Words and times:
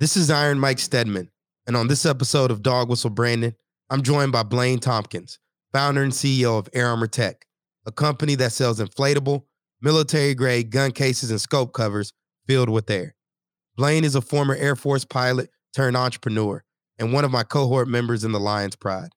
This 0.00 0.16
is 0.16 0.28
Iron 0.28 0.58
Mike 0.58 0.80
Stedman, 0.80 1.30
and 1.68 1.76
on 1.76 1.86
this 1.86 2.04
episode 2.04 2.50
of 2.50 2.64
Dog 2.64 2.90
Whistle 2.90 3.10
Branding, 3.10 3.54
I'm 3.88 4.02
joined 4.02 4.32
by 4.32 4.42
Blaine 4.42 4.80
Tompkins, 4.80 5.38
founder 5.72 6.02
and 6.02 6.10
CEO 6.10 6.58
of 6.58 6.68
Air 6.72 6.88
Armor 6.88 7.06
Tech, 7.06 7.46
a 7.86 7.92
company 7.92 8.34
that 8.34 8.50
sells 8.50 8.80
inflatable, 8.80 9.44
military 9.80 10.34
grade 10.34 10.72
gun 10.72 10.90
cases 10.90 11.30
and 11.30 11.40
scope 11.40 11.72
covers 11.72 12.12
filled 12.48 12.70
with 12.70 12.90
air. 12.90 13.14
Blaine 13.76 14.02
is 14.02 14.16
a 14.16 14.20
former 14.20 14.56
Air 14.56 14.74
Force 14.74 15.04
pilot 15.04 15.48
turned 15.72 15.96
entrepreneur 15.96 16.64
and 16.98 17.12
one 17.12 17.24
of 17.24 17.30
my 17.30 17.44
cohort 17.44 17.86
members 17.86 18.24
in 18.24 18.32
the 18.32 18.40
Lions 18.40 18.74
Pride. 18.74 19.10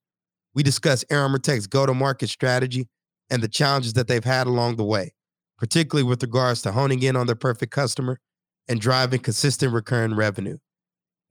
We 0.53 0.61
discuss 0.61 1.03
Air 1.09 1.21
Armor 1.21 1.39
Tech's 1.39 1.65
go 1.65 1.87
to 1.87 1.93
market 1.95 2.29
strategy 2.29 2.87
and 3.31 3.41
the 3.41 3.47
challenges 3.47 3.93
that 3.93 4.07
they've 4.07 4.23
had 4.23 4.45
along 4.45 4.75
the 4.75 4.85
way, 4.85 5.15
particularly 5.57 6.07
with 6.07 6.21
regards 6.21 6.61
to 6.61 6.71
honing 6.71 7.01
in 7.01 7.15
on 7.15 7.25
their 7.25 7.35
perfect 7.35 7.71
customer 7.71 8.19
and 8.67 8.79
driving 8.79 9.21
consistent 9.21 9.73
recurring 9.73 10.15
revenue. 10.15 10.59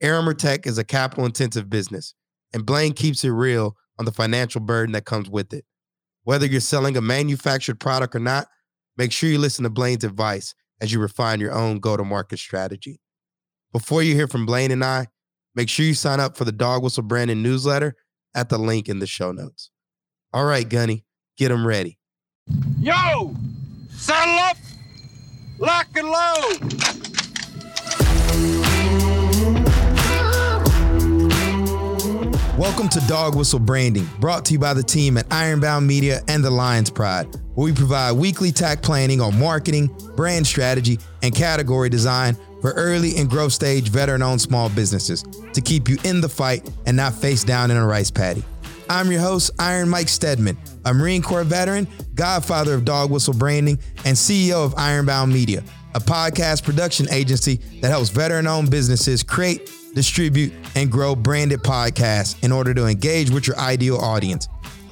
Air 0.00 0.16
Armor 0.16 0.34
Tech 0.34 0.66
is 0.66 0.78
a 0.78 0.84
capital 0.84 1.24
intensive 1.24 1.70
business, 1.70 2.14
and 2.52 2.66
Blaine 2.66 2.92
keeps 2.92 3.24
it 3.24 3.30
real 3.30 3.76
on 3.98 4.04
the 4.04 4.12
financial 4.12 4.60
burden 4.60 4.92
that 4.92 5.06
comes 5.06 5.30
with 5.30 5.52
it. 5.52 5.64
Whether 6.24 6.46
you're 6.46 6.60
selling 6.60 6.96
a 6.96 7.00
manufactured 7.00 7.80
product 7.80 8.14
or 8.14 8.18
not, 8.18 8.48
make 8.96 9.12
sure 9.12 9.30
you 9.30 9.38
listen 9.38 9.62
to 9.62 9.70
Blaine's 9.70 10.04
advice 10.04 10.54
as 10.80 10.92
you 10.92 11.00
refine 11.00 11.40
your 11.40 11.52
own 11.52 11.78
go 11.78 11.96
to 11.96 12.04
market 12.04 12.38
strategy. 12.38 13.00
Before 13.72 14.02
you 14.02 14.14
hear 14.14 14.28
from 14.28 14.44
Blaine 14.44 14.70
and 14.70 14.84
I, 14.84 15.06
make 15.54 15.68
sure 15.68 15.86
you 15.86 15.94
sign 15.94 16.20
up 16.20 16.36
for 16.36 16.44
the 16.44 16.52
Dog 16.52 16.82
Whistle 16.82 17.02
Branding 17.02 17.42
newsletter 17.42 17.96
at 18.34 18.50
the 18.50 18.58
link 18.58 18.88
in 18.88 18.98
the 18.98 19.06
show 19.06 19.32
notes. 19.32 19.70
All 20.32 20.44
right, 20.44 20.68
Gunny, 20.68 21.04
get 21.38 21.48
them 21.48 21.66
ready. 21.66 21.98
Yo! 22.78 23.34
Saddle 23.90 24.38
up! 24.40 24.56
Lock 25.58 25.86
and 25.96 26.08
load! 26.08 27.15
Welcome 32.58 32.88
to 32.88 33.00
Dog 33.00 33.36
Whistle 33.36 33.58
Branding, 33.58 34.08
brought 34.18 34.46
to 34.46 34.54
you 34.54 34.58
by 34.58 34.72
the 34.72 34.82
team 34.82 35.18
at 35.18 35.30
Ironbound 35.30 35.86
Media 35.86 36.22
and 36.26 36.42
the 36.42 36.50
Lions 36.50 36.88
Pride, 36.88 37.26
where 37.54 37.66
we 37.66 37.72
provide 37.74 38.12
weekly 38.12 38.50
tack 38.50 38.80
planning 38.80 39.20
on 39.20 39.38
marketing, 39.38 39.94
brand 40.16 40.46
strategy, 40.46 40.98
and 41.22 41.34
category 41.34 41.90
design 41.90 42.34
for 42.62 42.72
early 42.72 43.18
and 43.18 43.28
growth 43.28 43.52
stage 43.52 43.90
veteran 43.90 44.22
owned 44.22 44.40
small 44.40 44.70
businesses 44.70 45.22
to 45.52 45.60
keep 45.60 45.86
you 45.86 45.98
in 46.04 46.22
the 46.22 46.30
fight 46.30 46.66
and 46.86 46.96
not 46.96 47.12
face 47.12 47.44
down 47.44 47.70
in 47.70 47.76
a 47.76 47.86
rice 47.86 48.10
paddy. 48.10 48.42
I'm 48.88 49.12
your 49.12 49.20
host, 49.20 49.50
Iron 49.58 49.90
Mike 49.90 50.08
Stedman, 50.08 50.56
a 50.86 50.94
Marine 50.94 51.20
Corps 51.20 51.44
veteran, 51.44 51.86
godfather 52.14 52.72
of 52.72 52.86
Dog 52.86 53.10
Whistle 53.10 53.34
Branding, 53.34 53.78
and 54.06 54.16
CEO 54.16 54.64
of 54.64 54.74
Ironbound 54.78 55.30
Media, 55.30 55.62
a 55.94 56.00
podcast 56.00 56.64
production 56.64 57.06
agency 57.10 57.56
that 57.82 57.90
helps 57.90 58.08
veteran 58.08 58.46
owned 58.46 58.70
businesses 58.70 59.22
create 59.22 59.68
distribute, 59.96 60.52
and 60.76 60.92
grow 60.92 61.16
branded 61.16 61.60
podcasts 61.60 62.40
in 62.44 62.52
order 62.52 62.74
to 62.74 62.86
engage 62.86 63.30
with 63.30 63.48
your 63.48 63.58
ideal 63.58 63.96
audience. 63.96 64.46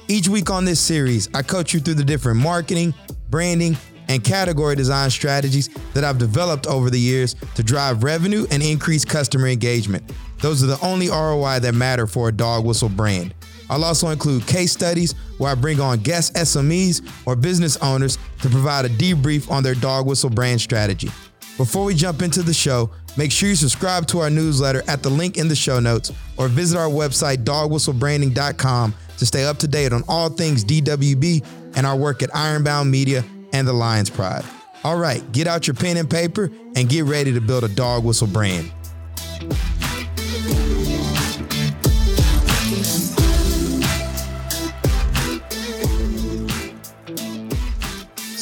Each 0.07 0.27
week 0.27 0.49
on 0.49 0.65
this 0.65 0.79
series, 0.79 1.29
I 1.33 1.43
coach 1.43 1.73
you 1.73 1.79
through 1.79 1.93
the 1.93 2.03
different 2.03 2.39
marketing, 2.39 2.93
branding, 3.29 3.77
and 4.07 4.23
category 4.23 4.75
design 4.75 5.11
strategies 5.11 5.69
that 5.93 6.03
I've 6.03 6.17
developed 6.17 6.65
over 6.65 6.89
the 6.89 6.99
years 6.99 7.35
to 7.53 7.63
drive 7.63 8.03
revenue 8.03 8.47
and 8.49 8.63
increase 8.63 9.05
customer 9.05 9.47
engagement. 9.47 10.11
Those 10.39 10.63
are 10.63 10.67
the 10.67 10.79
only 10.83 11.09
ROI 11.09 11.59
that 11.59 11.75
matter 11.75 12.07
for 12.07 12.29
a 12.29 12.31
dog 12.31 12.65
whistle 12.65 12.89
brand. 12.89 13.33
I'll 13.69 13.83
also 13.83 14.09
include 14.09 14.47
case 14.47 14.71
studies 14.71 15.13
where 15.37 15.51
I 15.51 15.55
bring 15.55 15.79
on 15.79 15.99
guest 15.99 16.33
SMEs 16.33 17.07
or 17.27 17.35
business 17.35 17.77
owners 17.77 18.17
to 18.41 18.49
provide 18.49 18.85
a 18.85 18.89
debrief 18.89 19.49
on 19.51 19.61
their 19.61 19.75
dog 19.75 20.07
whistle 20.07 20.29
brand 20.29 20.61
strategy. 20.61 21.09
Before 21.57 21.85
we 21.85 21.95
jump 21.95 22.21
into 22.21 22.43
the 22.43 22.53
show, 22.53 22.91
make 23.17 23.31
sure 23.31 23.49
you 23.49 23.55
subscribe 23.55 24.07
to 24.07 24.19
our 24.19 24.29
newsletter 24.29 24.83
at 24.87 25.03
the 25.03 25.09
link 25.09 25.37
in 25.37 25.47
the 25.47 25.55
show 25.55 25.79
notes 25.79 26.11
or 26.37 26.47
visit 26.47 26.77
our 26.77 26.89
website, 26.89 27.43
dogwhistlebranding.com, 27.43 28.93
to 29.17 29.25
stay 29.25 29.45
up 29.45 29.57
to 29.59 29.67
date 29.67 29.93
on 29.93 30.03
all 30.07 30.29
things 30.29 30.63
DWB 30.65 31.45
and 31.75 31.85
our 31.85 31.95
work 31.95 32.21
at 32.23 32.35
Ironbound 32.35 32.91
Media 32.91 33.23
and 33.53 33.67
the 33.67 33.73
Lions 33.73 34.09
Pride. 34.09 34.43
All 34.83 34.97
right, 34.97 35.29
get 35.31 35.47
out 35.47 35.67
your 35.67 35.73
pen 35.73 35.97
and 35.97 36.09
paper 36.09 36.51
and 36.75 36.87
get 36.89 37.05
ready 37.05 37.33
to 37.33 37.41
build 37.41 37.63
a 37.63 37.69
dog 37.69 38.03
whistle 38.03 38.27
brand. 38.27 38.71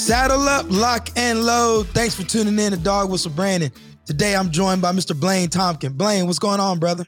Saddle 0.04 0.50
up, 0.50 0.66
lock, 0.70 1.08
and 1.16 1.44
load. 1.44 1.88
Thanks 1.88 2.14
for 2.14 2.24
tuning 2.24 2.60
in 2.60 2.74
to 2.74 2.78
Dog 2.78 3.10
Whistle 3.10 3.32
Branding. 3.32 3.72
Today 4.06 4.36
I'm 4.36 4.52
joined 4.52 4.82
by 4.82 4.92
Mr. 4.92 5.18
Blaine 5.18 5.48
Tompkin. 5.48 5.96
Blaine, 5.96 6.26
what's 6.26 6.40
going 6.40 6.60
on, 6.60 6.78
brother? 6.78 7.06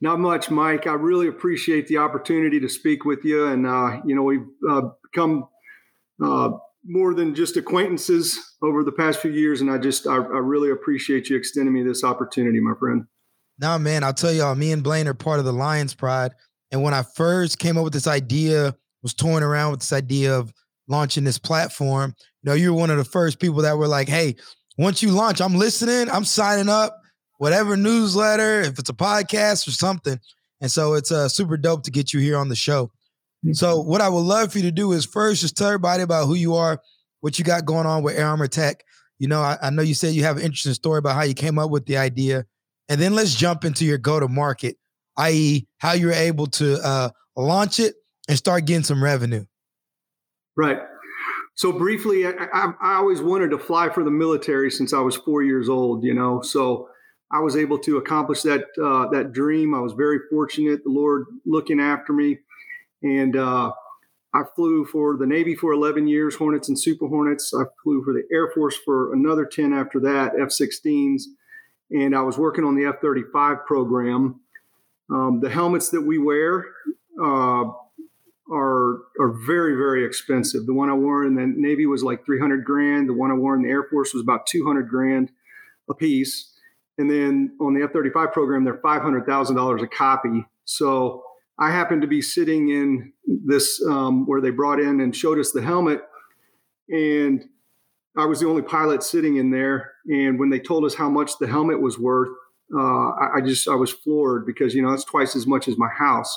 Not 0.00 0.20
much, 0.20 0.48
Mike. 0.48 0.86
I 0.86 0.92
really 0.92 1.26
appreciate 1.26 1.88
the 1.88 1.96
opportunity 1.96 2.60
to 2.60 2.68
speak 2.68 3.04
with 3.04 3.24
you. 3.24 3.48
And, 3.48 3.66
uh, 3.66 4.00
you 4.04 4.14
know, 4.14 4.22
we've 4.22 4.46
uh, 4.68 4.82
become 5.02 5.48
uh, 6.22 6.50
more 6.84 7.14
than 7.14 7.34
just 7.34 7.56
acquaintances 7.56 8.38
over 8.62 8.84
the 8.84 8.92
past 8.92 9.18
few 9.18 9.32
years. 9.32 9.60
And 9.60 9.68
I 9.68 9.78
just, 9.78 10.06
I, 10.06 10.14
I 10.14 10.38
really 10.38 10.70
appreciate 10.70 11.28
you 11.28 11.36
extending 11.36 11.74
me 11.74 11.82
this 11.82 12.04
opportunity, 12.04 12.60
my 12.60 12.74
friend. 12.78 13.06
Nah, 13.58 13.78
man, 13.78 14.04
I'll 14.04 14.14
tell 14.14 14.32
y'all, 14.32 14.54
me 14.54 14.70
and 14.70 14.84
Blaine 14.84 15.08
are 15.08 15.14
part 15.14 15.40
of 15.40 15.44
the 15.44 15.52
Lions 15.52 15.94
Pride. 15.94 16.32
And 16.70 16.82
when 16.82 16.94
I 16.94 17.02
first 17.02 17.58
came 17.58 17.76
up 17.76 17.82
with 17.82 17.92
this 17.92 18.06
idea, 18.06 18.76
was 19.02 19.14
toying 19.14 19.42
around 19.42 19.72
with 19.72 19.80
this 19.80 19.92
idea 19.92 20.38
of 20.38 20.52
launching 20.88 21.24
this 21.24 21.38
platform, 21.38 22.14
you 22.42 22.50
know, 22.50 22.54
you 22.54 22.72
were 22.72 22.78
one 22.78 22.90
of 22.90 22.98
the 22.98 23.04
first 23.04 23.40
people 23.40 23.62
that 23.62 23.78
were 23.78 23.88
like, 23.88 24.08
hey, 24.08 24.36
once 24.78 25.02
you 25.02 25.10
launch, 25.10 25.40
I'm 25.40 25.54
listening, 25.54 26.10
I'm 26.10 26.24
signing 26.24 26.68
up, 26.68 27.00
whatever 27.38 27.76
newsletter, 27.76 28.60
if 28.60 28.78
it's 28.78 28.90
a 28.90 28.94
podcast 28.94 29.66
or 29.68 29.72
something. 29.72 30.20
And 30.60 30.70
so 30.70 30.94
it's 30.94 31.12
uh, 31.12 31.28
super 31.28 31.56
dope 31.56 31.84
to 31.84 31.90
get 31.90 32.12
you 32.12 32.20
here 32.20 32.36
on 32.36 32.48
the 32.48 32.56
show. 32.56 32.86
Mm-hmm. 33.44 33.52
So, 33.52 33.80
what 33.80 34.00
I 34.00 34.08
would 34.08 34.20
love 34.20 34.52
for 34.52 34.58
you 34.58 34.64
to 34.64 34.72
do 34.72 34.92
is 34.92 35.04
first 35.04 35.42
just 35.42 35.56
tell 35.56 35.68
everybody 35.68 36.02
about 36.02 36.26
who 36.26 36.34
you 36.34 36.54
are, 36.54 36.80
what 37.20 37.38
you 37.38 37.44
got 37.44 37.64
going 37.64 37.86
on 37.86 38.02
with 38.02 38.16
Air 38.16 38.26
Armor 38.26 38.48
Tech. 38.48 38.82
You 39.18 39.28
know, 39.28 39.40
I, 39.40 39.58
I 39.62 39.70
know 39.70 39.82
you 39.82 39.94
said 39.94 40.14
you 40.14 40.24
have 40.24 40.36
an 40.36 40.42
interesting 40.42 40.74
story 40.74 40.98
about 40.98 41.14
how 41.14 41.22
you 41.22 41.34
came 41.34 41.58
up 41.58 41.70
with 41.70 41.86
the 41.86 41.96
idea. 41.98 42.46
And 42.88 43.00
then 43.00 43.14
let's 43.14 43.34
jump 43.34 43.64
into 43.64 43.84
your 43.84 43.98
go 43.98 44.20
to 44.20 44.28
market, 44.28 44.76
i.e., 45.16 45.66
how 45.78 45.92
you 45.92 46.06
were 46.06 46.12
able 46.12 46.46
to 46.46 46.78
uh, 46.84 47.10
launch 47.36 47.80
it 47.80 47.94
and 48.28 48.38
start 48.38 48.64
getting 48.64 48.84
some 48.84 49.02
revenue. 49.02 49.44
Right. 50.56 50.78
So 51.56 51.72
briefly, 51.72 52.26
I, 52.26 52.32
I, 52.52 52.72
I, 52.80 52.94
always 52.96 53.22
wanted 53.22 53.50
to 53.50 53.58
fly 53.58 53.88
for 53.88 54.04
the 54.04 54.10
military 54.10 54.70
since 54.70 54.92
I 54.92 55.00
was 55.00 55.16
four 55.16 55.42
years 55.42 55.70
old. 55.70 56.04
You 56.04 56.12
know, 56.12 56.42
so 56.42 56.88
I 57.32 57.40
was 57.40 57.56
able 57.56 57.78
to 57.80 57.96
accomplish 57.96 58.42
that 58.42 58.66
uh, 58.82 59.08
that 59.10 59.32
dream. 59.32 59.74
I 59.74 59.80
was 59.80 59.94
very 59.94 60.20
fortunate. 60.30 60.84
The 60.84 60.90
Lord 60.90 61.24
looking 61.46 61.80
after 61.80 62.12
me, 62.12 62.38
and 63.02 63.36
uh, 63.36 63.72
I 64.34 64.42
flew 64.54 64.84
for 64.84 65.16
the 65.16 65.26
Navy 65.26 65.54
for 65.54 65.72
11 65.72 66.06
years, 66.06 66.34
Hornets 66.34 66.68
and 66.68 66.78
Super 66.78 67.08
Hornets. 67.08 67.54
I 67.54 67.64
flew 67.82 68.04
for 68.04 68.12
the 68.12 68.24
Air 68.30 68.50
Force 68.54 68.76
for 68.84 69.14
another 69.14 69.46
10 69.46 69.72
after 69.72 69.98
that, 70.00 70.32
F-16s, 70.38 71.22
and 71.90 72.14
I 72.14 72.20
was 72.20 72.36
working 72.36 72.64
on 72.64 72.76
the 72.76 72.84
F-35 72.84 73.64
program. 73.64 74.40
Um, 75.08 75.40
the 75.40 75.48
helmets 75.48 75.88
that 75.90 76.02
we 76.02 76.18
wear. 76.18 76.66
Uh, 77.22 77.70
are 78.52 78.98
are 79.18 79.32
very 79.46 79.76
very 79.76 80.04
expensive. 80.04 80.66
The 80.66 80.74
one 80.74 80.90
I 80.90 80.94
wore 80.94 81.24
in 81.24 81.34
the 81.34 81.46
Navy 81.46 81.86
was 81.86 82.02
like 82.02 82.24
300 82.24 82.64
grand. 82.64 83.08
The 83.08 83.14
one 83.14 83.30
I 83.30 83.34
wore 83.34 83.54
in 83.54 83.62
the 83.62 83.68
Air 83.68 83.84
Force 83.90 84.14
was 84.14 84.22
about 84.22 84.46
200 84.46 84.88
grand 84.88 85.30
a 85.88 85.94
piece. 85.94 86.52
And 86.98 87.10
then 87.10 87.56
on 87.60 87.74
the 87.74 87.82
F-35 87.82 88.32
program, 88.32 88.64
they're 88.64 88.78
$500,000 88.78 89.82
a 89.82 89.86
copy. 89.86 90.46
So 90.64 91.22
I 91.58 91.70
happened 91.70 92.02
to 92.02 92.08
be 92.08 92.22
sitting 92.22 92.70
in 92.70 93.12
this 93.26 93.82
um, 93.86 94.26
where 94.26 94.40
they 94.40 94.50
brought 94.50 94.80
in 94.80 95.00
and 95.00 95.14
showed 95.14 95.38
us 95.38 95.52
the 95.52 95.62
helmet, 95.62 96.02
and 96.88 97.44
I 98.16 98.26
was 98.26 98.40
the 98.40 98.48
only 98.48 98.62
pilot 98.62 99.02
sitting 99.02 99.36
in 99.36 99.50
there. 99.50 99.92
And 100.06 100.38
when 100.38 100.50
they 100.50 100.58
told 100.58 100.84
us 100.84 100.94
how 100.94 101.08
much 101.08 101.38
the 101.38 101.46
helmet 101.46 101.80
was 101.80 101.98
worth, 101.98 102.30
uh, 102.74 102.80
I, 102.80 103.36
I 103.36 103.40
just 103.40 103.68
I 103.68 103.74
was 103.74 103.90
floored 103.90 104.44
because 104.44 104.74
you 104.74 104.82
know 104.82 104.90
that's 104.90 105.04
twice 105.04 105.36
as 105.36 105.46
much 105.46 105.68
as 105.68 105.78
my 105.78 105.88
house 105.88 106.36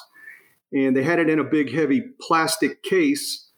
and 0.72 0.96
they 0.96 1.04
had 1.04 1.20
it 1.20 1.30
in 1.30 1.40
a 1.40 1.44
big 1.44 1.74
heavy 1.74 2.02
plastic 2.20 2.84
case 2.84 3.50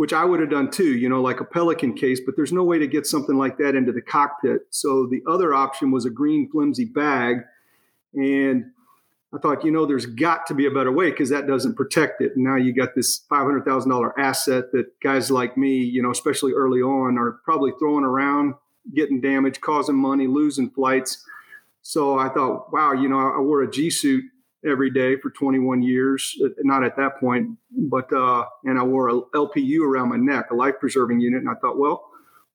which 0.00 0.14
I 0.14 0.24
would 0.24 0.40
have 0.40 0.48
done 0.48 0.70
too, 0.70 0.96
you 0.96 1.10
know, 1.10 1.20
like 1.20 1.40
a 1.40 1.44
Pelican 1.44 1.94
case, 1.94 2.20
but 2.24 2.34
there's 2.34 2.54
no 2.54 2.62
way 2.62 2.78
to 2.78 2.86
get 2.86 3.06
something 3.06 3.36
like 3.36 3.58
that 3.58 3.74
into 3.74 3.92
the 3.92 4.00
cockpit. 4.00 4.62
So 4.70 5.06
the 5.06 5.22
other 5.28 5.52
option 5.52 5.90
was 5.90 6.06
a 6.06 6.10
green 6.10 6.48
flimsy 6.50 6.86
bag. 6.86 7.42
And 8.14 8.70
I 9.34 9.36
thought, 9.36 9.62
you 9.62 9.70
know, 9.70 9.84
there's 9.84 10.06
got 10.06 10.46
to 10.46 10.54
be 10.54 10.64
a 10.64 10.70
better 10.70 10.90
way 10.90 11.10
because 11.10 11.28
that 11.28 11.46
doesn't 11.46 11.76
protect 11.76 12.22
it. 12.22 12.32
And 12.34 12.44
now 12.44 12.56
you 12.56 12.72
got 12.72 12.94
this 12.94 13.20
$500,000 13.30 14.12
asset 14.18 14.72
that 14.72 14.86
guys 15.02 15.30
like 15.30 15.58
me, 15.58 15.76
you 15.76 16.02
know, 16.02 16.10
especially 16.10 16.52
early 16.52 16.80
on, 16.80 17.18
are 17.18 17.32
probably 17.44 17.72
throwing 17.78 18.04
around, 18.04 18.54
getting 18.94 19.20
damaged, 19.20 19.60
causing 19.60 19.96
money, 19.96 20.26
losing 20.26 20.70
flights. 20.70 21.26
So 21.82 22.18
I 22.18 22.30
thought, 22.30 22.72
wow, 22.72 22.92
you 22.92 23.08
know, 23.08 23.18
I 23.18 23.38
wore 23.40 23.62
a 23.62 23.70
G 23.70 23.90
suit 23.90 24.24
every 24.68 24.90
day 24.90 25.16
for 25.16 25.30
21 25.30 25.82
years. 25.82 26.36
Uh, 26.44 26.48
not 26.60 26.84
at 26.84 26.96
that 26.96 27.18
point, 27.18 27.50
but 27.70 28.12
uh, 28.12 28.44
and 28.64 28.78
I 28.78 28.82
wore 28.82 29.08
a 29.08 29.20
LPU 29.34 29.80
around 29.80 30.10
my 30.10 30.16
neck, 30.16 30.50
a 30.50 30.54
life 30.54 30.74
preserving 30.80 31.20
unit. 31.20 31.40
And 31.40 31.48
I 31.48 31.54
thought, 31.54 31.78
well, 31.78 32.04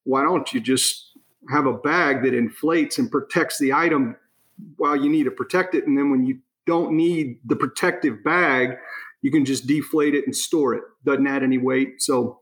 why 0.03 0.23
don't 0.23 0.51
you 0.53 0.59
just 0.59 1.17
have 1.49 1.65
a 1.65 1.73
bag 1.73 2.23
that 2.23 2.33
inflates 2.33 2.97
and 2.97 3.09
protects 3.09 3.59
the 3.59 3.73
item 3.73 4.15
while 4.77 4.95
you 4.95 5.09
need 5.09 5.23
to 5.23 5.31
protect 5.31 5.75
it, 5.75 5.85
and 5.85 5.97
then 5.97 6.11
when 6.11 6.25
you 6.25 6.39
don't 6.65 6.95
need 6.95 7.39
the 7.45 7.55
protective 7.55 8.23
bag, 8.23 8.77
you 9.21 9.31
can 9.31 9.45
just 9.45 9.67
deflate 9.67 10.15
it 10.15 10.25
and 10.25 10.35
store 10.35 10.73
it. 10.73 10.83
Doesn't 11.03 11.27
add 11.27 11.43
any 11.43 11.57
weight. 11.57 12.01
So 12.01 12.39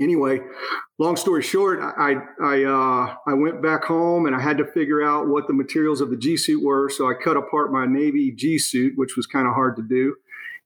anyway, 0.00 0.40
long 0.98 1.16
story 1.16 1.42
short, 1.42 1.80
I 1.80 2.14
I 2.42 2.64
uh, 2.64 3.16
I 3.26 3.34
went 3.34 3.62
back 3.62 3.84
home 3.84 4.26
and 4.26 4.34
I 4.34 4.40
had 4.40 4.58
to 4.58 4.66
figure 4.66 5.02
out 5.02 5.28
what 5.28 5.46
the 5.46 5.52
materials 5.52 6.00
of 6.00 6.10
the 6.10 6.16
G 6.16 6.36
suit 6.36 6.62
were. 6.62 6.88
So 6.88 7.08
I 7.08 7.14
cut 7.14 7.36
apart 7.36 7.72
my 7.72 7.86
Navy 7.86 8.30
G 8.30 8.58
suit, 8.58 8.94
which 8.96 9.16
was 9.16 9.26
kind 9.26 9.46
of 9.46 9.54
hard 9.54 9.76
to 9.76 9.82
do, 9.82 10.16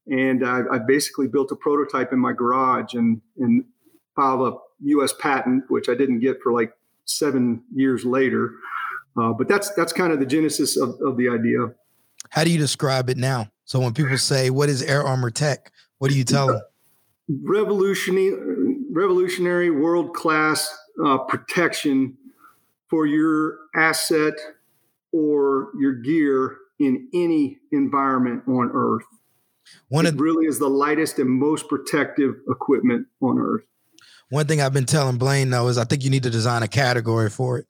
and 0.07 0.47
I, 0.47 0.63
I, 0.73 0.79
basically 0.79 1.29
built 1.29 1.53
a 1.53 1.57
prototype 1.57 2.13
in 2.13 2.19
my 2.19 2.33
garage 2.33 2.95
and 2.95 3.21
and 3.39 3.65
filed 4.17 4.55
a 4.55 4.57
U.S. 4.85 5.13
patent, 5.13 5.65
which 5.69 5.89
I 5.89 5.95
didn't 5.95 6.21
get 6.21 6.41
for 6.43 6.53
like 6.53 6.73
seven 7.05 7.63
years 7.75 8.05
later. 8.05 8.53
Uh, 9.21 9.33
but 9.33 9.49
that's 9.49 9.71
that's 9.75 9.93
kind 9.93 10.13
of 10.13 10.21
the 10.21 10.27
genesis 10.27 10.77
of, 10.77 11.01
of 11.01 11.17
the 11.17 11.29
idea. 11.29 11.75
How 12.31 12.45
do 12.45 12.51
you 12.51 12.59
describe 12.59 13.09
it 13.09 13.17
now? 13.17 13.49
So 13.65 13.81
when 13.81 13.95
people 13.95 14.19
say, 14.19 14.51
"What 14.51 14.69
is 14.69 14.83
Air 14.83 15.03
Armor 15.03 15.31
Tech?" 15.31 15.73
What 15.99 16.11
do 16.11 16.17
you 16.17 16.25
tell 16.25 16.47
them? 16.47 16.61
Revolutionary, 17.29 18.58
revolutionary, 18.99 19.71
world 19.71 20.13
class 20.13 20.77
uh, 21.05 21.19
protection 21.19 22.17
for 22.91 23.07
your 23.07 23.59
asset 23.77 24.35
or 25.13 25.71
your 25.79 25.95
gear 25.95 26.57
in 26.81 27.09
any 27.15 27.59
environment 27.73 28.43
on 28.49 28.71
Earth. 28.75 29.05
One 29.89 30.07
it 30.07 30.15
of, 30.15 30.21
really 30.21 30.47
is 30.47 30.59
the 30.59 30.69
lightest 30.69 31.19
and 31.19 31.31
most 31.31 31.69
protective 31.69 32.35
equipment 32.49 33.07
on 33.21 33.39
Earth. 33.39 33.65
One 34.31 34.47
thing 34.47 34.61
I've 34.61 34.73
been 34.73 34.87
telling 34.87 35.17
Blaine 35.17 35.51
though 35.51 35.69
is 35.69 35.79
I 35.79 35.85
think 35.85 36.03
you 36.03 36.11
need 36.11 36.25
to 36.25 36.31
design 36.31 36.63
a 36.63 36.69
category 36.69 37.31
for 37.31 37.59
it. 37.59 37.67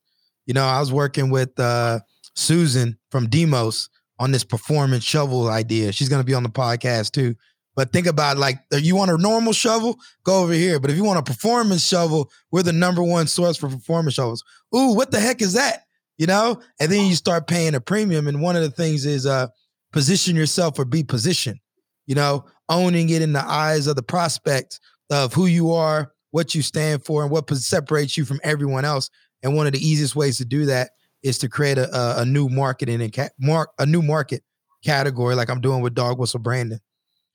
You 0.47 0.55
know, 0.55 0.65
I 0.65 0.81
was 0.81 0.93
working 0.93 1.31
with 1.31 1.59
uh, 1.61 2.01
Susan 2.35 2.99
from 3.11 3.29
Demos 3.29 3.91
on 4.19 4.33
this 4.33 4.45
performance 4.45 5.05
shovel 5.05 5.49
idea. 5.49 5.93
She's 5.93 6.09
going 6.09 6.23
to 6.23 6.27
be 6.27 6.35
on 6.35 6.43
the 6.43 6.49
podcast 6.49 7.13
too. 7.13 7.37
But 7.79 7.93
think 7.93 8.09
about 8.09 8.39
like 8.39 8.59
you 8.73 8.97
want 8.97 9.13
a 9.13 9.17
normal 9.17 9.53
shovel, 9.53 10.01
go 10.25 10.43
over 10.43 10.53
here. 10.53 10.81
But 10.81 10.91
if 10.91 10.97
you 10.97 11.05
want 11.05 11.21
a 11.21 11.23
performance 11.23 11.87
shovel, 11.87 12.29
we're 12.51 12.65
the 12.65 12.73
number 12.73 13.05
one 13.05 13.29
source 13.29 13.57
for 13.57 13.69
performance 13.69 14.15
shovels. 14.15 14.43
Ooh, 14.75 14.95
what 14.95 15.13
the 15.13 15.21
heck 15.21 15.41
is 15.41 15.53
that? 15.53 15.85
You 16.17 16.27
know? 16.27 16.61
And 16.81 16.91
then 16.91 17.07
you 17.07 17.15
start 17.15 17.47
paying 17.47 17.77
a 17.77 17.81
premium. 17.81 18.27
And 18.27 18.43
one 18.43 18.57
of 18.57 18.63
the 18.63 18.71
things 18.73 19.07
is 19.07 19.27
uh 19.27 19.47
position 19.93 20.35
yourself 20.35 20.77
or 20.77 20.87
be 20.87 21.05
positioned, 21.05 21.61
you 22.09 22.17
know, 22.17 22.47
owning 22.69 23.11
it 23.11 23.23
in 23.23 23.33
the 23.33 23.49
eyes 23.49 23.87
of 23.87 23.95
the 23.95 24.03
prospect 24.03 24.81
of 25.13 25.33
who 25.33 25.47
you 25.47 25.71
are, 25.73 26.11
what 26.33 26.57
you 26.57 26.63
stand 26.63 27.05
for, 27.05 27.23
and 27.23 27.31
what 27.31 27.49
separates 27.49 28.17
you 28.17 28.25
from 28.25 28.41
everyone 28.43 28.85
else. 28.85 29.09
And 29.45 29.55
one 29.55 29.69
of 29.69 29.73
the 29.73 29.87
easiest 29.87 30.17
ways 30.17 30.39
to 30.39 30.45
do 30.45 30.67
that 30.67 30.91
is 31.23 31.39
to 31.39 31.49
create 31.49 31.79
a, 31.79 31.97
a, 31.97 32.23
a 32.23 32.25
new 32.25 32.49
marketing 32.49 33.01
and 33.03 33.13
ca- 33.13 33.31
mark 33.39 33.71
a 33.79 33.87
new 33.87 34.03
market 34.03 34.43
category, 34.83 35.37
like 35.37 35.49
I'm 35.49 35.61
doing 35.61 35.81
with 35.81 35.95
Dog 35.95 36.19
Whistle 36.19 36.41
Branding. 36.41 36.81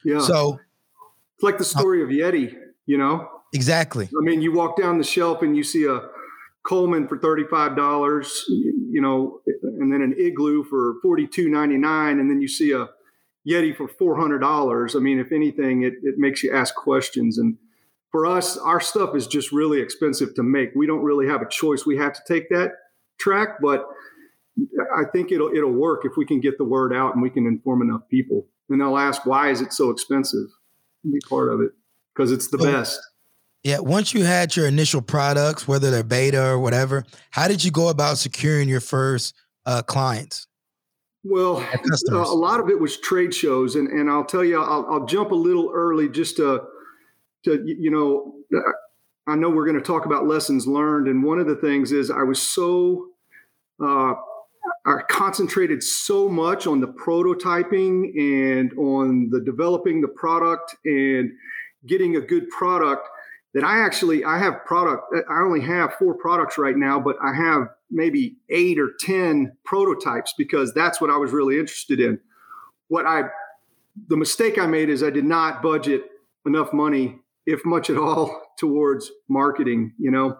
Yeah. 0.05 0.19
So 0.19 0.59
it's 1.35 1.43
like 1.43 1.57
the 1.57 1.65
story 1.65 2.01
uh, 2.01 2.05
of 2.05 2.09
Yeti, 2.09 2.53
you 2.85 2.97
know? 2.97 3.29
Exactly. 3.53 4.05
I 4.05 4.23
mean, 4.23 4.41
you 4.41 4.51
walk 4.51 4.77
down 4.77 4.97
the 4.97 5.03
shelf 5.03 5.41
and 5.41 5.55
you 5.55 5.63
see 5.63 5.85
a 5.85 6.01
Coleman 6.63 7.07
for 7.07 7.17
$35, 7.17 8.43
you 8.47 9.01
know, 9.01 9.41
and 9.63 9.91
then 9.91 10.01
an 10.01 10.15
Igloo 10.17 10.63
for 10.63 10.95
$42.99, 11.03 12.11
and 12.11 12.29
then 12.29 12.39
you 12.41 12.47
see 12.47 12.71
a 12.71 12.87
Yeti 13.47 13.75
for 13.75 13.87
$400. 13.87 14.95
I 14.95 14.99
mean, 14.99 15.19
if 15.19 15.31
anything, 15.31 15.83
it, 15.83 15.95
it 16.03 16.15
makes 16.17 16.41
you 16.41 16.53
ask 16.53 16.73
questions. 16.73 17.37
And 17.37 17.57
for 18.11 18.25
us, 18.25 18.57
our 18.57 18.79
stuff 18.79 19.15
is 19.15 19.27
just 19.27 19.51
really 19.51 19.81
expensive 19.81 20.35
to 20.35 20.43
make. 20.43 20.69
We 20.73 20.87
don't 20.87 21.03
really 21.03 21.27
have 21.27 21.41
a 21.41 21.49
choice. 21.49 21.85
We 21.85 21.97
have 21.97 22.13
to 22.13 22.21
take 22.27 22.49
that 22.49 22.71
track, 23.19 23.59
but 23.61 23.85
I 24.95 25.03
think 25.11 25.31
it'll 25.31 25.49
it'll 25.49 25.71
work 25.71 26.05
if 26.05 26.13
we 26.15 26.25
can 26.25 26.39
get 26.39 26.57
the 26.57 26.63
word 26.63 26.93
out 26.93 27.13
and 27.13 27.21
we 27.21 27.29
can 27.29 27.45
inform 27.47 27.81
enough 27.81 28.07
people. 28.07 28.45
And 28.69 28.81
they'll 28.81 28.97
ask, 28.97 29.25
why 29.25 29.49
is 29.49 29.61
it 29.61 29.73
so 29.73 29.89
expensive? 29.89 30.47
Be 31.03 31.19
part 31.29 31.49
of 31.49 31.61
it 31.61 31.71
because 32.15 32.31
it's 32.31 32.47
the 32.47 32.57
best. 32.57 32.99
Yeah. 33.63 33.79
Once 33.79 34.13
you 34.13 34.23
had 34.23 34.55
your 34.55 34.67
initial 34.67 35.01
products, 35.01 35.67
whether 35.67 35.91
they're 35.91 36.03
beta 36.03 36.43
or 36.43 36.59
whatever, 36.59 37.03
how 37.31 37.47
did 37.47 37.63
you 37.63 37.71
go 37.71 37.89
about 37.89 38.17
securing 38.17 38.69
your 38.69 38.79
first 38.79 39.35
uh, 39.65 39.81
clients? 39.81 40.47
Well, 41.25 41.65
a 42.09 42.15
lot 42.17 42.59
of 42.59 42.69
it 42.69 42.79
was 42.81 42.99
trade 42.99 43.33
shows, 43.33 43.75
and 43.75 43.87
and 43.87 44.09
I'll 44.09 44.25
tell 44.25 44.43
you, 44.43 44.61
I'll, 44.61 44.85
I'll 44.89 45.05
jump 45.05 45.31
a 45.31 45.35
little 45.35 45.71
early 45.73 46.09
just 46.09 46.35
to 46.35 46.63
to 47.45 47.63
you 47.65 47.89
know 47.89 48.33
I 49.25 49.35
know 49.35 49.49
we're 49.49 49.65
going 49.65 49.77
to 49.77 49.81
talk 49.81 50.05
about 50.05 50.27
lessons 50.27 50.67
learned, 50.67 51.07
and 51.07 51.23
one 51.23 51.39
of 51.39 51.47
the 51.47 51.55
things 51.55 51.93
is 51.93 52.11
I 52.11 52.23
was 52.23 52.41
so 52.41 53.07
uh, 53.83 54.15
I 54.85 54.99
concentrated 55.09 55.83
so 55.83 56.27
much 56.27 56.67
on 56.67 56.79
the 56.79 56.87
prototyping 56.87 58.17
and 58.17 58.73
on 58.77 59.29
the 59.29 59.39
developing 59.41 60.01
the 60.01 60.07
product 60.07 60.75
and 60.85 61.31
getting 61.85 62.15
a 62.15 62.21
good 62.21 62.49
product 62.49 63.07
that 63.53 63.63
I 63.63 63.79
actually 63.79 64.23
I 64.23 64.39
have 64.39 64.65
product 64.65 65.13
I 65.29 65.41
only 65.41 65.61
have 65.61 65.93
four 65.95 66.15
products 66.15 66.57
right 66.57 66.75
now, 66.75 66.99
but 66.99 67.17
I 67.23 67.33
have 67.33 67.67
maybe 67.91 68.37
eight 68.49 68.79
or 68.79 68.91
ten 68.99 69.55
prototypes 69.63 70.33
because 70.37 70.73
that's 70.73 70.99
what 70.99 71.09
I 71.09 71.17
was 71.17 71.31
really 71.31 71.59
interested 71.59 71.99
in. 71.99 72.19
What 72.87 73.05
I 73.05 73.23
the 74.07 74.17
mistake 74.17 74.57
I 74.57 74.65
made 74.65 74.89
is 74.89 75.03
I 75.03 75.11
did 75.11 75.25
not 75.25 75.61
budget 75.61 76.03
enough 76.45 76.73
money 76.73 77.19
if 77.45 77.63
much 77.65 77.89
at 77.89 77.97
all, 77.97 78.41
towards 78.57 79.11
marketing, 79.27 79.93
you 79.97 80.11
know. 80.11 80.37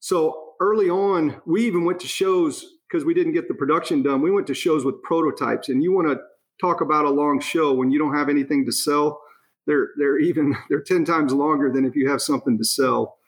So 0.00 0.54
early 0.60 0.88
on, 0.88 1.40
we 1.46 1.66
even 1.66 1.84
went 1.84 2.00
to 2.00 2.06
shows 2.06 2.64
because 2.88 3.04
we 3.04 3.14
didn't 3.14 3.32
get 3.32 3.48
the 3.48 3.54
production 3.54 4.02
done. 4.02 4.22
We 4.22 4.30
went 4.30 4.46
to 4.46 4.54
shows 4.54 4.84
with 4.84 5.02
prototypes, 5.02 5.68
and 5.68 5.82
you 5.82 5.92
want 5.92 6.08
to 6.08 6.18
talk 6.60 6.80
about 6.80 7.04
a 7.04 7.10
long 7.10 7.40
show 7.40 7.74
when 7.74 7.90
you 7.90 7.98
don't 7.98 8.14
have 8.14 8.28
anything 8.28 8.64
to 8.66 8.72
sell. 8.72 9.20
They're 9.66 9.90
they're 9.96 10.18
even 10.18 10.56
they're 10.68 10.80
ten 10.80 11.04
times 11.04 11.32
longer 11.32 11.70
than 11.72 11.84
if 11.84 11.94
you 11.94 12.08
have 12.08 12.22
something 12.22 12.58
to 12.58 12.64
sell. 12.64 13.18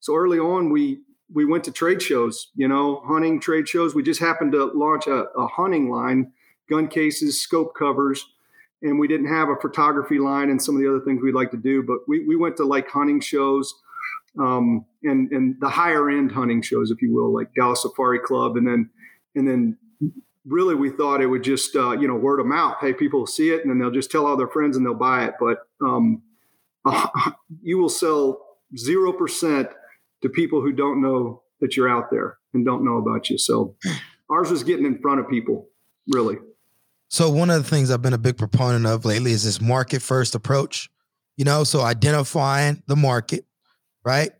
So 0.00 0.14
early 0.14 0.38
on, 0.38 0.70
we 0.70 1.00
we 1.32 1.44
went 1.44 1.64
to 1.64 1.72
trade 1.72 2.00
shows, 2.00 2.48
you 2.54 2.68
know, 2.68 3.02
hunting 3.06 3.40
trade 3.40 3.68
shows. 3.68 3.94
We 3.94 4.02
just 4.02 4.20
happened 4.20 4.52
to 4.52 4.66
launch 4.74 5.06
a, 5.06 5.24
a 5.36 5.46
hunting 5.46 5.90
line, 5.90 6.32
gun 6.70 6.88
cases, 6.88 7.42
scope 7.42 7.74
covers 7.74 8.24
and 8.82 8.98
we 8.98 9.08
didn't 9.08 9.28
have 9.28 9.48
a 9.48 9.56
photography 9.56 10.18
line 10.18 10.50
and 10.50 10.62
some 10.62 10.76
of 10.76 10.80
the 10.80 10.88
other 10.88 11.00
things 11.00 11.20
we'd 11.22 11.34
like 11.34 11.50
to 11.50 11.56
do. 11.56 11.82
But 11.82 11.98
we, 12.06 12.24
we 12.26 12.36
went 12.36 12.56
to 12.58 12.64
like 12.64 12.88
hunting 12.88 13.20
shows 13.20 13.74
um, 14.40 14.84
and 15.02 15.30
and 15.32 15.56
the 15.60 15.68
higher 15.68 16.10
end 16.10 16.32
hunting 16.32 16.62
shows, 16.62 16.90
if 16.90 17.00
you 17.02 17.12
will, 17.12 17.32
like 17.32 17.54
Dallas 17.54 17.82
Safari 17.82 18.20
Club, 18.20 18.56
and 18.56 18.66
then 18.66 18.90
and 19.34 19.46
then 19.46 19.78
really 20.46 20.74
we 20.74 20.90
thought 20.90 21.20
it 21.20 21.26
would 21.26 21.44
just 21.44 21.76
uh, 21.76 21.92
you 21.92 22.08
know 22.08 22.14
word 22.14 22.40
of 22.40 22.46
mouth. 22.46 22.76
Hey, 22.80 22.92
people 22.92 23.26
see 23.26 23.50
it 23.50 23.62
and 23.62 23.70
then 23.70 23.78
they'll 23.78 23.90
just 23.90 24.10
tell 24.10 24.26
all 24.26 24.36
their 24.36 24.48
friends 24.48 24.76
and 24.76 24.84
they'll 24.84 24.94
buy 24.94 25.24
it. 25.26 25.34
But 25.40 25.58
um, 25.84 26.22
uh, 26.84 27.08
you 27.62 27.78
will 27.78 27.88
sell 27.88 28.46
zero 28.76 29.12
percent 29.12 29.68
to 30.22 30.28
people 30.28 30.60
who 30.60 30.72
don't 30.72 31.00
know 31.00 31.42
that 31.60 31.76
you're 31.76 31.88
out 31.88 32.10
there 32.10 32.38
and 32.54 32.64
don't 32.64 32.84
know 32.84 32.98
about 32.98 33.30
you. 33.30 33.38
So 33.38 33.76
ours 34.30 34.50
was 34.50 34.62
getting 34.62 34.86
in 34.86 34.98
front 35.00 35.20
of 35.20 35.28
people, 35.28 35.68
really. 36.08 36.36
So 37.08 37.30
one 37.30 37.50
of 37.50 37.62
the 37.62 37.68
things 37.68 37.90
I've 37.90 38.02
been 38.02 38.12
a 38.12 38.18
big 38.18 38.36
proponent 38.36 38.86
of 38.86 39.04
lately 39.04 39.32
is 39.32 39.44
this 39.44 39.60
market 39.60 40.02
first 40.02 40.34
approach. 40.34 40.90
You 41.36 41.44
know, 41.44 41.62
so 41.64 41.82
identifying 41.82 42.82
the 42.86 42.96
market, 42.96 43.46
right? 44.04 44.30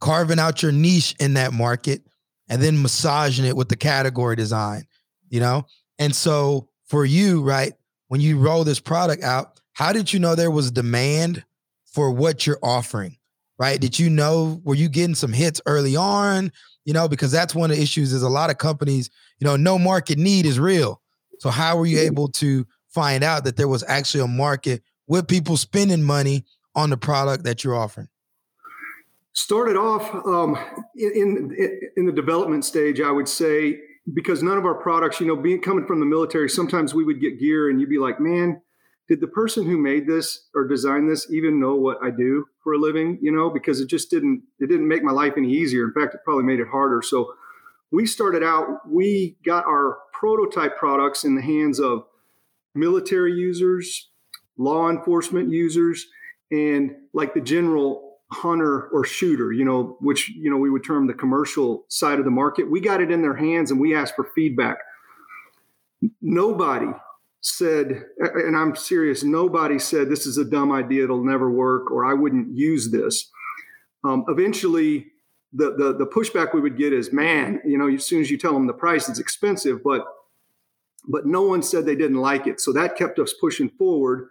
Carving 0.00 0.38
out 0.38 0.62
your 0.62 0.72
niche 0.72 1.14
in 1.18 1.34
that 1.34 1.52
market 1.52 2.02
and 2.48 2.62
then 2.62 2.82
massaging 2.82 3.44
it 3.44 3.56
with 3.56 3.68
the 3.68 3.76
category 3.76 4.36
design, 4.36 4.84
you 5.28 5.40
know? 5.40 5.66
And 5.98 6.14
so 6.14 6.68
for 6.86 7.04
you, 7.04 7.42
right, 7.42 7.72
when 8.08 8.20
you 8.20 8.38
roll 8.38 8.64
this 8.64 8.80
product 8.80 9.22
out, 9.22 9.60
how 9.72 9.92
did 9.92 10.12
you 10.12 10.18
know 10.20 10.34
there 10.34 10.50
was 10.50 10.70
demand 10.70 11.44
for 11.84 12.10
what 12.10 12.46
you're 12.46 12.58
offering? 12.62 13.16
Right? 13.58 13.80
Did 13.80 13.98
you 13.98 14.10
know 14.10 14.60
were 14.64 14.74
you 14.74 14.88
getting 14.88 15.14
some 15.14 15.32
hits 15.32 15.60
early 15.64 15.94
on? 15.94 16.50
You 16.84 16.92
know, 16.92 17.08
because 17.08 17.30
that's 17.30 17.54
one 17.54 17.70
of 17.70 17.76
the 17.76 17.82
issues 17.82 18.12
is 18.12 18.22
a 18.22 18.28
lot 18.28 18.50
of 18.50 18.58
companies, 18.58 19.10
you 19.38 19.46
know, 19.46 19.56
no 19.56 19.78
market 19.78 20.18
need 20.18 20.44
is 20.44 20.58
real 20.58 21.00
so 21.44 21.50
how 21.50 21.76
were 21.76 21.86
you 21.86 22.00
able 22.00 22.28
to 22.28 22.66
find 22.88 23.22
out 23.22 23.44
that 23.44 23.56
there 23.56 23.68
was 23.68 23.84
actually 23.86 24.22
a 24.22 24.26
market 24.26 24.82
with 25.06 25.28
people 25.28 25.56
spending 25.56 26.02
money 26.02 26.44
on 26.74 26.90
the 26.90 26.96
product 26.96 27.44
that 27.44 27.62
you're 27.62 27.76
offering? 27.76 28.08
Started 29.36 29.76
off 29.76 30.14
um, 30.26 30.56
in, 30.96 31.52
in 31.58 31.80
in 31.96 32.06
the 32.06 32.12
development 32.12 32.64
stage, 32.64 33.00
I 33.00 33.10
would 33.10 33.28
say, 33.28 33.80
because 34.12 34.42
none 34.42 34.56
of 34.58 34.64
our 34.64 34.76
products, 34.76 35.20
you 35.20 35.26
know, 35.26 35.34
being 35.34 35.60
coming 35.60 35.86
from 35.86 35.98
the 35.98 36.06
military, 36.06 36.48
sometimes 36.48 36.94
we 36.94 37.04
would 37.04 37.20
get 37.20 37.40
gear 37.40 37.68
and 37.68 37.80
you'd 37.80 37.90
be 37.90 37.98
like, 37.98 38.20
man, 38.20 38.62
did 39.08 39.20
the 39.20 39.26
person 39.26 39.64
who 39.64 39.76
made 39.76 40.06
this 40.06 40.46
or 40.54 40.66
designed 40.68 41.10
this 41.10 41.30
even 41.30 41.60
know 41.60 41.74
what 41.74 41.98
I 42.02 42.10
do 42.10 42.46
for 42.62 42.74
a 42.74 42.78
living? 42.78 43.18
You 43.20 43.32
know, 43.32 43.50
because 43.50 43.80
it 43.80 43.88
just 43.88 44.08
didn't 44.08 44.42
it 44.60 44.68
didn't 44.68 44.86
make 44.86 45.02
my 45.02 45.12
life 45.12 45.34
any 45.36 45.52
easier. 45.52 45.84
In 45.84 45.92
fact, 45.92 46.14
it 46.14 46.20
probably 46.24 46.44
made 46.44 46.60
it 46.60 46.68
harder. 46.68 47.02
So 47.02 47.34
we 47.90 48.06
started 48.06 48.42
out, 48.42 48.88
we 48.88 49.36
got 49.44 49.64
our 49.66 49.98
prototype 50.12 50.76
products 50.78 51.24
in 51.24 51.34
the 51.34 51.42
hands 51.42 51.80
of 51.80 52.04
military 52.74 53.32
users, 53.32 54.10
law 54.56 54.90
enforcement 54.90 55.50
users, 55.50 56.06
and 56.50 56.94
like 57.12 57.34
the 57.34 57.40
general 57.40 58.03
hunter 58.32 58.88
or 58.88 59.04
shooter, 59.04 59.52
you 59.52 59.64
know, 59.64 59.96
which, 60.00 60.30
you 60.30 60.50
know, 60.50 60.56
we 60.56 60.70
would 60.70 60.84
term 60.84 61.06
the 61.06 61.14
commercial 61.14 61.84
side 61.88 62.18
of 62.18 62.24
the 62.24 62.30
market. 62.30 62.70
We 62.70 62.80
got 62.80 63.00
it 63.00 63.10
in 63.10 63.22
their 63.22 63.36
hands 63.36 63.70
and 63.70 63.80
we 63.80 63.94
asked 63.94 64.16
for 64.16 64.30
feedback. 64.34 64.78
nobody 66.20 66.90
said, 67.40 68.04
and 68.18 68.56
I'm 68.56 68.74
serious, 68.74 69.22
nobody 69.22 69.78
said 69.78 70.08
this 70.08 70.26
is 70.26 70.38
a 70.38 70.44
dumb 70.44 70.72
idea, 70.72 71.04
it'll 71.04 71.24
never 71.24 71.50
work, 71.50 71.90
or 71.90 72.06
I 72.06 72.14
wouldn't 72.14 72.56
use 72.56 72.90
this. 72.90 73.30
Um, 74.02 74.24
eventually, 74.28 75.06
the, 75.52 75.74
the 75.76 75.96
the 75.96 76.06
pushback 76.06 76.52
we 76.52 76.60
would 76.60 76.76
get 76.76 76.92
is, 76.92 77.12
man, 77.12 77.60
you 77.64 77.78
know, 77.78 77.88
as 77.88 78.04
soon 78.04 78.20
as 78.20 78.30
you 78.30 78.36
tell 78.36 78.52
them 78.52 78.66
the 78.66 78.72
price, 78.72 79.08
it's 79.08 79.20
expensive, 79.20 79.82
but 79.84 80.04
but 81.06 81.26
no 81.26 81.42
one 81.42 81.62
said 81.62 81.84
they 81.84 81.94
didn't 81.94 82.20
like 82.20 82.46
it. 82.46 82.60
So 82.60 82.72
that 82.72 82.96
kept 82.96 83.18
us 83.18 83.34
pushing 83.40 83.68
forward. 83.68 84.28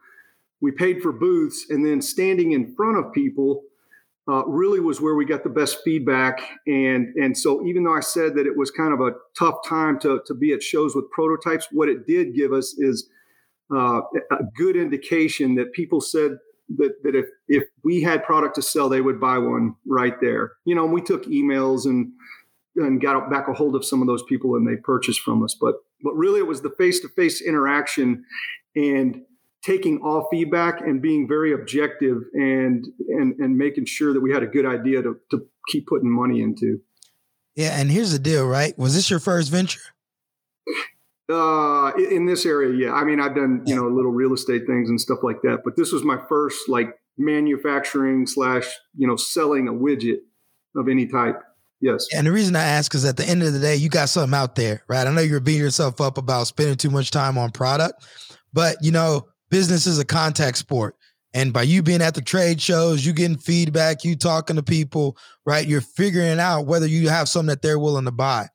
We 0.60 0.72
paid 0.72 1.02
for 1.02 1.12
booths, 1.12 1.68
and 1.70 1.86
then 1.86 2.02
standing 2.02 2.52
in 2.52 2.76
front 2.76 2.98
of 2.98 3.14
people 3.14 3.64
uh, 4.30 4.46
really 4.46 4.80
was 4.80 5.02
where 5.02 5.16
we 5.16 5.26
got 5.26 5.44
the 5.44 5.50
best 5.50 5.80
feedback. 5.84 6.42
And 6.66 7.14
and 7.16 7.38
so 7.38 7.66
even 7.66 7.84
though 7.84 7.96
I 7.96 8.00
said 8.00 8.36
that 8.36 8.48
it 8.48 8.58
was 8.58 8.72
kind 8.72 8.94
of 8.94 9.02
a 9.02 9.12
tough 9.38 9.56
time 9.68 10.00
to 10.00 10.22
to 10.26 10.34
be 10.34 10.54
at 10.54 10.64
shows 10.64 10.96
with 10.96 11.10
prototypes, 11.12 11.68
what 11.72 11.90
it 11.90 12.08
did 12.08 12.36
give 12.36 12.54
us 12.54 12.76
is 12.78 13.10
uh, 13.74 14.02
a 14.32 14.44
good 14.56 14.76
indication 14.76 15.56
that 15.56 15.74
people 15.74 16.00
said 16.00 16.38
that 16.78 16.94
that 17.04 17.16
if 17.16 17.26
if 17.48 17.64
we 17.84 18.02
had 18.02 18.24
product 18.24 18.56
to 18.56 18.62
sell, 18.62 18.88
they 18.88 19.02
would 19.02 19.20
buy 19.20 19.38
one 19.38 19.76
right 19.86 20.16
there. 20.22 20.54
You 20.66 20.76
know, 20.76 20.86
we 20.86 21.02
took 21.02 21.26
emails 21.26 21.86
and 21.86 22.12
and 22.76 23.02
got 23.02 23.30
back 23.30 23.48
a 23.48 23.54
hold 23.54 23.76
of 23.76 23.86
some 23.86 24.02
of 24.02 24.08
those 24.08 24.24
people 24.24 24.56
and 24.56 24.68
they 24.68 24.78
purchased 24.78 25.22
from 25.22 25.44
us. 25.44 25.56
But 25.60 25.76
but 26.02 26.14
really, 26.14 26.40
it 26.40 26.48
was 26.48 26.62
the 26.62 26.74
face 26.78 27.02
to 27.02 27.10
face 27.10 27.42
interaction 27.42 28.24
and 28.76 29.22
taking 29.64 30.02
all 30.04 30.28
feedback 30.30 30.82
and 30.82 31.02
being 31.02 31.28
very 31.28 31.54
objective 31.54 32.18
and 32.34 32.86
and 33.10 33.40
and 33.40 33.58
making 33.58 33.86
sure 33.86 34.14
that 34.14 34.22
we 34.22 34.32
had 34.32 34.44
a 34.44 34.48
good 34.48 34.66
idea 34.66 35.02
to 35.02 35.18
to 35.32 35.46
keep 35.70 35.88
putting 35.88 36.10
money 36.10 36.42
into. 36.42 36.80
Yeah, 37.56 37.80
and 37.80 37.92
here's 37.92 38.12
the 38.12 38.20
deal, 38.20 38.48
right? 38.48 38.78
Was 38.78 38.96
this 38.96 39.10
your 39.10 39.20
first 39.20 39.52
venture? 39.52 39.82
Uh, 41.32 41.92
in 41.96 42.26
this 42.26 42.46
area, 42.46 42.88
yeah. 42.88 42.94
I 42.94 43.06
mean, 43.06 43.22
I've 43.22 43.36
done 43.36 43.64
you 43.66 43.76
know 43.76 43.88
little 43.88 44.12
real 44.12 44.34
estate 44.34 44.64
things 44.68 44.90
and 44.90 45.00
stuff 45.00 45.20
like 45.24 45.42
that, 45.44 45.60
but 45.64 45.76
this 45.78 45.92
was 45.92 46.04
my 46.04 46.20
first 46.28 46.68
like 46.68 46.90
manufacturing 47.18 48.28
slash 48.28 48.68
you 48.96 49.08
know 49.08 49.16
selling 49.16 49.68
a 49.68 49.74
widget 49.74 50.20
of 50.76 50.90
any 50.90 51.08
type. 51.08 51.42
Yes. 51.80 52.08
And 52.16 52.26
the 52.26 52.32
reason 52.32 52.56
I 52.56 52.64
ask 52.64 52.96
is 52.96 53.04
at 53.04 53.18
the 53.18 53.28
end 53.28 53.44
of 53.44 53.52
the 53.52 53.60
day, 53.60 53.76
you 53.76 53.90
got 53.90 54.08
something 54.08 54.34
out 54.34 54.56
there, 54.56 54.84
right? 54.88 55.06
I 55.06 55.12
know 55.12 55.20
you're 55.20 55.42
beating 55.42 55.62
yourself 55.62 56.00
up 56.00 56.18
about 56.18 56.48
spending 56.48 56.78
too 56.78 56.90
much 56.90 57.12
time 57.12 57.38
on 57.38 57.52
product, 57.52 58.06
but 58.54 58.78
you 58.82 58.92
know, 58.92 59.28
business 59.54 59.86
is 59.86 60.00
a 60.00 60.06
contact 60.06 60.58
sport. 60.58 60.96
And 61.36 61.54
by 61.54 61.62
you 61.62 61.84
being 61.84 62.02
at 62.02 62.16
the 62.16 62.24
trade 62.24 62.60
shows, 62.60 63.06
you 63.06 63.14
getting 63.14 63.38
feedback, 63.38 64.04
you 64.04 64.16
talking 64.16 64.56
to 64.56 64.64
people, 64.64 65.16
right? 65.46 65.68
You're 65.68 65.80
figuring 65.80 66.40
out 66.40 66.66
whether 66.66 66.88
you 66.88 67.10
have 67.10 67.30
something 67.30 67.50
that 67.50 67.62
they're 67.62 67.78
willing 67.78 68.06
to 68.06 68.12
buy. 68.12 68.48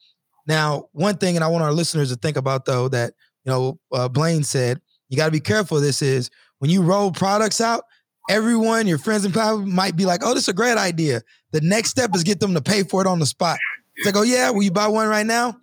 Now, 0.48 0.88
one 0.90 1.16
thing, 1.16 1.36
and 1.36 1.44
I 1.44 1.48
want 1.48 1.62
our 1.62 1.72
listeners 1.72 2.10
to 2.10 2.16
think 2.16 2.36
about 2.36 2.64
though, 2.64 2.88
that 2.88 3.14
you 3.44 3.52
know, 3.52 3.78
uh, 3.92 4.08
Blaine 4.08 4.42
said, 4.42 4.80
you 5.08 5.16
got 5.16 5.26
to 5.26 5.30
be 5.30 5.38
careful. 5.38 5.80
This 5.80 6.02
is 6.02 6.30
when 6.58 6.68
you 6.68 6.82
roll 6.82 7.12
products 7.12 7.60
out, 7.60 7.84
everyone, 8.28 8.88
your 8.88 8.98
friends 8.98 9.24
and 9.24 9.32
family 9.32 9.70
might 9.70 9.94
be 9.94 10.04
like, 10.04 10.22
"Oh, 10.24 10.34
this 10.34 10.44
is 10.44 10.48
a 10.48 10.52
great 10.52 10.78
idea." 10.78 11.22
The 11.52 11.60
next 11.60 11.90
step 11.90 12.12
is 12.16 12.24
get 12.24 12.40
them 12.40 12.54
to 12.54 12.60
pay 12.60 12.82
for 12.82 13.00
it 13.02 13.06
on 13.06 13.20
the 13.20 13.26
spot. 13.26 13.58
It's 13.94 14.04
like, 14.04 14.16
"Oh 14.16 14.22
yeah, 14.22 14.50
will 14.50 14.64
you 14.64 14.72
buy 14.72 14.88
one 14.88 15.06
right 15.08 15.24
now?" 15.24 15.56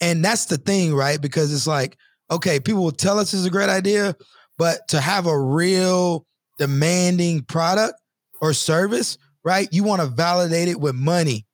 And 0.00 0.24
that's 0.24 0.46
the 0.46 0.56
thing, 0.56 0.94
right? 0.94 1.20
Because 1.20 1.52
it's 1.52 1.66
like, 1.66 1.98
okay, 2.30 2.58
people 2.58 2.82
will 2.82 2.90
tell 2.90 3.18
us 3.18 3.34
it's 3.34 3.44
a 3.44 3.50
great 3.50 3.68
idea, 3.68 4.16
but 4.58 4.86
to 4.88 5.00
have 5.00 5.26
a 5.26 5.40
real 5.40 6.26
demanding 6.58 7.42
product 7.42 7.94
or 8.40 8.52
service, 8.52 9.16
right? 9.44 9.68
You 9.72 9.84
want 9.84 10.02
to 10.02 10.08
validate 10.08 10.68
it 10.68 10.80
with 10.80 10.94
money, 10.94 11.46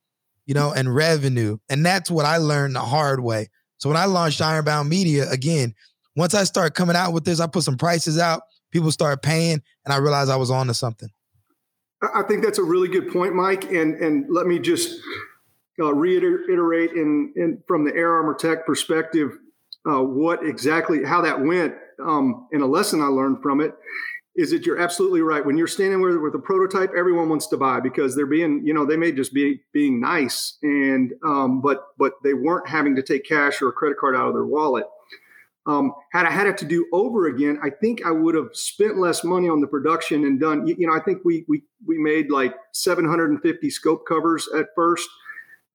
you 0.45 0.53
know, 0.53 0.73
and 0.73 0.93
revenue. 0.93 1.57
And 1.69 1.85
that's 1.85 2.11
what 2.11 2.25
I 2.25 2.37
learned 2.37 2.75
the 2.75 2.81
hard 2.81 3.21
way. 3.21 3.49
So 3.77 3.89
when 3.89 3.97
I 3.97 4.05
launched 4.05 4.41
Ironbound 4.41 4.89
Media, 4.89 5.29
again, 5.29 5.73
once 6.15 6.33
I 6.33 6.43
start 6.43 6.75
coming 6.75 6.95
out 6.95 7.13
with 7.13 7.23
this, 7.23 7.39
I 7.39 7.47
put 7.47 7.63
some 7.63 7.77
prices 7.77 8.17
out 8.17 8.41
people 8.75 8.91
started 8.91 9.21
paying, 9.21 9.61
and 9.85 9.93
I 9.93 9.97
realized 9.97 10.29
I 10.29 10.35
was 10.35 10.51
on 10.51 10.67
to 10.67 10.73
something. 10.73 11.09
I 12.13 12.23
think 12.23 12.43
that's 12.43 12.59
a 12.59 12.63
really 12.63 12.89
good 12.89 13.11
point, 13.11 13.33
Mike. 13.33 13.71
And 13.71 13.95
and 13.95 14.25
let 14.29 14.47
me 14.47 14.59
just 14.59 14.99
uh, 15.79 15.93
reiterate 15.93 16.91
in, 16.91 17.33
in 17.37 17.63
from 17.67 17.85
the 17.85 17.95
Air 17.95 18.13
Armor 18.15 18.35
Tech 18.35 18.65
perspective 18.65 19.31
uh, 19.89 20.01
what 20.01 20.45
exactly 20.45 21.05
how 21.05 21.21
that 21.21 21.39
went. 21.39 21.73
Um, 22.03 22.47
and 22.51 22.61
a 22.61 22.67
lesson 22.67 23.01
I 23.01 23.07
learned 23.07 23.41
from 23.41 23.61
it 23.61 23.73
is 24.35 24.51
that 24.51 24.65
you're 24.65 24.79
absolutely 24.79 25.21
right. 25.21 25.45
When 25.45 25.57
you're 25.57 25.67
standing 25.67 26.01
with, 26.01 26.17
with 26.17 26.35
a 26.35 26.39
prototype, 26.39 26.91
everyone 26.95 27.29
wants 27.29 27.47
to 27.47 27.57
buy 27.57 27.79
because 27.79 28.15
they're 28.15 28.25
being, 28.25 28.61
you 28.65 28.73
know, 28.73 28.85
they 28.85 28.97
may 28.97 29.11
just 29.11 29.33
be 29.33 29.61
being 29.71 30.01
nice, 30.01 30.57
and 30.61 31.13
um, 31.23 31.61
but 31.61 31.87
but 31.97 32.13
they 32.23 32.33
weren't 32.33 32.67
having 32.67 32.95
to 32.97 33.01
take 33.01 33.25
cash 33.25 33.61
or 33.61 33.69
a 33.69 33.73
credit 33.73 33.97
card 33.97 34.15
out 34.15 34.27
of 34.27 34.33
their 34.33 34.45
wallet. 34.45 34.85
Um, 35.67 35.93
had 36.11 36.25
I 36.25 36.31
had 36.31 36.47
it 36.47 36.57
to 36.59 36.65
do 36.65 36.85
over 36.93 37.27
again, 37.27 37.59
I 37.63 37.69
think 37.69 38.05
I 38.05 38.11
would 38.11 38.35
have 38.35 38.49
spent 38.53 38.97
less 38.97 39.23
money 39.23 39.49
on 39.49 39.61
the 39.61 39.67
production 39.67 40.25
and 40.25 40.39
done. 40.39 40.67
You, 40.67 40.75
you 40.77 40.87
know, 40.87 40.93
I 40.93 40.99
think 40.99 41.21
we 41.23 41.45
we 41.47 41.63
we 41.85 41.97
made 41.97 42.29
like 42.29 42.53
750 42.73 43.69
scope 43.69 44.05
covers 44.07 44.47
at 44.55 44.67
first. 44.75 45.07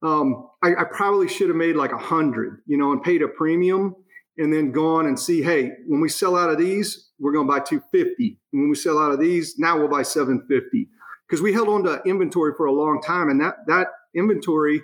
Um, 0.02 0.48
I, 0.62 0.74
I, 0.76 0.84
probably 0.84 1.28
should 1.28 1.48
have 1.48 1.58
made 1.58 1.76
like 1.76 1.92
a 1.92 1.98
hundred, 1.98 2.62
you 2.66 2.78
know, 2.78 2.92
and 2.92 3.02
paid 3.02 3.20
a 3.20 3.28
premium, 3.28 3.94
and 4.40 4.52
then 4.52 4.72
gone 4.72 5.06
and 5.06 5.20
see, 5.20 5.42
hey, 5.42 5.72
when 5.86 6.00
we 6.00 6.08
sell 6.08 6.36
out 6.36 6.50
of 6.50 6.58
these, 6.58 7.10
we're 7.18 7.32
going 7.32 7.46
to 7.46 7.52
buy 7.52 7.60
250. 7.60 8.38
And 8.52 8.62
when 8.62 8.70
we 8.70 8.74
sell 8.74 8.98
out 8.98 9.12
of 9.12 9.20
these, 9.20 9.58
now 9.58 9.78
we'll 9.78 9.88
buy 9.88 10.02
750 10.02 10.88
because 11.28 11.42
we 11.42 11.52
held 11.52 11.68
on 11.68 11.84
to 11.84 12.02
inventory 12.06 12.54
for 12.56 12.66
a 12.66 12.72
long 12.72 13.00
time, 13.02 13.28
and 13.28 13.40
that 13.40 13.66
that 13.66 13.88
inventory. 14.14 14.82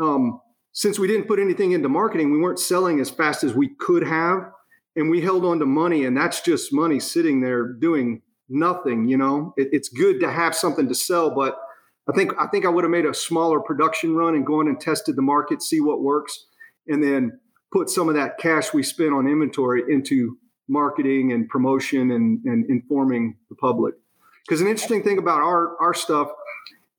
Um, 0.00 0.40
since 0.72 0.98
we 0.98 1.08
didn't 1.08 1.26
put 1.26 1.38
anything 1.38 1.72
into 1.72 1.88
marketing, 1.88 2.30
we 2.30 2.38
weren't 2.38 2.58
selling 2.58 3.00
as 3.00 3.08
fast 3.08 3.42
as 3.42 3.54
we 3.54 3.70
could 3.80 4.06
have. 4.06 4.52
And 4.94 5.10
we 5.10 5.22
held 5.22 5.44
on 5.44 5.58
to 5.58 5.66
money, 5.66 6.04
and 6.04 6.16
that's 6.16 6.42
just 6.42 6.72
money 6.72 7.00
sitting 7.00 7.40
there 7.40 7.66
doing 7.66 8.20
nothing. 8.48 9.08
You 9.08 9.16
know, 9.16 9.54
it, 9.56 9.68
it's 9.72 9.88
good 9.88 10.20
to 10.20 10.30
have 10.30 10.54
something 10.54 10.86
to 10.88 10.94
sell, 10.94 11.30
but 11.30 11.58
I 12.08 12.12
think 12.12 12.32
I 12.38 12.46
think 12.46 12.66
I 12.66 12.68
would 12.68 12.84
have 12.84 12.90
made 12.90 13.06
a 13.06 13.14
smaller 13.14 13.60
production 13.60 14.14
run 14.14 14.34
and 14.34 14.46
gone 14.46 14.68
and 14.68 14.78
tested 14.78 15.16
the 15.16 15.22
market, 15.22 15.62
see 15.62 15.80
what 15.80 16.02
works, 16.02 16.46
and 16.86 17.02
then 17.02 17.40
put 17.76 17.90
some 17.90 18.08
of 18.08 18.14
that 18.14 18.38
cash 18.38 18.72
we 18.72 18.82
spent 18.82 19.12
on 19.12 19.28
inventory 19.28 19.82
into 19.92 20.38
marketing 20.66 21.32
and 21.32 21.46
promotion 21.46 22.10
and, 22.12 22.42
and 22.46 22.64
informing 22.70 23.36
the 23.50 23.54
public. 23.54 23.94
Because 24.46 24.62
an 24.62 24.66
interesting 24.66 25.02
thing 25.02 25.18
about 25.18 25.42
our 25.42 25.76
our 25.78 25.92
stuff, 25.92 26.28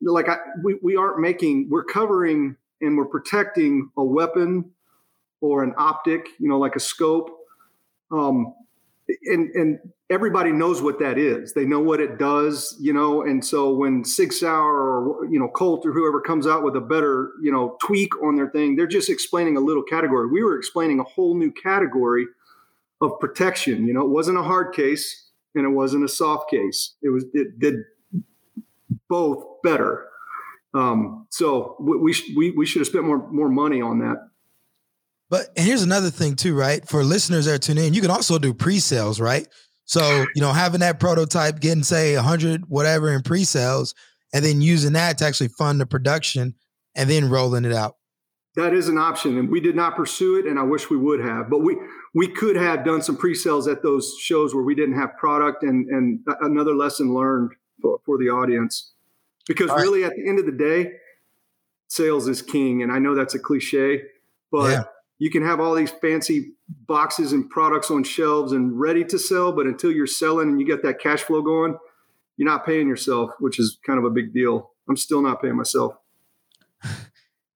like 0.02 0.30
I, 0.30 0.38
we 0.64 0.78
we 0.84 0.96
aren't 0.96 1.20
making 1.20 1.68
we're 1.72 1.84
covering 1.84 2.56
and 2.82 2.96
we're 2.96 3.06
protecting 3.06 3.90
a 3.98 4.04
weapon 4.04 4.70
or 5.42 5.64
an 5.64 5.74
optic, 5.78 6.28
you 6.40 6.48
know, 6.48 6.60
like 6.60 6.76
a 6.76 6.80
scope. 6.80 7.32
Um, 8.12 8.54
and 9.26 9.50
and 9.52 9.80
everybody 10.10 10.52
knows 10.52 10.82
what 10.82 11.00
that 11.00 11.18
is. 11.18 11.54
They 11.54 11.66
know 11.66 11.80
what 11.80 12.00
it 12.00 12.18
does, 12.18 12.76
you 12.80 12.94
know. 12.94 13.24
And 13.24 13.44
so 13.44 13.74
when 13.74 14.04
Sig 14.04 14.34
Sauer 14.34 14.72
or 14.72 15.26
you 15.26 15.40
know 15.40 15.48
Colt 15.48 15.86
or 15.86 15.94
whoever 15.94 16.22
comes 16.22 16.48
out 16.48 16.64
with 16.64 16.76
a 16.76 16.82
better 16.82 17.32
you 17.42 17.52
know 17.52 17.78
tweak 17.82 18.12
on 18.24 18.36
their 18.36 18.50
thing, 18.50 18.76
they're 18.76 18.88
just 18.88 19.10
explaining 19.10 19.58
a 19.58 19.62
little 19.62 19.84
category. 19.84 20.28
We 20.28 20.44
were 20.44 20.58
explaining 20.58 21.00
a 21.00 21.04
whole 21.04 21.36
new 21.36 21.52
category 21.52 22.26
of 23.02 23.20
protection. 23.20 23.88
You 23.88 23.94
know, 23.94 24.02
it 24.02 24.10
wasn't 24.10 24.38
a 24.38 24.44
hard 24.44 24.74
case 24.74 25.30
and 25.56 25.66
it 25.66 25.70
wasn't 25.70 26.04
a 26.04 26.10
soft 26.10 26.50
case. 26.50 26.96
It 27.02 27.10
was 27.10 27.26
it 27.34 27.60
did 27.60 27.76
both 29.10 29.44
better. 29.64 30.08
Um, 30.74 31.28
so 31.30 31.76
we, 31.80 32.14
we, 32.36 32.52
we 32.52 32.66
should 32.66 32.82
have 32.82 32.88
spent 32.88 33.06
more, 33.06 33.28
more 33.32 33.50
money 33.50 33.82
on 33.82 34.00
that. 34.00 34.18
But 35.30 35.48
and 35.56 35.66
here's 35.66 35.84
another 35.84 36.10
thing 36.10 36.36
too, 36.36 36.56
right? 36.56 36.88
For 36.88 37.04
listeners 37.04 37.46
that 37.46 37.56
are 37.56 37.58
tuning 37.58 37.88
in, 37.88 37.94
you 37.94 38.02
can 38.02 38.12
also 38.12 38.40
do 38.40 38.54
pre-sales, 38.54 39.20
right? 39.20 39.48
So, 39.86 40.26
you 40.36 40.42
know, 40.42 40.52
having 40.52 40.82
that 40.82 41.00
prototype, 41.00 41.60
getting 41.60 41.84
say 41.84 42.16
100 42.16 42.66
whatever 42.68 43.12
in 43.14 43.22
pre-sales 43.24 43.94
and 44.34 44.44
then 44.44 44.62
using 44.62 44.94
that 44.94 45.18
to 45.20 45.26
actually 45.26 45.48
fund 45.50 45.80
the 45.80 45.86
production 45.86 46.56
and 46.96 47.10
then 47.10 47.30
rolling 47.30 47.66
it 47.66 47.74
out. 47.74 47.96
That 48.56 48.74
is 48.74 48.90
an 48.90 48.98
option 48.98 49.38
and 49.38 49.50
we 49.50 49.60
did 49.60 49.76
not 49.76 49.96
pursue 49.96 50.40
it 50.40 50.46
and 50.46 50.58
I 50.58 50.64
wish 50.64 50.90
we 50.90 50.98
would 50.98 51.20
have. 51.20 51.50
But 51.50 51.60
we 51.60 51.78
we 52.14 52.28
could 52.28 52.56
have 52.56 52.84
done 52.84 53.02
some 53.02 53.16
pre-sales 53.16 53.68
at 53.68 53.84
those 53.84 54.16
shows 54.20 54.56
where 54.56 54.64
we 54.64 54.76
didn't 54.76 54.96
have 54.96 55.16
product 55.18 55.64
and 55.64 55.88
and 55.90 56.20
another 56.42 56.74
lesson 56.74 57.14
learned 57.14 57.52
for, 57.82 58.00
for 58.06 58.18
the 58.18 58.30
audience 58.30 58.94
because 59.48 59.70
All 59.70 59.78
really 59.78 60.04
at 60.04 60.14
the 60.16 60.28
end 60.28 60.40
of 60.40 60.46
the 60.46 60.52
day 60.52 60.94
sales 61.88 62.28
is 62.28 62.42
king 62.42 62.84
and 62.84 62.92
i 62.92 63.00
know 63.00 63.16
that's 63.16 63.34
a 63.34 63.40
cliche 63.40 64.02
but 64.52 64.72
yeah. 64.72 64.84
You 65.20 65.32
can 65.32 65.44
have 65.44 65.60
all 65.60 65.74
these 65.74 65.92
fancy 65.92 66.54
boxes 66.86 67.32
and 67.32 67.50
products 67.50 67.90
on 67.90 68.04
shelves 68.04 68.52
and 68.52 68.80
ready 68.80 69.04
to 69.06 69.18
sell 69.18 69.52
but 69.52 69.66
until 69.66 69.92
you're 69.92 70.08
selling 70.08 70.50
and 70.50 70.60
you 70.60 70.66
get 70.66 70.84
that 70.84 71.00
cash 71.00 71.22
flow 71.22 71.42
going 71.42 71.78
you're 72.38 72.50
not 72.50 72.66
paying 72.66 72.88
yourself 72.88 73.32
which 73.40 73.60
is 73.60 73.78
kind 73.86 74.00
of 74.00 74.06
a 74.06 74.10
big 74.10 74.34
deal. 74.34 74.72
I'm 74.90 74.98
still 74.98 75.22
not 75.22 75.42
paying 75.42 75.56
myself. 75.56 75.96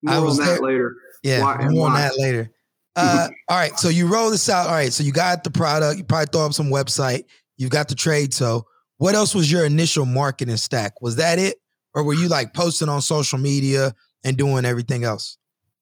More 0.01 0.15
I 0.15 0.19
was 0.19 0.39
on 0.39 0.45
that 0.45 0.53
there. 0.53 0.61
later. 0.61 0.95
Yeah 1.23 1.41
why, 1.41 1.67
more 1.69 1.87
on 1.87 1.95
that 1.95 2.17
later. 2.17 2.51
Uh, 2.93 3.29
all 3.47 3.57
right 3.57 3.79
so 3.79 3.87
you 3.87 4.05
roll 4.05 4.29
this 4.29 4.49
out. 4.49 4.67
All 4.67 4.73
right 4.73 4.91
so 4.91 5.01
you 5.01 5.13
got 5.13 5.45
the 5.45 5.49
product. 5.49 5.97
You 5.97 6.03
probably 6.03 6.25
throw 6.25 6.45
up 6.45 6.51
some 6.51 6.69
website. 6.69 7.23
You've 7.55 7.69
got 7.69 7.87
the 7.87 7.95
trade. 7.95 8.33
So 8.33 8.65
what 8.97 9.15
else 9.15 9.33
was 9.33 9.49
your 9.49 9.65
initial 9.65 10.05
marketing 10.05 10.57
stack? 10.57 11.01
Was 11.01 11.15
that 11.15 11.39
it? 11.39 11.55
Or 11.93 12.03
were 12.03 12.13
you 12.13 12.27
like 12.27 12.53
posting 12.53 12.89
on 12.89 13.01
social 13.01 13.39
media 13.39 13.95
and 14.25 14.37
doing 14.37 14.65
everything 14.65 15.05
else? 15.05 15.37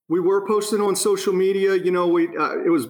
We 0.09 0.19
were 0.19 0.45
posting 0.45 0.81
on 0.81 0.95
social 0.95 1.33
media. 1.33 1.75
You 1.75 1.91
know, 1.91 2.07
we 2.07 2.27
uh, 2.35 2.57
it 2.65 2.69
was 2.69 2.87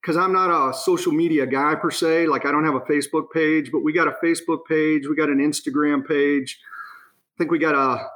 because 0.00 0.16
I'm 0.16 0.32
not 0.32 0.50
a 0.50 0.74
social 0.74 1.10
media 1.10 1.46
guy 1.46 1.74
per 1.74 1.90
se. 1.90 2.26
Like 2.26 2.44
I 2.46 2.52
don't 2.52 2.64
have 2.64 2.74
a 2.74 2.80
Facebook 2.80 3.30
page, 3.32 3.72
but 3.72 3.82
we 3.82 3.92
got 3.92 4.06
a 4.06 4.14
Facebook 4.22 4.66
page. 4.68 5.08
We 5.08 5.16
got 5.16 5.30
an 5.30 5.38
Instagram 5.38 6.06
page. 6.06 6.60
I 7.34 7.34
think 7.38 7.50
we 7.50 7.58
got 7.58 7.74
a 7.74 8.06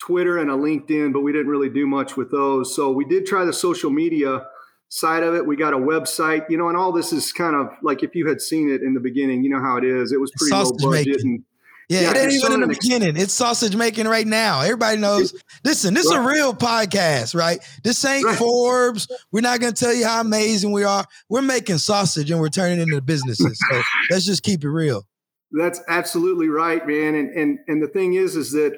Twitter 0.00 0.38
and 0.38 0.50
a 0.50 0.54
LinkedIn, 0.54 1.12
but 1.12 1.20
we 1.20 1.32
didn't 1.32 1.48
really 1.48 1.68
do 1.68 1.86
much 1.86 2.16
with 2.16 2.30
those. 2.30 2.74
So 2.74 2.92
we 2.92 3.04
did 3.04 3.26
try 3.26 3.44
the 3.44 3.52
social 3.52 3.90
media 3.90 4.46
side 4.88 5.24
of 5.24 5.34
it. 5.34 5.44
We 5.44 5.56
got 5.56 5.74
a 5.74 5.78
website, 5.78 6.48
you 6.48 6.56
know, 6.56 6.68
and 6.68 6.76
all 6.76 6.92
this 6.92 7.12
is 7.12 7.32
kind 7.32 7.56
of 7.56 7.70
like 7.82 8.04
if 8.04 8.14
you 8.14 8.28
had 8.28 8.40
seen 8.40 8.70
it 8.70 8.82
in 8.82 8.94
the 8.94 9.00
beginning, 9.00 9.42
you 9.42 9.50
know 9.50 9.60
how 9.60 9.76
it 9.78 9.84
is. 9.84 10.12
It 10.12 10.20
was 10.20 10.30
pretty 10.36 10.50
Sausage 10.50 10.80
low 10.80 10.92
budget 10.92 11.06
making. 11.08 11.30
and 11.30 11.44
Yeah, 11.88 12.00
Yeah, 12.00 12.10
it 12.10 12.16
ain't 12.16 12.32
even 12.32 12.52
in 12.52 12.60
the 12.60 12.66
beginning. 12.66 13.16
It's 13.16 13.32
sausage 13.32 13.76
making 13.76 14.06
right 14.06 14.26
now. 14.26 14.60
Everybody 14.60 14.98
knows. 14.98 15.34
Listen, 15.64 15.94
this 15.94 16.06
is 16.06 16.12
a 16.12 16.20
real 16.20 16.54
podcast, 16.54 17.34
right? 17.34 17.60
This 17.82 18.04
ain't 18.04 18.24
Right. 18.24 18.38
Forbes. 18.38 19.06
We're 19.32 19.42
not 19.42 19.60
going 19.60 19.74
to 19.74 19.84
tell 19.84 19.92
you 19.92 20.06
how 20.06 20.20
amazing 20.20 20.72
we 20.72 20.84
are. 20.84 21.04
We're 21.28 21.42
making 21.42 21.78
sausage 21.78 22.30
and 22.30 22.40
we're 22.40 22.48
turning 22.48 22.80
into 22.80 23.00
businesses. 23.02 23.58
So 23.70 23.82
let's 24.10 24.24
just 24.24 24.42
keep 24.42 24.64
it 24.64 24.70
real. 24.70 25.06
That's 25.52 25.80
absolutely 25.88 26.48
right, 26.48 26.86
man. 26.86 27.14
And 27.14 27.30
and 27.30 27.58
and 27.68 27.82
the 27.82 27.88
thing 27.88 28.14
is, 28.14 28.34
is 28.34 28.50
that 28.52 28.76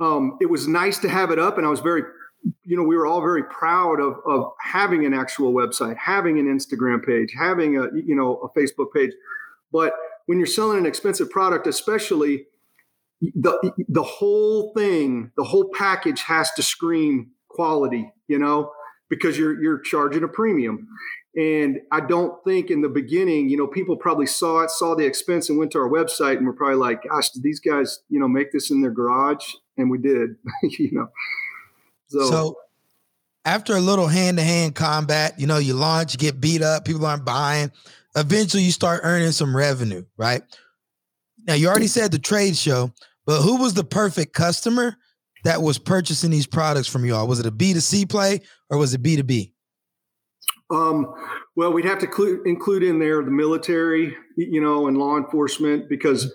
um, 0.00 0.38
it 0.40 0.48
was 0.48 0.66
nice 0.66 0.98
to 0.98 1.08
have 1.08 1.30
it 1.30 1.38
up, 1.38 1.58
and 1.58 1.66
I 1.66 1.70
was 1.70 1.80
very, 1.80 2.02
you 2.64 2.76
know, 2.76 2.82
we 2.82 2.96
were 2.96 3.06
all 3.06 3.20
very 3.20 3.44
proud 3.44 4.00
of 4.00 4.16
of 4.24 4.52
having 4.60 5.04
an 5.04 5.12
actual 5.12 5.52
website, 5.52 5.96
having 5.96 6.38
an 6.38 6.46
Instagram 6.46 7.04
page, 7.04 7.34
having 7.38 7.76
a 7.76 7.88
you 7.94 8.14
know 8.14 8.36
a 8.38 8.48
Facebook 8.58 8.92
page. 8.94 9.12
But 9.70 9.92
when 10.26 10.38
you're 10.38 10.46
selling 10.46 10.78
an 10.78 10.86
expensive 10.86 11.30
product, 11.30 11.66
especially 11.66 12.46
the 13.20 13.72
the 13.88 14.02
whole 14.02 14.72
thing, 14.74 15.30
the 15.36 15.44
whole 15.44 15.70
package 15.74 16.22
has 16.22 16.50
to 16.52 16.62
scream 16.62 17.30
quality, 17.48 18.12
you 18.28 18.38
know, 18.38 18.72
because 19.08 19.38
you're 19.38 19.60
you're 19.62 19.78
charging 19.78 20.24
a 20.24 20.28
premium. 20.28 20.88
And 21.34 21.78
I 21.90 22.00
don't 22.00 22.44
think 22.44 22.70
in 22.70 22.82
the 22.82 22.90
beginning, 22.90 23.48
you 23.48 23.56
know, 23.56 23.66
people 23.66 23.96
probably 23.96 24.26
saw 24.26 24.60
it, 24.60 24.70
saw 24.70 24.94
the 24.94 25.06
expense, 25.06 25.48
and 25.48 25.58
went 25.58 25.70
to 25.72 25.78
our 25.78 25.88
website 25.88 26.36
and 26.36 26.46
were 26.46 26.52
probably 26.52 26.76
like, 26.76 27.04
"Gosh, 27.08 27.30
did 27.30 27.42
these 27.42 27.60
guys, 27.60 28.00
you 28.10 28.20
know, 28.20 28.28
make 28.28 28.52
this 28.52 28.70
in 28.70 28.82
their 28.82 28.90
garage?" 28.90 29.54
And 29.78 29.90
we 29.90 29.98
did, 29.98 30.36
you 30.62 30.90
know. 30.92 31.08
So, 32.08 32.24
So 32.24 32.56
after 33.44 33.74
a 33.74 33.80
little 33.80 34.08
hand 34.08 34.36
to 34.38 34.42
hand 34.42 34.74
combat, 34.74 35.38
you 35.38 35.46
know, 35.46 35.58
you 35.58 35.74
launch, 35.74 36.12
you 36.12 36.18
get 36.18 36.40
beat 36.40 36.62
up, 36.62 36.84
people 36.84 37.06
aren't 37.06 37.24
buying. 37.24 37.72
Eventually, 38.14 38.62
you 38.62 38.72
start 38.72 39.00
earning 39.04 39.32
some 39.32 39.56
revenue, 39.56 40.04
right? 40.16 40.42
Now, 41.46 41.54
you 41.54 41.68
already 41.68 41.86
said 41.86 42.12
the 42.12 42.18
trade 42.18 42.56
show, 42.56 42.92
but 43.26 43.40
who 43.42 43.56
was 43.56 43.74
the 43.74 43.84
perfect 43.84 44.34
customer 44.34 44.96
that 45.44 45.62
was 45.62 45.78
purchasing 45.78 46.30
these 46.30 46.46
products 46.46 46.88
from 46.88 47.04
y'all? 47.04 47.26
Was 47.26 47.40
it 47.40 47.46
a 47.46 47.52
B2C 47.52 48.08
play 48.08 48.40
or 48.70 48.78
was 48.78 48.94
it 48.94 49.02
B2B? 49.02 49.52
um, 50.72 51.14
well, 51.54 51.72
we'd 51.72 51.84
have 51.84 51.98
to 51.98 52.06
clu- 52.06 52.42
include 52.44 52.82
in 52.82 52.98
there 52.98 53.22
the 53.22 53.30
military, 53.30 54.16
you 54.36 54.60
know, 54.60 54.88
and 54.88 54.96
law 54.96 55.16
enforcement 55.16 55.88
because, 55.88 56.32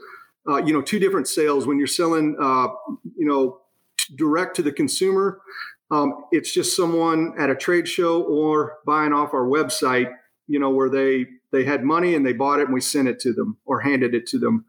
uh, 0.48 0.58
you 0.58 0.72
know, 0.72 0.82
two 0.82 1.00
different 1.00 1.28
sales. 1.28 1.66
When 1.66 1.78
you're 1.80 1.88
selling, 1.88 2.36
uh, 2.40 2.68
you 3.16 3.26
know, 3.26 3.62
t- 3.98 4.16
direct 4.16 4.56
to 4.58 4.62
the 4.62 4.72
consumer, 4.72 5.42
um, 5.90 6.26
it's 6.32 6.54
just 6.54 6.76
someone 6.76 7.34
at 7.40 7.50
a 7.50 7.56
trade 7.56 7.88
show 7.88 8.22
or 8.24 8.78
buying 8.86 9.12
off 9.12 9.34
our 9.34 9.48
website, 9.48 10.12
you 10.48 10.60
know, 10.60 10.70
where 10.70 10.90
they 10.90 11.26
they 11.52 11.64
had 11.64 11.84
money 11.84 12.16
and 12.16 12.26
they 12.26 12.34
bought 12.34 12.60
it 12.60 12.66
and 12.66 12.74
we 12.74 12.82
sent 12.82 13.08
it 13.08 13.20
to 13.22 13.34
them 13.34 13.58
or 13.66 13.82
handed 13.82 14.14
it 14.14 14.28
to 14.28 14.40
them. 14.40 14.66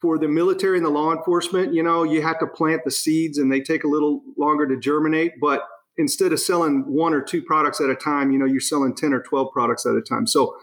For 0.00 0.18
the 0.18 0.28
military 0.28 0.78
and 0.78 0.86
the 0.86 0.90
law 0.90 1.12
enforcement, 1.12 1.74
you 1.74 1.82
know, 1.82 2.04
you 2.04 2.22
have 2.22 2.38
to 2.38 2.46
plant 2.46 2.84
the 2.84 2.90
seeds 2.90 3.38
and 3.38 3.52
they 3.52 3.60
take 3.60 3.84
a 3.84 3.88
little 3.88 4.22
longer 4.36 4.66
to 4.66 4.76
germinate. 4.76 5.38
But 5.40 5.68
instead 5.98 6.32
of 6.32 6.40
selling 6.40 6.84
one 6.86 7.12
or 7.12 7.20
two 7.20 7.42
products 7.42 7.80
at 7.80 7.90
a 7.90 7.94
time, 7.94 8.30
you 8.32 8.38
know, 8.38 8.46
you're 8.46 8.60
selling 8.60 8.94
10 8.94 9.12
or 9.12 9.22
12 9.22 9.52
products 9.52 9.84
at 9.84 9.94
a 9.94 10.00
time. 10.00 10.26
So 10.26 10.56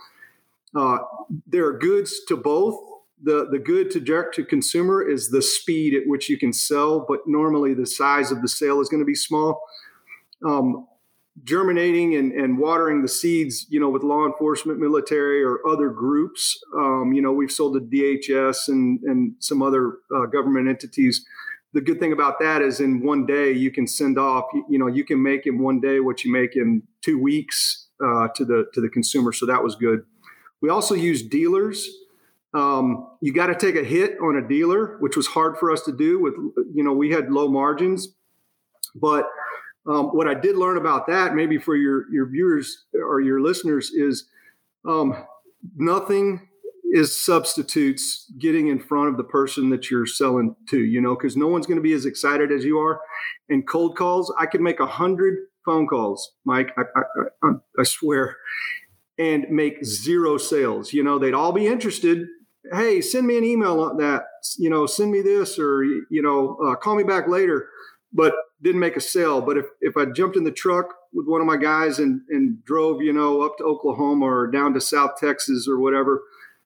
uh, 0.75 0.99
there 1.45 1.65
are 1.67 1.77
goods 1.77 2.21
to 2.27 2.35
both. 2.35 2.79
The, 3.21 3.47
the 3.49 3.59
good 3.59 3.89
to 3.91 3.99
direct 3.99 4.35
to 4.35 4.43
consumer 4.43 5.07
is 5.07 5.29
the 5.29 5.41
speed 5.41 5.93
at 5.93 6.03
which 6.05 6.29
you 6.29 6.37
can 6.37 6.53
sell, 6.53 7.05
but 7.07 7.21
normally 7.25 7.73
the 7.73 7.85
size 7.85 8.31
of 8.31 8.41
the 8.41 8.47
sale 8.47 8.79
is 8.79 8.89
going 8.89 8.99
to 8.99 9.05
be 9.05 9.15
small. 9.15 9.61
Um, 10.45 10.87
germinating 11.43 12.15
and, 12.15 12.31
and 12.31 12.57
watering 12.57 13.01
the 13.01 13.07
seeds, 13.07 13.67
you 13.69 13.79
know, 13.79 13.89
with 13.89 14.03
law 14.03 14.25
enforcement, 14.25 14.79
military, 14.79 15.43
or 15.43 15.59
other 15.67 15.89
groups. 15.89 16.59
Um, 16.75 17.13
you 17.13 17.21
know, 17.21 17.31
we've 17.31 17.51
sold 17.51 17.73
to 17.75 17.79
DHS 17.79 18.69
and, 18.69 18.99
and 19.03 19.33
some 19.39 19.61
other 19.61 19.97
uh, 20.15 20.25
government 20.25 20.67
entities. 20.67 21.25
The 21.73 21.81
good 21.81 21.99
thing 21.99 22.11
about 22.11 22.39
that 22.39 22.61
is 22.61 22.79
in 22.79 23.05
one 23.05 23.25
day 23.25 23.51
you 23.51 23.71
can 23.71 23.85
send 23.87 24.17
off, 24.17 24.45
you, 24.69 24.79
know, 24.79 24.87
you 24.87 25.03
can 25.03 25.21
make 25.21 25.45
in 25.45 25.59
one 25.59 25.79
day 25.79 25.99
what 25.99 26.23
you 26.23 26.31
make 26.31 26.55
in 26.55 26.81
two 27.01 27.21
weeks 27.21 27.87
uh, 28.03 28.27
to 28.35 28.45
the 28.45 28.65
to 28.73 28.81
the 28.81 28.89
consumer. 28.89 29.31
So 29.31 29.45
that 29.45 29.63
was 29.63 29.75
good. 29.75 30.03
We 30.61 30.69
also 30.69 30.95
use 30.95 31.21
dealers. 31.21 31.87
Um, 32.53 33.09
you 33.21 33.33
got 33.33 33.47
to 33.47 33.55
take 33.55 33.75
a 33.75 33.83
hit 33.83 34.17
on 34.21 34.37
a 34.37 34.47
dealer, 34.47 34.97
which 34.99 35.15
was 35.15 35.27
hard 35.27 35.57
for 35.57 35.71
us 35.71 35.81
to 35.83 35.91
do. 35.91 36.19
With 36.19 36.33
you 36.73 36.83
know, 36.83 36.93
we 36.93 37.11
had 37.11 37.31
low 37.31 37.47
margins, 37.47 38.07
but 38.95 39.29
um, 39.87 40.07
what 40.07 40.27
I 40.27 40.33
did 40.33 40.57
learn 40.57 40.77
about 40.77 41.07
that, 41.07 41.33
maybe 41.33 41.57
for 41.57 41.75
your 41.75 42.11
your 42.11 42.27
viewers 42.27 42.85
or 42.93 43.21
your 43.21 43.41
listeners, 43.41 43.91
is 43.91 44.25
um, 44.87 45.25
nothing 45.75 46.47
is 46.91 47.19
substitutes 47.19 48.31
getting 48.37 48.67
in 48.67 48.79
front 48.79 49.09
of 49.09 49.17
the 49.17 49.23
person 49.23 49.69
that 49.69 49.89
you're 49.89 50.05
selling 50.05 50.55
to. 50.69 50.83
You 50.83 50.99
know, 51.01 51.15
because 51.15 51.37
no 51.37 51.47
one's 51.47 51.67
going 51.67 51.77
to 51.77 51.83
be 51.83 51.93
as 51.93 52.05
excited 52.05 52.51
as 52.51 52.65
you 52.65 52.79
are. 52.79 52.99
And 53.49 53.67
cold 53.67 53.97
calls, 53.97 54.33
I 54.37 54.45
could 54.45 54.61
make 54.61 54.79
a 54.79 54.85
hundred 54.85 55.37
phone 55.65 55.87
calls, 55.87 56.33
Mike. 56.43 56.71
I, 56.77 56.81
I, 56.81 57.47
I, 57.47 57.51
I 57.79 57.83
swear, 57.83 58.37
and 59.17 59.45
make 59.49 59.85
zero 59.85 60.37
sales. 60.37 60.91
You 60.91 61.03
know, 61.03 61.17
they'd 61.17 61.33
all 61.33 61.53
be 61.53 61.67
interested. 61.67 62.27
Hey, 62.73 62.99
send 62.99 63.25
me 63.25 63.37
an 63.37 63.45
email 63.45 63.79
on 63.79 63.97
that. 63.97 64.23
You 64.57 64.69
know, 64.69 64.85
send 64.85 65.11
me 65.11 65.21
this, 65.21 65.57
or 65.57 65.85
you 65.85 66.21
know, 66.21 66.57
uh, 66.57 66.75
call 66.75 66.95
me 66.95 67.03
back 67.03 67.29
later. 67.29 67.69
But 68.11 68.33
didn't 68.61 68.79
make 68.79 68.95
a 68.95 69.01
sale. 69.01 69.41
But 69.41 69.57
if, 69.57 69.65
if 69.81 69.97
I 69.97 70.05
jumped 70.05 70.35
in 70.35 70.43
the 70.43 70.51
truck 70.51 70.93
with 71.13 71.27
one 71.27 71.41
of 71.41 71.47
my 71.47 71.57
guys 71.57 71.99
and, 71.99 72.21
and 72.29 72.63
drove, 72.65 73.01
you 73.01 73.13
know, 73.13 73.41
up 73.41 73.57
to 73.57 73.63
Oklahoma 73.63 74.25
or 74.25 74.47
down 74.47 74.73
to 74.73 74.81
South 74.81 75.11
Texas 75.19 75.67
or 75.67 75.79
whatever, 75.79 76.23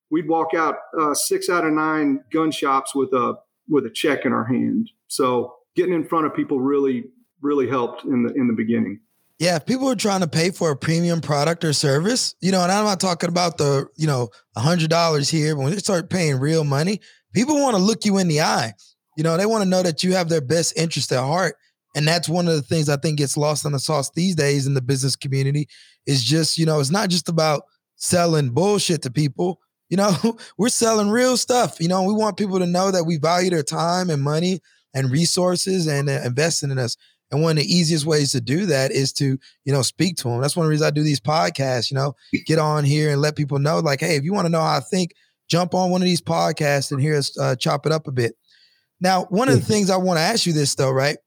we'd 0.09 0.27
walk 0.27 0.53
out 0.53 0.75
uh, 0.99 1.13
six 1.13 1.49
out 1.49 1.65
of 1.65 1.73
nine 1.73 2.23
gun 2.31 2.51
shops 2.51 2.93
with 2.95 3.13
a 3.13 3.35
with 3.69 3.85
a 3.85 3.89
check 3.89 4.25
in 4.25 4.33
our 4.33 4.45
hand. 4.45 4.89
So 5.07 5.55
getting 5.75 5.93
in 5.93 6.07
front 6.07 6.25
of 6.25 6.35
people 6.35 6.59
really 6.59 7.05
really 7.41 7.67
helped 7.67 8.03
in 8.03 8.23
the 8.23 8.33
in 8.33 8.47
the 8.47 8.53
beginning. 8.53 8.99
Yeah, 9.39 9.55
if 9.55 9.65
people 9.65 9.89
are 9.89 9.95
trying 9.95 10.19
to 10.19 10.27
pay 10.27 10.51
for 10.51 10.69
a 10.69 10.77
premium 10.77 11.19
product 11.19 11.63
or 11.63 11.73
service, 11.73 12.35
you 12.41 12.51
know, 12.51 12.61
and 12.61 12.71
I'm 12.71 12.85
not 12.85 12.99
talking 12.99 13.27
about 13.27 13.57
the, 13.57 13.87
you 13.97 14.05
know, 14.05 14.29
hundred 14.55 14.91
dollars 14.91 15.29
here, 15.29 15.55
but 15.55 15.63
when 15.63 15.71
they 15.71 15.79
start 15.79 16.11
paying 16.11 16.39
real 16.39 16.63
money, 16.63 17.01
people 17.33 17.59
want 17.59 17.75
to 17.75 17.81
look 17.81 18.05
you 18.05 18.19
in 18.19 18.27
the 18.27 18.41
eye. 18.41 18.73
You 19.17 19.23
know, 19.23 19.37
they 19.37 19.47
want 19.47 19.63
to 19.63 19.69
know 19.69 19.81
that 19.81 20.03
you 20.03 20.13
have 20.13 20.29
their 20.29 20.41
best 20.41 20.77
interest 20.77 21.11
at 21.11 21.23
heart. 21.23 21.55
And 21.93 22.07
that's 22.07 22.29
one 22.29 22.47
of 22.47 22.55
the 22.55 22.61
things 22.61 22.89
I 22.89 22.97
think 22.97 23.17
gets 23.17 23.37
lost 23.37 23.65
on 23.65 23.73
the 23.73 23.79
sauce 23.79 24.09
these 24.11 24.35
days 24.35 24.65
in 24.65 24.73
the 24.73 24.81
business 24.81 25.15
community 25.15 25.67
is 26.05 26.23
just, 26.23 26.57
you 26.57 26.65
know, 26.65 26.79
it's 26.79 26.91
not 26.91 27.09
just 27.09 27.27
about 27.27 27.63
selling 27.97 28.49
bullshit 28.49 29.01
to 29.03 29.11
people. 29.11 29.59
You 29.89 29.97
know, 29.97 30.15
we're 30.57 30.69
selling 30.69 31.09
real 31.09 31.37
stuff. 31.37 31.79
You 31.79 31.89
know, 31.89 32.03
we 32.03 32.13
want 32.13 32.37
people 32.37 32.59
to 32.59 32.65
know 32.65 32.91
that 32.91 33.03
we 33.03 33.17
value 33.17 33.49
their 33.49 33.63
time 33.63 34.09
and 34.09 34.21
money 34.21 34.61
and 34.93 35.11
resources 35.11 35.87
and 35.87 36.09
uh, 36.09 36.21
investing 36.23 36.71
in 36.71 36.79
us. 36.79 36.97
And 37.31 37.41
one 37.41 37.57
of 37.57 37.63
the 37.63 37.73
easiest 37.73 38.05
ways 38.05 38.33
to 38.33 38.41
do 38.41 38.65
that 38.65 38.91
is 38.91 39.13
to, 39.13 39.37
you 39.63 39.71
know, 39.73 39.81
speak 39.81 40.17
to 40.17 40.23
them. 40.27 40.41
That's 40.41 40.55
one 40.55 40.65
of 40.65 40.67
the 40.67 40.71
reasons 40.71 40.87
I 40.87 40.91
do 40.91 41.03
these 41.03 41.21
podcasts, 41.21 41.89
you 41.89 41.95
know, 41.95 42.13
get 42.45 42.59
on 42.59 42.83
here 42.83 43.09
and 43.11 43.21
let 43.21 43.37
people 43.37 43.57
know, 43.57 43.79
like, 43.79 44.01
hey, 44.01 44.17
if 44.17 44.23
you 44.23 44.33
want 44.33 44.45
to 44.45 44.51
know 44.51 44.59
how 44.59 44.77
I 44.77 44.81
think, 44.81 45.13
jump 45.47 45.73
on 45.73 45.91
one 45.91 46.01
of 46.01 46.05
these 46.05 46.21
podcasts 46.21 46.91
and 46.91 47.01
hear 47.01 47.17
us 47.17 47.37
uh, 47.39 47.55
chop 47.55 47.85
it 47.85 47.91
up 47.91 48.07
a 48.07 48.11
bit. 48.11 48.35
Now, 48.99 49.25
one 49.25 49.49
of 49.49 49.55
the 49.55 49.65
things 49.65 49.89
I 49.89 49.97
want 49.97 50.17
to 50.17 50.21
ask 50.21 50.45
you 50.45 50.53
this 50.53 50.75
though, 50.75 50.91
right? 50.91 51.17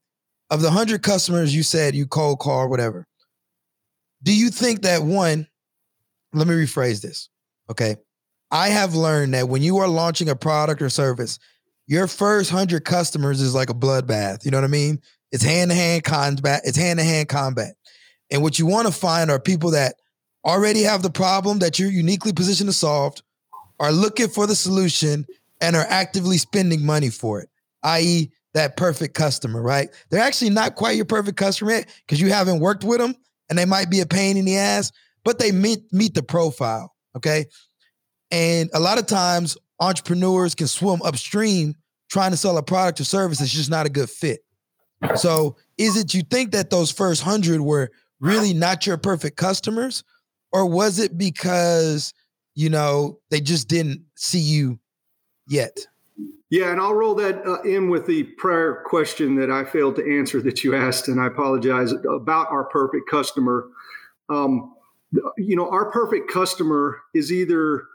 Of 0.49 0.61
the 0.61 0.71
hundred 0.71 1.01
customers 1.01 1.55
you 1.55 1.63
said 1.63 1.95
you 1.95 2.05
cold 2.05 2.39
call 2.39 2.69
whatever, 2.69 3.07
do 4.21 4.35
you 4.35 4.49
think 4.49 4.83
that 4.83 5.03
one, 5.03 5.47
let 6.33 6.47
me 6.47 6.53
rephrase 6.53 7.01
this. 7.01 7.29
Okay. 7.69 7.97
I 8.51 8.69
have 8.69 8.93
learned 8.93 9.33
that 9.33 9.49
when 9.49 9.63
you 9.63 9.77
are 9.77 9.87
launching 9.87 10.29
a 10.29 10.35
product 10.35 10.81
or 10.81 10.89
service, 10.89 11.39
your 11.87 12.07
first 12.07 12.51
hundred 12.51 12.85
customers 12.85 13.41
is 13.41 13.55
like 13.55 13.69
a 13.69 13.73
bloodbath. 13.73 14.45
You 14.45 14.51
know 14.51 14.57
what 14.57 14.65
I 14.65 14.67
mean? 14.67 15.01
It's 15.31 15.43
hand 15.43 15.71
to 15.71 15.75
hand 15.75 16.03
combat. 16.03 16.61
It's 16.63 16.77
hand 16.77 16.99
to 16.99 17.05
hand 17.05 17.27
combat. 17.27 17.75
And 18.31 18.41
what 18.41 18.57
you 18.57 18.65
want 18.65 18.87
to 18.87 18.93
find 18.93 19.29
are 19.29 19.39
people 19.39 19.71
that 19.71 19.95
already 20.43 20.83
have 20.83 21.01
the 21.01 21.09
problem 21.09 21.59
that 21.59 21.79
you're 21.79 21.89
uniquely 21.89 22.33
positioned 22.33 22.69
to 22.69 22.73
solve, 22.73 23.15
are 23.79 23.91
looking 23.91 24.27
for 24.27 24.47
the 24.47 24.55
solution, 24.55 25.25
and 25.59 25.75
are 25.75 25.85
actively 25.89 26.37
spending 26.37 26.85
money 26.85 27.09
for 27.09 27.41
it, 27.41 27.49
i.e., 27.83 28.31
that 28.55 28.77
perfect 28.77 29.13
customer, 29.13 29.61
right? 29.61 29.89
They're 30.09 30.23
actually 30.23 30.49
not 30.49 30.75
quite 30.75 30.95
your 30.95 31.05
perfect 31.05 31.37
customer 31.37 31.71
yet 31.71 31.93
because 32.05 32.19
you 32.19 32.29
haven't 32.29 32.61
worked 32.61 32.83
with 32.83 32.99
them 32.99 33.13
and 33.49 33.59
they 33.59 33.65
might 33.65 33.89
be 33.89 33.99
a 33.99 34.05
pain 34.05 34.37
in 34.37 34.45
the 34.45 34.57
ass, 34.57 34.91
but 35.23 35.37
they 35.37 35.51
meet 35.51 35.81
meet 35.91 36.15
the 36.15 36.23
profile. 36.23 36.95
Okay. 37.15 37.45
And 38.31 38.69
a 38.73 38.79
lot 38.79 38.97
of 38.97 39.05
times 39.07 39.57
entrepreneurs 39.79 40.55
can 40.55 40.67
swim 40.67 41.01
upstream 41.03 41.75
trying 42.09 42.31
to 42.31 42.37
sell 42.37 42.57
a 42.57 42.63
product 42.63 43.01
or 43.01 43.03
service 43.03 43.39
that's 43.39 43.51
just 43.51 43.69
not 43.69 43.85
a 43.85 43.89
good 43.89 44.09
fit. 44.09 44.39
So 45.15 45.57
is 45.77 45.97
it 45.97 46.13
you 46.13 46.23
think 46.23 46.51
that 46.53 46.69
those 46.69 46.91
first 46.91 47.21
hundred 47.21 47.59
were 47.59 47.91
really 48.21 48.53
not 48.53 48.87
your 48.87 48.97
perfect 48.97 49.35
customers, 49.35 50.03
or 50.53 50.65
was 50.65 50.97
it 50.97 51.17
because 51.17 52.13
you 52.55 52.69
know 52.69 53.19
they 53.29 53.41
just 53.41 53.67
didn't 53.67 54.01
see 54.15 54.39
you 54.39 54.79
yet? 55.45 55.77
Yeah, 56.51 56.71
and 56.71 56.79
I'll 56.79 56.93
roll 56.93 57.15
that 57.15 57.45
uh, 57.45 57.61
in 57.63 57.89
with 57.89 58.05
the 58.05 58.23
prior 58.23 58.83
question 58.85 59.35
that 59.35 59.49
I 59.49 59.65
failed 59.65 59.95
to 59.95 60.17
answer 60.17 60.41
that 60.43 60.63
you 60.63 60.75
asked, 60.75 61.07
and 61.07 61.19
I 61.19 61.27
apologize 61.27 61.91
about 61.91 62.51
our 62.51 62.65
perfect 62.65 63.09
customer. 63.09 63.67
Um, 64.29 64.75
you 65.37 65.55
know, 65.55 65.69
our 65.69 65.91
perfect 65.91 66.31
customer 66.31 66.99
is 67.15 67.31
either, 67.31 67.87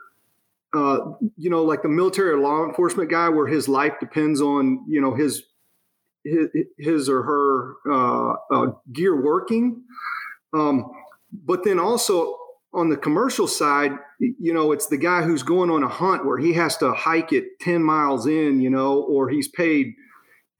uh, 0.75 1.13
you 1.37 1.49
know, 1.49 1.63
like 1.63 1.83
the 1.83 1.89
military 1.89 2.31
or 2.31 2.39
law 2.39 2.65
enforcement 2.65 3.09
guy, 3.09 3.29
where 3.29 3.47
his 3.47 3.69
life 3.69 3.95
depends 4.01 4.41
on, 4.41 4.85
you 4.89 5.01
know, 5.01 5.15
his 5.15 5.45
his, 6.25 6.49
his 6.77 7.09
or 7.09 7.23
her 7.23 7.75
uh, 7.91 8.35
uh, 8.51 8.73
gear 8.93 9.23
working. 9.23 9.83
Um, 10.53 10.91
but 11.33 11.63
then 11.63 11.79
also 11.79 12.37
on 12.73 12.89
the 12.89 12.97
commercial 12.97 13.49
side, 13.49 13.93
you 14.19 14.55
know, 14.55 14.73
it's 14.73 14.87
the 14.87 14.97
guy 14.97 15.23
who's 15.23 15.43
going 15.43 15.71
on 15.71 15.83
a 15.83 15.89
hunt 15.89 16.25
where 16.25 16.39
he 16.39 16.53
has 16.53 16.77
to 16.79 16.93
hike 16.93 17.33
it 17.33 17.59
10 17.61 17.83
miles 17.83 18.27
in, 18.27 18.61
you 18.61 18.71
know, 18.71 19.01
or 19.03 19.29
he's 19.29 19.49
paid 19.49 19.95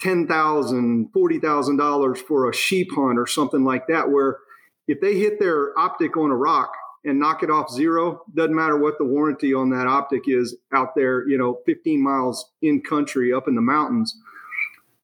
$10,000, 0.03 1.11
$40,000 1.11 2.19
for 2.19 2.49
a 2.49 2.55
sheep 2.55 2.89
hunt 2.95 3.19
or 3.19 3.27
something 3.27 3.65
like 3.65 3.87
that, 3.87 4.11
where 4.11 4.39
if 4.89 5.01
they 5.01 5.19
hit 5.19 5.39
their 5.39 5.79
optic 5.79 6.17
on 6.17 6.31
a 6.31 6.37
rock 6.37 6.73
and 7.05 7.21
knock 7.21 7.43
it 7.43 7.51
off 7.51 7.71
zero, 7.71 8.23
doesn't 8.35 8.57
matter 8.57 8.77
what 8.77 8.99
the 8.99 9.05
warranty 9.05 9.55
on 9.55 9.71
that 9.71 9.87
optic 9.87 10.23
is 10.27 10.57
out 10.73 10.95
there, 10.97 11.29
you 11.29 11.39
know, 11.39 11.61
15 11.65 12.03
miles 12.03 12.51
in 12.61 12.81
country 12.81 13.33
up 13.33 13.47
in 13.47 13.55
the 13.55 13.61
mountains. 13.61 14.19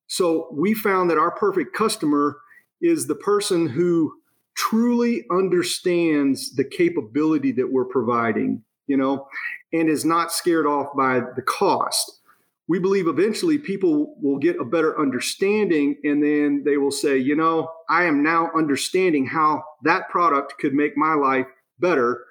So 0.08 0.48
we 0.52 0.74
found 0.74 1.10
that 1.10 1.18
our 1.18 1.30
perfect 1.30 1.74
customer 1.74 2.38
is 2.80 3.06
the 3.06 3.14
person 3.14 3.68
who 3.68 4.12
truly 4.56 5.24
understands 5.30 6.54
the 6.54 6.64
capability 6.64 7.52
that 7.52 7.70
we're 7.70 7.84
providing, 7.84 8.62
you 8.86 8.96
know, 8.96 9.28
and 9.72 9.88
is 9.88 10.04
not 10.04 10.32
scared 10.32 10.66
off 10.66 10.88
by 10.96 11.20
the 11.36 11.42
cost. 11.42 12.20
We 12.68 12.80
believe 12.80 13.06
eventually 13.06 13.58
people 13.58 14.16
will 14.20 14.38
get 14.38 14.58
a 14.58 14.64
better 14.64 14.98
understanding 14.98 15.96
and 16.02 16.22
then 16.22 16.62
they 16.64 16.78
will 16.78 16.90
say, 16.90 17.16
you 17.16 17.36
know, 17.36 17.70
I 17.88 18.04
am 18.04 18.24
now 18.24 18.50
understanding 18.56 19.26
how 19.26 19.62
that 19.84 20.08
product 20.08 20.54
could 20.58 20.74
make 20.74 20.96
my 20.96 21.14
life 21.14 21.46
better. 21.78 22.24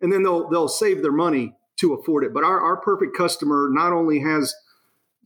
And 0.00 0.10
then 0.10 0.22
they'll 0.22 0.48
they'll 0.48 0.68
save 0.68 1.02
their 1.02 1.12
money 1.12 1.54
to 1.80 1.92
afford 1.94 2.24
it. 2.24 2.32
But 2.32 2.44
our, 2.44 2.58
our 2.58 2.78
perfect 2.78 3.16
customer 3.16 3.68
not 3.70 3.92
only 3.92 4.20
has 4.20 4.54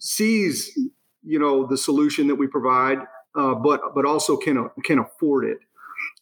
sees, 0.00 0.76
you 1.22 1.38
know, 1.38 1.66
the 1.66 1.78
solution 1.78 2.26
that 2.26 2.34
we 2.34 2.48
provide, 2.48 2.98
uh, 3.36 3.54
but 3.54 3.94
but 3.94 4.04
also 4.04 4.36
can 4.36 4.68
can 4.84 4.98
afford 4.98 5.44
it 5.44 5.58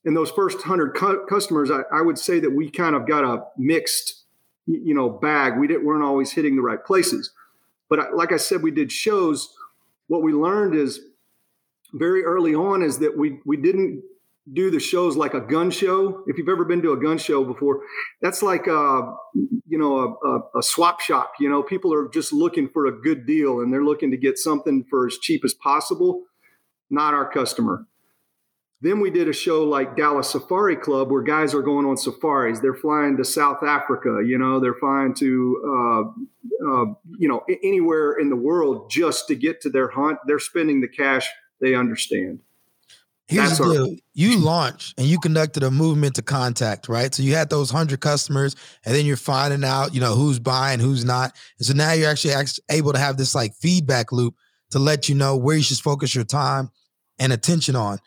in 0.04 0.14
those 0.14 0.30
first 0.30 0.62
hundred 0.62 0.94
cu- 0.94 1.24
customers, 1.26 1.70
I, 1.70 1.80
I, 1.92 2.02
would 2.02 2.18
say 2.18 2.40
that 2.40 2.50
we 2.50 2.70
kind 2.70 2.94
of 2.94 3.06
got 3.06 3.24
a 3.24 3.44
mixed, 3.56 4.24
you 4.66 4.94
know, 4.94 5.08
bag. 5.08 5.58
We 5.58 5.66
didn't 5.66 5.84
weren't 5.84 6.04
always 6.04 6.32
hitting 6.32 6.56
the 6.56 6.62
right 6.62 6.82
places, 6.84 7.32
but 7.88 8.00
I, 8.00 8.10
like 8.10 8.32
I 8.32 8.36
said, 8.36 8.62
we 8.62 8.70
did 8.70 8.92
shows. 8.92 9.54
What 10.08 10.22
we 10.22 10.32
learned 10.32 10.74
is 10.74 11.00
very 11.94 12.24
early 12.24 12.54
on 12.54 12.82
is 12.82 12.98
that 12.98 13.16
we 13.16 13.38
we 13.46 13.56
didn't 13.56 14.02
do 14.52 14.70
the 14.70 14.78
shows 14.78 15.16
like 15.16 15.32
a 15.32 15.40
gun 15.40 15.70
show. 15.70 16.22
If 16.26 16.36
you've 16.36 16.50
ever 16.50 16.66
been 16.66 16.82
to 16.82 16.92
a 16.92 16.98
gun 16.98 17.16
show 17.16 17.42
before, 17.44 17.80
that's 18.20 18.42
like 18.42 18.66
a 18.66 19.14
you 19.66 19.78
know 19.78 20.18
a, 20.22 20.28
a, 20.28 20.58
a 20.58 20.62
swap 20.62 21.00
shop. 21.00 21.32
You 21.40 21.48
know, 21.48 21.62
people 21.62 21.94
are 21.94 22.08
just 22.08 22.30
looking 22.30 22.68
for 22.68 22.86
a 22.86 22.92
good 22.92 23.26
deal 23.26 23.60
and 23.60 23.72
they're 23.72 23.84
looking 23.84 24.10
to 24.10 24.18
get 24.18 24.36
something 24.36 24.84
for 24.90 25.06
as 25.06 25.16
cheap 25.16 25.46
as 25.46 25.54
possible. 25.54 26.24
Not 26.90 27.14
our 27.14 27.30
customer 27.30 27.86
then 28.84 29.00
we 29.00 29.10
did 29.10 29.28
a 29.28 29.32
show 29.32 29.64
like 29.64 29.96
Dallas 29.96 30.30
Safari 30.30 30.76
Club 30.76 31.10
where 31.10 31.22
guys 31.22 31.54
are 31.54 31.62
going 31.62 31.86
on 31.86 31.96
safaris. 31.96 32.60
They're 32.60 32.74
flying 32.74 33.16
to 33.16 33.24
South 33.24 33.62
Africa, 33.62 34.22
you 34.24 34.38
know, 34.38 34.60
they're 34.60 34.74
flying 34.74 35.14
to, 35.14 35.62
uh, 35.66 36.70
uh, 36.70 36.86
you 37.18 37.28
know, 37.28 37.42
anywhere 37.62 38.12
in 38.12 38.28
the 38.28 38.36
world 38.36 38.90
just 38.90 39.26
to 39.28 39.34
get 39.34 39.60
to 39.62 39.70
their 39.70 39.88
hunt. 39.88 40.18
They're 40.26 40.38
spending 40.38 40.80
the 40.80 40.88
cash 40.88 41.26
they 41.60 41.74
understand. 41.74 42.40
Here's 43.26 43.56
That's 43.56 43.58
the 43.58 43.72
deal. 43.72 43.84
Our- 43.84 43.96
you 44.12 44.38
launched 44.38 44.98
and 44.98 45.06
you 45.06 45.18
conducted 45.18 45.62
a 45.62 45.70
movement 45.70 46.16
to 46.16 46.22
contact, 46.22 46.88
right? 46.88 47.14
So 47.14 47.22
you 47.22 47.34
had 47.34 47.48
those 47.48 47.70
hundred 47.70 48.00
customers, 48.00 48.54
and 48.84 48.94
then 48.94 49.06
you're 49.06 49.16
finding 49.16 49.64
out, 49.64 49.94
you 49.94 50.00
know, 50.00 50.14
who's 50.14 50.38
buying, 50.38 50.78
who's 50.78 51.06
not. 51.06 51.34
And 51.58 51.66
so 51.66 51.72
now 51.72 51.92
you're 51.92 52.10
actually 52.10 52.34
able 52.70 52.92
to 52.92 52.98
have 52.98 53.16
this 53.16 53.34
like 53.34 53.54
feedback 53.54 54.12
loop 54.12 54.34
to 54.72 54.78
let 54.78 55.08
you 55.08 55.14
know 55.14 55.36
where 55.36 55.56
you 55.56 55.62
should 55.62 55.78
focus 55.78 56.14
your 56.14 56.24
time 56.24 56.70
and 57.18 57.32
attention 57.32 57.76
on. 57.76 57.98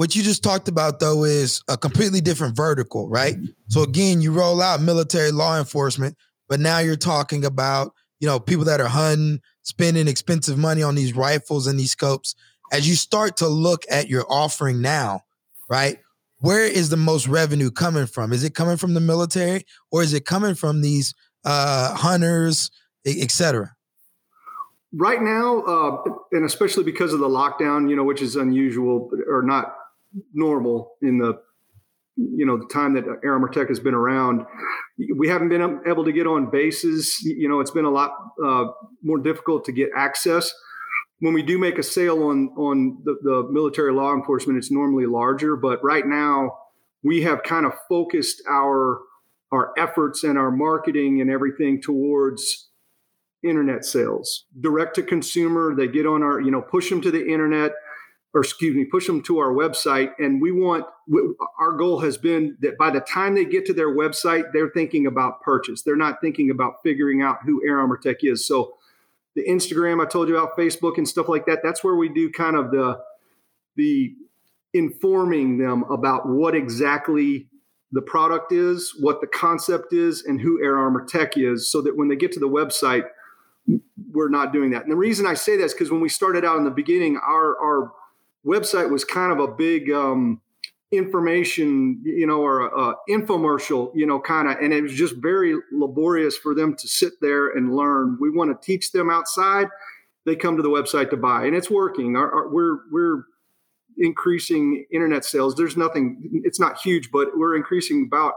What 0.00 0.16
you 0.16 0.22
just 0.22 0.42
talked 0.42 0.66
about 0.66 0.98
though 0.98 1.24
is 1.24 1.62
a 1.68 1.76
completely 1.76 2.22
different 2.22 2.56
vertical, 2.56 3.10
right? 3.10 3.36
So 3.68 3.82
again, 3.82 4.22
you 4.22 4.32
roll 4.32 4.62
out 4.62 4.80
military 4.80 5.30
law 5.30 5.58
enforcement, 5.58 6.16
but 6.48 6.58
now 6.58 6.78
you're 6.78 6.96
talking 6.96 7.44
about, 7.44 7.92
you 8.18 8.26
know, 8.26 8.40
people 8.40 8.64
that 8.64 8.80
are 8.80 8.88
hunting, 8.88 9.42
spending 9.60 10.08
expensive 10.08 10.56
money 10.56 10.82
on 10.82 10.94
these 10.94 11.14
rifles 11.14 11.66
and 11.66 11.78
these 11.78 11.90
scopes. 11.90 12.34
As 12.72 12.88
you 12.88 12.94
start 12.94 13.36
to 13.36 13.48
look 13.48 13.84
at 13.90 14.08
your 14.08 14.24
offering 14.32 14.80
now, 14.80 15.20
right? 15.68 15.98
Where 16.38 16.64
is 16.64 16.88
the 16.88 16.96
most 16.96 17.28
revenue 17.28 17.70
coming 17.70 18.06
from? 18.06 18.32
Is 18.32 18.42
it 18.42 18.54
coming 18.54 18.78
from 18.78 18.94
the 18.94 19.00
military 19.00 19.66
or 19.92 20.02
is 20.02 20.14
it 20.14 20.24
coming 20.24 20.54
from 20.54 20.80
these 20.80 21.14
uh, 21.44 21.94
hunters, 21.94 22.70
et 23.04 23.30
cetera? 23.30 23.76
Right 24.94 25.20
now, 25.20 25.60
uh, 25.60 26.02
and 26.32 26.46
especially 26.46 26.84
because 26.84 27.12
of 27.12 27.20
the 27.20 27.28
lockdown, 27.28 27.90
you 27.90 27.96
know, 27.96 28.02
which 28.02 28.22
is 28.22 28.34
unusual 28.34 29.10
or 29.28 29.42
not 29.42 29.76
normal 30.32 30.92
in 31.02 31.18
the 31.18 31.40
you 32.16 32.44
know 32.44 32.58
the 32.58 32.66
time 32.66 32.94
that 32.94 33.04
Air 33.24 33.32
Armor 33.32 33.48
Tech 33.48 33.68
has 33.68 33.80
been 33.80 33.94
around. 33.94 34.44
We 35.16 35.28
haven't 35.28 35.48
been 35.48 35.80
able 35.86 36.04
to 36.04 36.12
get 36.12 36.26
on 36.26 36.50
bases. 36.50 37.18
You 37.22 37.48
know, 37.48 37.60
it's 37.60 37.70
been 37.70 37.84
a 37.84 37.90
lot 37.90 38.12
uh, 38.44 38.66
more 39.02 39.18
difficult 39.18 39.64
to 39.66 39.72
get 39.72 39.90
access. 39.96 40.52
When 41.20 41.34
we 41.34 41.42
do 41.42 41.58
make 41.58 41.78
a 41.78 41.82
sale 41.82 42.24
on 42.24 42.48
on 42.56 42.98
the, 43.04 43.16
the 43.22 43.48
military 43.50 43.92
law 43.92 44.14
enforcement, 44.14 44.58
it's 44.58 44.70
normally 44.70 45.06
larger. 45.06 45.56
But 45.56 45.82
right 45.82 46.06
now, 46.06 46.58
we 47.02 47.22
have 47.22 47.42
kind 47.42 47.64
of 47.64 47.72
focused 47.88 48.42
our 48.48 49.00
our 49.52 49.72
efforts 49.78 50.22
and 50.22 50.38
our 50.38 50.50
marketing 50.50 51.20
and 51.20 51.30
everything 51.30 51.80
towards 51.80 52.68
internet 53.42 53.84
sales, 53.84 54.44
direct 54.60 54.94
to 54.96 55.02
consumer. 55.02 55.74
They 55.74 55.88
get 55.88 56.06
on 56.06 56.22
our, 56.22 56.40
you 56.40 56.50
know, 56.50 56.60
push 56.60 56.90
them 56.90 57.00
to 57.02 57.10
the 57.10 57.26
internet 57.26 57.72
or 58.32 58.42
excuse 58.42 58.76
me, 58.76 58.84
push 58.84 59.06
them 59.06 59.22
to 59.22 59.38
our 59.38 59.52
website. 59.52 60.12
And 60.18 60.40
we 60.40 60.52
want, 60.52 60.84
our 61.58 61.72
goal 61.72 62.00
has 62.00 62.16
been 62.16 62.56
that 62.60 62.78
by 62.78 62.90
the 62.90 63.00
time 63.00 63.34
they 63.34 63.44
get 63.44 63.66
to 63.66 63.72
their 63.72 63.94
website, 63.94 64.52
they're 64.52 64.70
thinking 64.70 65.06
about 65.06 65.42
purchase. 65.42 65.82
They're 65.82 65.96
not 65.96 66.20
thinking 66.20 66.50
about 66.50 66.74
figuring 66.82 67.22
out 67.22 67.38
who 67.44 67.60
Air 67.66 67.80
Armor 67.80 67.96
Tech 67.96 68.18
is. 68.22 68.46
So 68.46 68.74
the 69.34 69.44
Instagram 69.46 70.00
I 70.00 70.08
told 70.08 70.28
you 70.28 70.36
about, 70.36 70.56
Facebook 70.56 70.96
and 70.96 71.08
stuff 71.08 71.28
like 71.28 71.46
that, 71.46 71.60
that's 71.62 71.82
where 71.82 71.96
we 71.96 72.08
do 72.08 72.30
kind 72.30 72.56
of 72.56 72.70
the, 72.70 73.00
the 73.76 74.14
informing 74.72 75.58
them 75.58 75.82
about 75.90 76.28
what 76.28 76.54
exactly 76.54 77.48
the 77.90 78.02
product 78.02 78.52
is, 78.52 78.94
what 79.00 79.20
the 79.20 79.26
concept 79.26 79.92
is, 79.92 80.22
and 80.22 80.40
who 80.40 80.62
Air 80.62 80.78
Armor 80.78 81.04
Tech 81.04 81.36
is, 81.36 81.68
so 81.68 81.80
that 81.82 81.96
when 81.96 82.06
they 82.06 82.14
get 82.14 82.30
to 82.32 82.40
the 82.40 82.48
website, 82.48 83.04
we're 84.12 84.28
not 84.28 84.52
doing 84.52 84.70
that. 84.70 84.82
And 84.82 84.92
the 84.92 84.96
reason 84.96 85.26
I 85.26 85.34
say 85.34 85.56
that 85.56 85.64
is 85.64 85.72
because 85.72 85.90
when 85.90 86.00
we 86.00 86.08
started 86.08 86.44
out 86.44 86.58
in 86.58 86.64
the 86.64 86.70
beginning, 86.70 87.16
our 87.16 87.58
our 87.60 87.92
website 88.44 88.90
was 88.90 89.04
kind 89.04 89.32
of 89.32 89.38
a 89.38 89.48
big 89.48 89.90
um, 89.90 90.40
information, 90.92 92.00
you 92.04 92.26
know, 92.26 92.40
or 92.40 92.66
a, 92.66 92.90
a 92.90 92.94
infomercial, 93.08 93.92
you 93.94 94.06
know, 94.06 94.20
kind 94.20 94.48
of, 94.48 94.58
and 94.58 94.72
it 94.72 94.82
was 94.82 94.94
just 94.94 95.16
very 95.16 95.56
laborious 95.72 96.36
for 96.36 96.54
them 96.54 96.74
to 96.76 96.88
sit 96.88 97.12
there 97.20 97.50
and 97.50 97.74
learn. 97.74 98.18
We 98.20 98.30
want 98.30 98.50
to 98.50 98.66
teach 98.66 98.92
them 98.92 99.10
outside. 99.10 99.68
They 100.26 100.36
come 100.36 100.56
to 100.56 100.62
the 100.62 100.68
website 100.68 101.10
to 101.10 101.16
buy, 101.16 101.46
and 101.46 101.56
it's 101.56 101.70
working. 101.70 102.16
Our, 102.16 102.30
our, 102.30 102.48
we're 102.48 102.78
we're 102.90 103.24
increasing 103.98 104.84
internet 104.92 105.24
sales. 105.24 105.54
There's 105.54 105.76
nothing. 105.76 106.42
It's 106.44 106.60
not 106.60 106.78
huge, 106.78 107.10
but 107.10 107.28
we're 107.36 107.56
increasing 107.56 108.04
about 108.06 108.34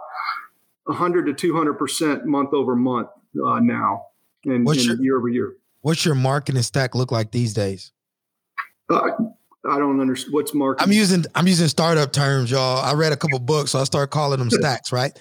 100 0.86 1.26
to 1.26 1.34
200 1.34 1.74
percent 1.74 2.26
month 2.26 2.54
over 2.54 2.76
month 2.76 3.10
uh, 3.46 3.60
now, 3.60 4.06
and, 4.46 4.68
and 4.68 4.86
your, 4.86 5.02
year 5.02 5.18
over 5.18 5.28
year. 5.28 5.56
What's 5.82 6.06
your 6.06 6.16
marketing 6.16 6.62
stack 6.62 6.96
look 6.96 7.12
like 7.12 7.32
these 7.32 7.54
days? 7.54 7.92
Uh, 8.90 9.10
I 9.70 9.80
don't 9.80 10.00
understand 10.02 10.34
what's 10.34 10.54
marketing. 10.54 10.84
I'm 10.88 10.94
using 10.94 11.26
I'm 11.36 11.48
using 11.48 11.68
startup 11.68 12.12
terms, 12.12 12.52
y'all. 12.52 12.84
I 12.84 12.94
read 12.94 13.14
a 13.14 13.18
couple 13.18 13.40
books, 13.40 13.72
so 13.72 13.80
I 13.80 13.84
start 13.86 14.12
calling 14.12 14.40
them 14.40 14.50
stacks, 14.52 14.92
right? 14.92 15.18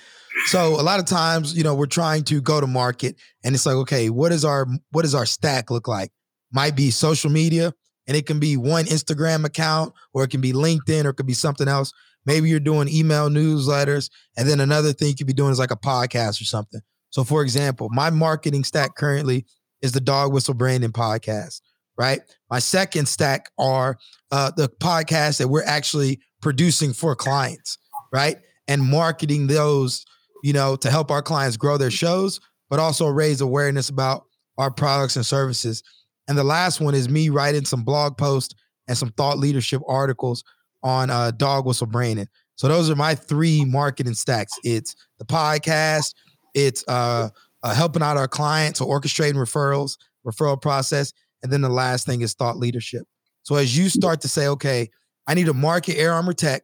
So 0.46 0.80
a 0.80 0.82
lot 0.82 0.98
of 0.98 1.06
times, 1.06 1.54
you 1.54 1.62
know, 1.62 1.74
we're 1.74 1.86
trying 1.86 2.24
to 2.24 2.40
go 2.40 2.60
to 2.60 2.66
market, 2.66 3.16
and 3.44 3.54
it's 3.54 3.66
like, 3.66 3.76
okay, 3.76 4.10
what 4.10 4.32
is 4.32 4.44
our 4.44 4.66
what 4.90 5.02
does 5.02 5.14
our 5.14 5.26
stack 5.26 5.70
look 5.70 5.86
like? 5.86 6.10
Might 6.52 6.74
be 6.74 6.90
social 6.90 7.30
media, 7.30 7.72
and 8.06 8.16
it 8.16 8.26
can 8.26 8.40
be 8.40 8.56
one 8.56 8.84
Instagram 8.86 9.44
account, 9.44 9.94
or 10.12 10.24
it 10.24 10.30
can 10.30 10.40
be 10.40 10.52
LinkedIn, 10.52 11.04
or 11.04 11.10
it 11.10 11.14
could 11.14 11.26
be 11.26 11.34
something 11.34 11.68
else. 11.68 11.92
Maybe 12.24 12.48
you're 12.48 12.60
doing 12.60 12.88
email 12.88 13.28
newsletters, 13.28 14.10
and 14.36 14.48
then 14.48 14.60
another 14.60 14.92
thing 14.92 15.08
you 15.08 15.14
could 15.14 15.26
be 15.26 15.32
doing 15.32 15.52
is 15.52 15.58
like 15.58 15.70
a 15.70 15.76
podcast 15.76 16.40
or 16.40 16.44
something. 16.44 16.80
So, 17.10 17.24
for 17.24 17.42
example, 17.42 17.88
my 17.90 18.10
marketing 18.10 18.64
stack 18.64 18.96
currently 18.96 19.44
is 19.82 19.92
the 19.92 20.00
Dog 20.00 20.32
Whistle 20.32 20.54
Branding 20.54 20.92
podcast 20.92 21.60
right? 22.02 22.20
My 22.50 22.58
second 22.58 23.06
stack 23.06 23.52
are 23.58 23.96
uh, 24.32 24.50
the 24.56 24.68
podcasts 24.68 25.38
that 25.38 25.46
we're 25.46 25.62
actually 25.62 26.18
producing 26.40 26.92
for 26.92 27.14
clients, 27.14 27.78
right? 28.12 28.38
And 28.66 28.82
marketing 28.82 29.46
those, 29.46 30.04
you 30.42 30.52
know, 30.52 30.74
to 30.74 30.90
help 30.90 31.12
our 31.12 31.22
clients 31.22 31.56
grow 31.56 31.76
their 31.78 31.92
shows, 31.92 32.40
but 32.68 32.80
also 32.80 33.06
raise 33.06 33.40
awareness 33.40 33.88
about 33.88 34.24
our 34.58 34.68
products 34.68 35.14
and 35.14 35.24
services. 35.24 35.84
And 36.26 36.36
the 36.36 36.42
last 36.42 36.80
one 36.80 36.96
is 36.96 37.08
me 37.08 37.28
writing 37.28 37.64
some 37.64 37.84
blog 37.84 38.18
posts 38.18 38.56
and 38.88 38.98
some 38.98 39.10
thought 39.10 39.38
leadership 39.38 39.80
articles 39.86 40.42
on 40.82 41.08
uh, 41.08 41.30
dog 41.30 41.66
whistle 41.66 41.86
branding. 41.86 42.26
So 42.56 42.66
those 42.66 42.90
are 42.90 42.96
my 42.96 43.14
three 43.14 43.64
marketing 43.64 44.14
stacks. 44.14 44.58
It's 44.64 44.96
the 45.20 45.24
podcast, 45.24 46.14
it's 46.52 46.82
uh, 46.88 47.28
uh, 47.62 47.74
helping 47.74 48.02
out 48.02 48.16
our 48.16 48.26
clients, 48.26 48.80
so 48.80 48.86
orchestrating 48.86 49.34
referrals, 49.34 49.98
referral 50.26 50.60
process, 50.60 51.12
and 51.42 51.52
then 51.52 51.60
the 51.60 51.68
last 51.68 52.06
thing 52.06 52.20
is 52.20 52.34
thought 52.34 52.56
leadership. 52.56 53.06
So 53.42 53.56
as 53.56 53.76
you 53.76 53.88
start 53.88 54.20
to 54.22 54.28
say, 54.28 54.46
okay, 54.48 54.88
I 55.26 55.34
need 55.34 55.46
to 55.46 55.54
market 55.54 55.96
Air 55.96 56.12
Armor 56.12 56.32
Tech. 56.32 56.62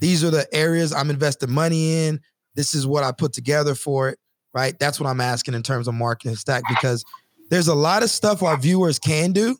These 0.00 0.24
are 0.24 0.30
the 0.30 0.46
areas 0.54 0.92
I'm 0.92 1.10
investing 1.10 1.50
money 1.50 2.06
in. 2.06 2.20
This 2.54 2.74
is 2.74 2.86
what 2.86 3.04
I 3.04 3.12
put 3.12 3.32
together 3.32 3.74
for 3.74 4.08
it, 4.08 4.18
right? 4.54 4.78
That's 4.78 4.98
what 4.98 5.08
I'm 5.08 5.20
asking 5.20 5.54
in 5.54 5.62
terms 5.62 5.88
of 5.88 5.94
marketing 5.94 6.36
stack 6.36 6.62
because 6.68 7.04
there's 7.50 7.68
a 7.68 7.74
lot 7.74 8.02
of 8.02 8.10
stuff 8.10 8.42
our 8.42 8.56
viewers 8.56 8.98
can 8.98 9.32
do, 9.32 9.56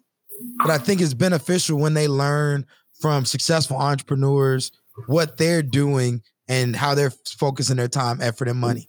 but 0.59 0.70
I 0.70 0.79
think 0.79 1.00
it's 1.00 1.14
beneficial 1.14 1.79
when 1.79 1.94
they 1.94 2.09
learn 2.09 2.66
from 3.00 3.24
successful 3.24 3.76
entrepreneurs 3.76 4.70
what 5.07 5.38
they're 5.38 5.62
doing 5.62 6.22
and 6.48 6.74
how 6.74 6.94
they're 6.94 7.12
focusing 7.38 7.76
their 7.76 7.88
time, 7.88 8.20
effort, 8.20 8.48
and 8.48 8.59
money. 8.59 8.88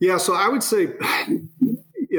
Yeah, 0.00 0.18
so 0.18 0.34
I 0.34 0.48
would 0.48 0.62
say 0.62 0.92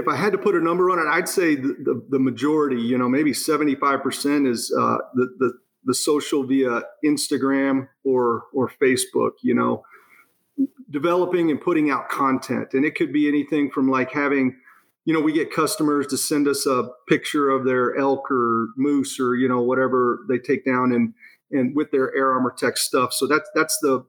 if 0.06 0.13
I 0.13 0.15
had 0.15 0.34
to 0.34 0.38
put 0.38 0.56
a 0.56 0.62
number 0.62 0.91
on 0.91 1.00
it, 1.00 1.10
I'd 1.10 1.28
say 1.28 1.56
the, 1.56 1.76
the, 1.84 2.06
the 2.10 2.20
majority, 2.20 2.80
you 2.80 2.98
know, 2.98 3.10
maybe 3.10 3.32
75% 3.32 4.48
is 4.48 4.72
uh, 4.78 4.98
the, 5.15 5.36
the, 5.39 5.54
the 5.86 5.94
social 5.96 6.44
via 6.46 6.84
Instagram 7.04 7.88
or, 8.04 8.44
or 8.54 8.72
Facebook, 8.82 9.32
you 9.41 9.56
know, 9.56 9.84
developing 10.91 11.50
and 11.50 11.60
putting 11.60 11.89
out 11.89 12.10
content. 12.10 12.74
And 12.74 12.86
it 12.86 12.96
could 12.96 13.12
be 13.12 13.28
anything 13.28 13.72
from 13.72 13.89
like 13.89 14.12
having, 14.12 14.56
you 15.06 15.13
know, 15.13 15.22
we 15.22 15.34
get 15.34 15.52
customers 15.52 16.06
to 16.08 16.18
send 16.18 16.48
us 16.48 16.68
a 16.68 16.89
picture 17.08 17.50
of 17.50 17.65
their 17.65 17.98
elk 17.98 18.30
or 18.30 18.68
moose 18.78 19.20
or, 19.20 19.36
you 19.36 19.48
know, 19.48 19.62
whatever 19.62 20.20
they 20.30 20.38
take 20.38 20.65
down 20.65 20.91
and, 20.91 21.15
and 21.52 21.76
with 21.76 21.89
their 21.89 22.15
air 22.15 22.32
armor 22.32 22.54
tech 22.56 22.78
stuff. 22.78 23.12
So 23.12 23.26
that's, 23.26 23.50
that's 23.56 23.78
the, 23.82 24.06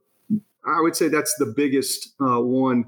I 0.66 0.80
would 0.82 0.94
say 0.94 1.08
that's 1.08 1.34
the 1.38 1.54
biggest 1.56 2.10
uh, 2.20 2.40
one 2.42 2.86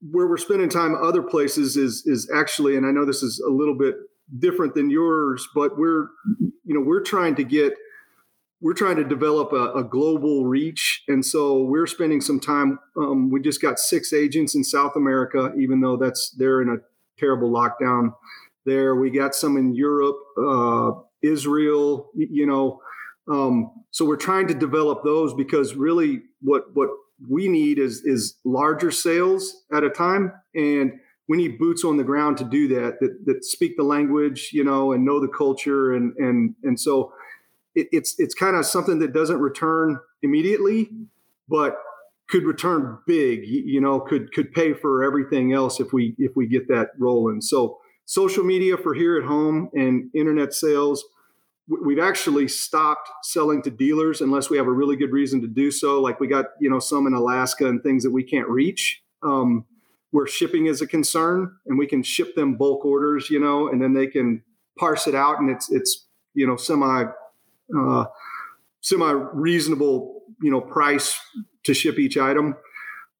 where 0.00 0.26
we're 0.28 0.36
spending 0.36 0.68
time 0.68 0.94
other 0.94 1.22
places 1.22 1.76
is 1.76 2.04
is 2.06 2.30
actually 2.34 2.76
and 2.76 2.86
i 2.86 2.90
know 2.90 3.04
this 3.04 3.22
is 3.22 3.42
a 3.46 3.50
little 3.50 3.76
bit 3.76 3.94
different 4.38 4.74
than 4.74 4.90
yours 4.90 5.48
but 5.54 5.78
we're 5.78 6.08
you 6.40 6.74
know 6.74 6.80
we're 6.80 7.02
trying 7.02 7.34
to 7.34 7.44
get 7.44 7.74
we're 8.60 8.74
trying 8.74 8.96
to 8.96 9.04
develop 9.04 9.52
a, 9.52 9.72
a 9.74 9.84
global 9.84 10.46
reach. 10.46 11.04
And 11.08 11.24
so 11.24 11.62
we're 11.62 11.86
spending 11.86 12.20
some 12.20 12.40
time 12.40 12.78
um, 12.96 13.30
we 13.30 13.40
just 13.40 13.62
got 13.62 13.78
six 13.78 14.12
agents 14.12 14.54
in 14.54 14.64
south 14.64 14.96
america 14.96 15.52
even 15.58 15.80
though 15.80 15.96
that's 15.96 16.30
they're 16.36 16.60
in 16.62 16.68
a 16.68 16.76
terrible 17.18 17.50
lockdown 17.50 18.12
there. 18.64 18.94
We 18.96 19.10
got 19.10 19.34
some 19.34 19.56
in 19.56 19.74
europe 19.74 20.16
uh, 20.38 20.92
israel 21.22 22.10
you 22.14 22.46
know 22.46 22.80
um, 23.30 23.72
so 23.90 24.04
we're 24.04 24.16
trying 24.16 24.48
to 24.48 24.54
develop 24.54 25.04
those 25.04 25.34
because 25.34 25.74
really 25.74 26.22
what 26.40 26.64
what 26.74 26.88
we 27.28 27.48
need 27.48 27.78
is 27.78 28.02
is 28.04 28.36
larger 28.44 28.90
sales 28.90 29.64
at 29.72 29.84
a 29.84 29.90
time. 29.90 30.32
And 30.54 30.92
we 31.28 31.36
need 31.36 31.58
boots 31.58 31.84
on 31.84 31.96
the 31.96 32.04
ground 32.04 32.38
to 32.38 32.44
do 32.44 32.68
that 32.68 33.00
that, 33.00 33.26
that 33.26 33.44
speak 33.44 33.76
the 33.76 33.82
language 33.82 34.50
you 34.52 34.64
know 34.64 34.92
and 34.92 35.04
know 35.04 35.20
the 35.20 35.28
culture 35.28 35.94
and 35.94 36.16
and 36.16 36.54
and 36.62 36.80
so 36.80 37.12
it, 37.74 37.86
it's 37.92 38.14
it's 38.18 38.34
kind 38.34 38.56
of 38.56 38.64
something 38.64 38.98
that 39.00 39.12
doesn't 39.12 39.38
return 39.38 39.98
immediately 40.22 40.88
but 41.48 41.76
could 42.28 42.44
return 42.44 42.98
big 43.06 43.40
you 43.46 43.80
know 43.80 44.00
could 44.00 44.32
could 44.32 44.52
pay 44.52 44.74
for 44.74 45.02
everything 45.02 45.52
else 45.52 45.80
if 45.80 45.92
we 45.92 46.14
if 46.18 46.36
we 46.36 46.46
get 46.46 46.68
that 46.68 46.90
rolling. 46.98 47.40
So 47.40 47.78
social 48.04 48.44
media 48.44 48.76
for 48.76 48.94
here 48.94 49.18
at 49.18 49.26
home 49.26 49.70
and 49.74 50.10
internet 50.14 50.52
sales 50.52 51.04
we've 51.68 51.98
actually 51.98 52.48
stopped 52.48 53.10
selling 53.22 53.62
to 53.62 53.70
dealers 53.70 54.20
unless 54.20 54.48
we 54.48 54.56
have 54.56 54.66
a 54.66 54.72
really 54.72 54.96
good 54.96 55.12
reason 55.12 55.40
to 55.42 55.46
do 55.46 55.70
so. 55.70 56.00
Like 56.00 56.18
we 56.18 56.26
got, 56.26 56.46
you 56.60 56.70
know, 56.70 56.78
some 56.78 57.06
in 57.06 57.12
Alaska 57.12 57.66
and 57.66 57.82
things 57.82 58.02
that 58.04 58.10
we 58.10 58.22
can't 58.22 58.48
reach. 58.48 59.02
Um, 59.22 59.66
where 60.10 60.26
shipping 60.26 60.66
is 60.66 60.80
a 60.80 60.86
concern 60.86 61.54
and 61.66 61.78
we 61.78 61.86
can 61.86 62.02
ship 62.02 62.34
them 62.34 62.56
bulk 62.56 62.84
orders, 62.84 63.28
you 63.28 63.38
know, 63.38 63.68
and 63.68 63.82
then 63.82 63.92
they 63.92 64.06
can 64.06 64.42
parse 64.78 65.06
it 65.06 65.14
out 65.14 65.38
and 65.38 65.50
it's, 65.50 65.70
it's, 65.70 66.06
you 66.32 66.46
know, 66.46 66.56
semi, 66.56 67.04
uh, 67.78 68.04
semi 68.80 69.10
reasonable, 69.34 70.22
you 70.40 70.50
know, 70.50 70.62
price 70.62 71.18
to 71.64 71.74
ship 71.74 71.98
each 71.98 72.16
item. 72.16 72.56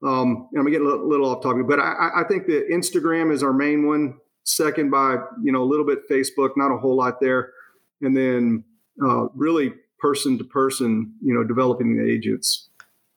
Um, 0.03 0.49
I'm 0.57 0.65
getting 0.71 0.87
a 0.87 0.89
little, 0.89 1.07
little 1.07 1.29
off 1.29 1.43
topic, 1.43 1.69
but 1.69 1.79
I, 1.79 2.21
I 2.21 2.25
think 2.27 2.47
that 2.47 2.71
Instagram 2.71 3.33
is 3.33 3.43
our 3.43 3.53
main 3.53 3.87
one. 3.87 4.15
Second 4.45 4.91
by, 4.91 5.17
you 5.43 5.53
know, 5.53 5.63
a 5.63 5.69
little 5.69 5.85
bit 5.85 6.09
Facebook, 6.09 6.53
not 6.57 6.73
a 6.73 6.79
whole 6.79 6.97
lot 6.97 7.21
there 7.21 7.53
and 8.01 8.17
then 8.17 8.65
uh, 9.03 9.29
really 9.35 9.73
person 9.99 10.39
to 10.39 10.45
person, 10.45 11.13
you 11.23 11.35
know, 11.35 11.45
developing 11.45 11.97
the 11.97 12.11
agents. 12.11 12.69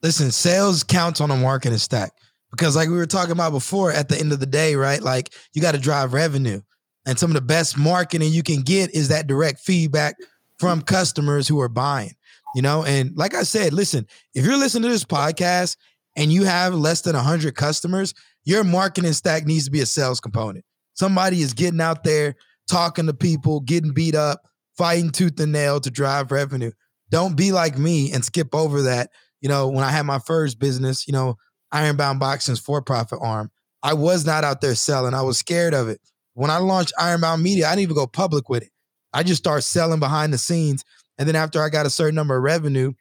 Listen, 0.01 0.31
sales 0.31 0.83
counts 0.83 1.21
on 1.21 1.29
a 1.29 1.37
marketing 1.37 1.77
stack 1.77 2.11
because, 2.49 2.75
like 2.75 2.89
we 2.89 2.95
were 2.95 3.05
talking 3.05 3.33
about 3.33 3.51
before, 3.51 3.91
at 3.91 4.09
the 4.09 4.19
end 4.19 4.31
of 4.31 4.39
the 4.39 4.45
day, 4.45 4.75
right? 4.75 5.01
Like 5.01 5.33
you 5.53 5.61
got 5.61 5.73
to 5.73 5.79
drive 5.79 6.13
revenue, 6.13 6.61
and 7.05 7.19
some 7.19 7.29
of 7.29 7.35
the 7.35 7.41
best 7.41 7.77
marketing 7.77 8.31
you 8.31 8.43
can 8.43 8.61
get 8.61 8.93
is 8.95 9.09
that 9.09 9.27
direct 9.27 9.59
feedback 9.59 10.15
from 10.59 10.81
customers 10.81 11.47
who 11.47 11.59
are 11.59 11.69
buying. 11.69 12.13
You 12.55 12.61
know, 12.61 12.83
and 12.83 13.15
like 13.15 13.33
I 13.33 13.43
said, 13.43 13.71
listen, 13.71 14.05
if 14.33 14.45
you're 14.45 14.57
listening 14.57 14.83
to 14.83 14.89
this 14.89 15.05
podcast 15.05 15.77
and 16.17 16.33
you 16.33 16.43
have 16.43 16.73
less 16.73 17.01
than 17.01 17.15
100 17.15 17.55
customers, 17.55 18.13
your 18.43 18.63
marketing 18.63 19.13
stack 19.13 19.45
needs 19.45 19.65
to 19.65 19.71
be 19.71 19.79
a 19.79 19.85
sales 19.85 20.19
component. 20.19 20.65
Somebody 20.93 21.41
is 21.41 21.53
getting 21.53 21.79
out 21.79 22.03
there 22.03 22.35
talking 22.67 23.05
to 23.05 23.13
people, 23.13 23.61
getting 23.61 23.93
beat 23.93 24.15
up, 24.15 24.47
fighting 24.81 25.11
tooth 25.11 25.39
and 25.39 25.51
nail 25.51 25.79
to 25.79 25.91
drive 25.91 26.31
revenue. 26.31 26.71
Don't 27.11 27.37
be 27.37 27.51
like 27.51 27.77
me 27.77 28.11
and 28.11 28.25
skip 28.25 28.55
over 28.55 28.81
that. 28.81 29.11
You 29.39 29.47
know, 29.47 29.67
when 29.67 29.83
I 29.83 29.91
had 29.91 30.07
my 30.07 30.17
first 30.17 30.57
business, 30.57 31.07
you 31.07 31.13
know, 31.13 31.37
Ironbound 31.71 32.19
Boxing's 32.19 32.57
for 32.57 32.81
profit 32.81 33.19
arm, 33.21 33.51
I 33.83 33.93
was 33.93 34.25
not 34.25 34.43
out 34.43 34.59
there 34.59 34.73
selling. 34.73 35.13
I 35.13 35.21
was 35.21 35.37
scared 35.37 35.75
of 35.75 35.87
it. 35.87 36.01
When 36.33 36.49
I 36.49 36.57
launched 36.57 36.93
Ironbound 36.99 37.43
Media, 37.43 37.67
I 37.67 37.73
didn't 37.73 37.83
even 37.83 37.95
go 37.95 38.07
public 38.07 38.49
with 38.49 38.63
it. 38.63 38.71
I 39.13 39.21
just 39.21 39.43
started 39.43 39.61
selling 39.61 39.99
behind 39.99 40.33
the 40.33 40.39
scenes. 40.39 40.83
And 41.19 41.27
then 41.27 41.35
after 41.35 41.61
I 41.61 41.69
got 41.69 41.85
a 41.85 41.91
certain 41.91 42.15
number 42.15 42.35
of 42.35 42.41
revenue, 42.41 42.91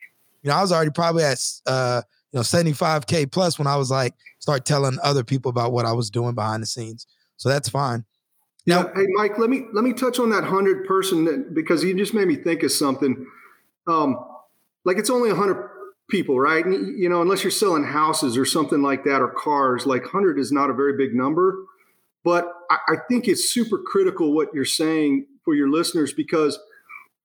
you 0.42 0.50
know, 0.50 0.56
I 0.56 0.60
was 0.60 0.72
already 0.72 0.90
probably 0.90 1.24
at 1.24 1.42
uh, 1.64 2.02
you 2.32 2.36
know, 2.36 2.42
75K 2.42 3.32
plus 3.32 3.58
when 3.58 3.66
I 3.66 3.76
was 3.76 3.90
like, 3.90 4.12
start 4.38 4.66
telling 4.66 4.98
other 5.02 5.24
people 5.24 5.48
about 5.48 5.72
what 5.72 5.86
I 5.86 5.92
was 5.92 6.10
doing 6.10 6.34
behind 6.34 6.62
the 6.62 6.66
scenes. 6.66 7.06
So 7.38 7.48
that's 7.48 7.70
fine. 7.70 8.04
Now, 8.66 8.80
yeah. 8.80 8.92
hey 8.94 9.06
Mike, 9.14 9.38
let 9.38 9.50
me 9.50 9.62
let 9.72 9.84
me 9.84 9.92
touch 9.92 10.18
on 10.18 10.30
that 10.30 10.44
hundred 10.44 10.86
person 10.86 11.24
that, 11.24 11.54
because 11.54 11.82
you 11.82 11.94
just 11.96 12.14
made 12.14 12.28
me 12.28 12.36
think 12.36 12.62
of 12.62 12.72
something. 12.72 13.26
Um, 13.86 14.18
like 14.84 14.98
it's 14.98 15.10
only 15.10 15.30
hundred 15.30 15.68
people, 16.10 16.38
right? 16.38 16.64
And, 16.64 16.98
you 16.98 17.08
know, 17.08 17.22
unless 17.22 17.44
you're 17.44 17.50
selling 17.50 17.84
houses 17.84 18.36
or 18.36 18.44
something 18.44 18.82
like 18.82 19.04
that 19.04 19.20
or 19.22 19.28
cars, 19.28 19.86
like 19.86 20.04
hundred 20.04 20.38
is 20.38 20.52
not 20.52 20.68
a 20.70 20.74
very 20.74 20.96
big 20.96 21.14
number. 21.14 21.64
But 22.24 22.52
I, 22.70 22.76
I 22.88 22.94
think 23.08 23.28
it's 23.28 23.48
super 23.48 23.78
critical 23.78 24.34
what 24.34 24.48
you're 24.52 24.64
saying 24.64 25.26
for 25.44 25.54
your 25.54 25.70
listeners 25.70 26.12
because 26.12 26.58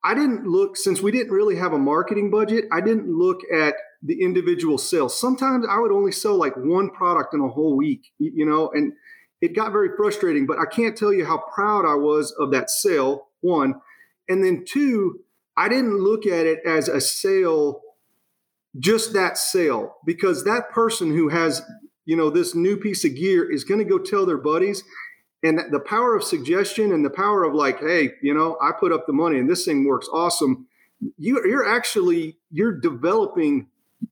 I 0.03 0.13
didn't 0.13 0.45
look 0.45 0.77
since 0.77 1.01
we 1.01 1.11
didn't 1.11 1.33
really 1.33 1.57
have 1.57 1.73
a 1.73 1.79
marketing 1.79 2.29
budget. 2.31 2.65
I 2.71 2.79
didn't 2.79 3.09
look 3.09 3.41
at 3.51 3.75
the 4.01 4.21
individual 4.21 4.77
sales. 4.77 5.19
Sometimes 5.19 5.65
I 5.69 5.79
would 5.79 5.91
only 5.91 6.11
sell 6.11 6.37
like 6.37 6.55
one 6.55 6.91
product 6.91 7.33
in 7.33 7.41
a 7.41 7.47
whole 7.47 7.75
week, 7.75 8.11
you 8.19 8.45
know, 8.45 8.69
and 8.71 8.93
it 9.41 9.55
got 9.55 9.71
very 9.71 9.89
frustrating, 9.95 10.45
but 10.45 10.59
I 10.59 10.65
can't 10.65 10.97
tell 10.97 11.13
you 11.13 11.25
how 11.25 11.43
proud 11.53 11.85
I 11.85 11.95
was 11.95 12.31
of 12.39 12.51
that 12.51 12.69
sale, 12.69 13.27
one. 13.41 13.75
And 14.27 14.43
then 14.43 14.65
two, 14.67 15.19
I 15.57 15.69
didn't 15.69 15.99
look 15.99 16.25
at 16.25 16.45
it 16.45 16.59
as 16.65 16.87
a 16.87 16.99
sale, 17.01 17.81
just 18.79 19.13
that 19.13 19.37
sale, 19.37 19.97
because 20.05 20.43
that 20.43 20.71
person 20.71 21.15
who 21.15 21.29
has, 21.29 21.61
you 22.05 22.15
know, 22.15 22.29
this 22.29 22.55
new 22.55 22.77
piece 22.77 23.05
of 23.05 23.15
gear 23.15 23.49
is 23.49 23.63
going 23.63 23.79
to 23.79 23.85
go 23.85 23.99
tell 23.99 24.25
their 24.25 24.37
buddies. 24.37 24.83
And 25.43 25.59
the 25.71 25.79
power 25.79 26.15
of 26.15 26.23
suggestion 26.23 26.91
and 26.91 27.05
the 27.05 27.09
power 27.09 27.43
of 27.43 27.53
like, 27.53 27.79
hey, 27.79 28.13
you 28.21 28.33
know, 28.33 28.57
I 28.61 28.71
put 28.71 28.91
up 28.91 29.05
the 29.05 29.13
money 29.13 29.37
and 29.37 29.49
this 29.49 29.63
thing 29.63 29.85
works 29.85 30.09
awesome. 30.11 30.67
You, 31.17 31.43
you're 31.45 31.69
actually 31.69 32.37
you're 32.49 32.79
developing 32.79 33.67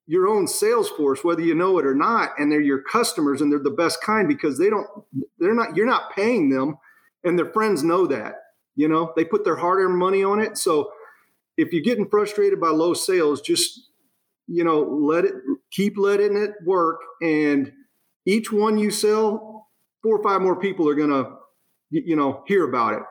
your 0.05 0.27
own 0.27 0.47
sales 0.47 0.89
force, 0.89 1.23
whether 1.23 1.41
you 1.41 1.55
know 1.55 1.77
it 1.79 1.85
or 1.85 1.95
not, 1.95 2.31
and 2.37 2.51
they're 2.51 2.61
your 2.61 2.81
customers 2.81 3.41
and 3.41 3.51
they're 3.51 3.59
the 3.59 3.69
best 3.69 4.01
kind 4.03 4.27
because 4.27 4.57
they 4.57 4.69
don't, 4.69 4.87
they're 5.39 5.55
not, 5.55 5.75
you're 5.75 5.85
not 5.85 6.13
paying 6.15 6.49
them 6.49 6.77
and 7.23 7.37
their 7.37 7.51
friends 7.51 7.83
know 7.83 8.05
that, 8.07 8.35
you 8.75 8.87
know, 8.87 9.13
they 9.15 9.23
put 9.23 9.43
their 9.43 9.55
hard 9.55 9.79
earned 9.79 9.97
money 9.97 10.23
on 10.23 10.39
it. 10.39 10.57
So 10.57 10.91
if 11.57 11.71
you're 11.71 11.83
getting 11.83 12.09
frustrated 12.09 12.59
by 12.59 12.69
low 12.69 12.93
sales, 12.93 13.41
just, 13.41 13.79
you 14.47 14.63
know, 14.63 14.81
let 14.81 15.25
it, 15.25 15.33
keep 15.71 15.97
letting 15.97 16.35
it 16.35 16.51
work. 16.65 16.99
And 17.21 17.71
each 18.25 18.51
one 18.51 18.77
you 18.77 18.91
sell, 18.91 19.67
four 20.01 20.17
or 20.17 20.23
five 20.23 20.41
more 20.41 20.59
people 20.59 20.89
are 20.89 20.95
going 20.95 21.11
to, 21.11 21.31
you 21.91 22.15
know, 22.15 22.43
hear 22.47 22.67
about 22.67 22.95
it. 22.95 23.03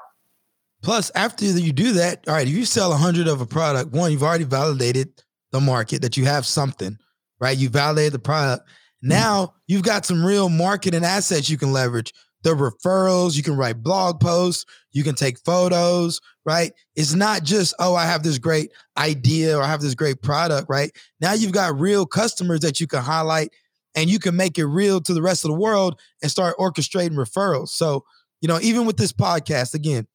Plus, 0.82 1.12
after 1.14 1.44
you 1.44 1.72
do 1.72 1.92
that, 1.92 2.24
all 2.26 2.34
right, 2.34 2.46
if 2.46 2.52
you 2.52 2.64
sell 2.64 2.92
a 2.92 2.96
hundred 2.96 3.28
of 3.28 3.40
a 3.40 3.46
product, 3.46 3.92
one, 3.92 4.10
you've 4.10 4.24
already 4.24 4.44
validated 4.44 5.22
the 5.52 5.60
market 5.60 6.02
that 6.02 6.16
you 6.16 6.24
have 6.24 6.44
something, 6.44 6.98
right? 7.40 7.56
You 7.56 7.68
validated 7.68 8.14
the 8.14 8.18
product. 8.18 8.66
Mm-hmm. 8.66 9.08
Now 9.08 9.54
you've 9.66 9.82
got 9.82 10.04
some 10.04 10.24
real 10.24 10.48
marketing 10.48 11.04
assets 11.04 11.48
you 11.48 11.58
can 11.58 11.72
leverage. 11.72 12.12
The 12.42 12.50
referrals, 12.50 13.36
you 13.36 13.44
can 13.44 13.56
write 13.56 13.84
blog 13.84 14.18
posts, 14.18 14.66
you 14.90 15.04
can 15.04 15.14
take 15.14 15.38
photos, 15.44 16.20
right? 16.44 16.72
It's 16.96 17.14
not 17.14 17.44
just, 17.44 17.72
oh, 17.78 17.94
I 17.94 18.04
have 18.04 18.24
this 18.24 18.38
great 18.38 18.72
idea 18.98 19.56
or 19.56 19.62
I 19.62 19.68
have 19.68 19.80
this 19.80 19.94
great 19.94 20.22
product, 20.22 20.66
right? 20.68 20.90
Now 21.20 21.34
you've 21.34 21.52
got 21.52 21.78
real 21.78 22.04
customers 22.04 22.60
that 22.60 22.80
you 22.80 22.88
can 22.88 23.00
highlight 23.00 23.50
and 23.94 24.10
you 24.10 24.18
can 24.18 24.34
make 24.34 24.58
it 24.58 24.66
real 24.66 25.00
to 25.02 25.14
the 25.14 25.22
rest 25.22 25.44
of 25.44 25.50
the 25.50 25.56
world 25.58 26.00
and 26.20 26.30
start 26.30 26.56
orchestrating 26.58 27.12
referrals. 27.12 27.68
So, 27.68 28.04
you 28.40 28.48
know, 28.48 28.58
even 28.60 28.86
with 28.86 28.96
this 28.96 29.12
podcast, 29.12 29.74
again, 29.74 30.08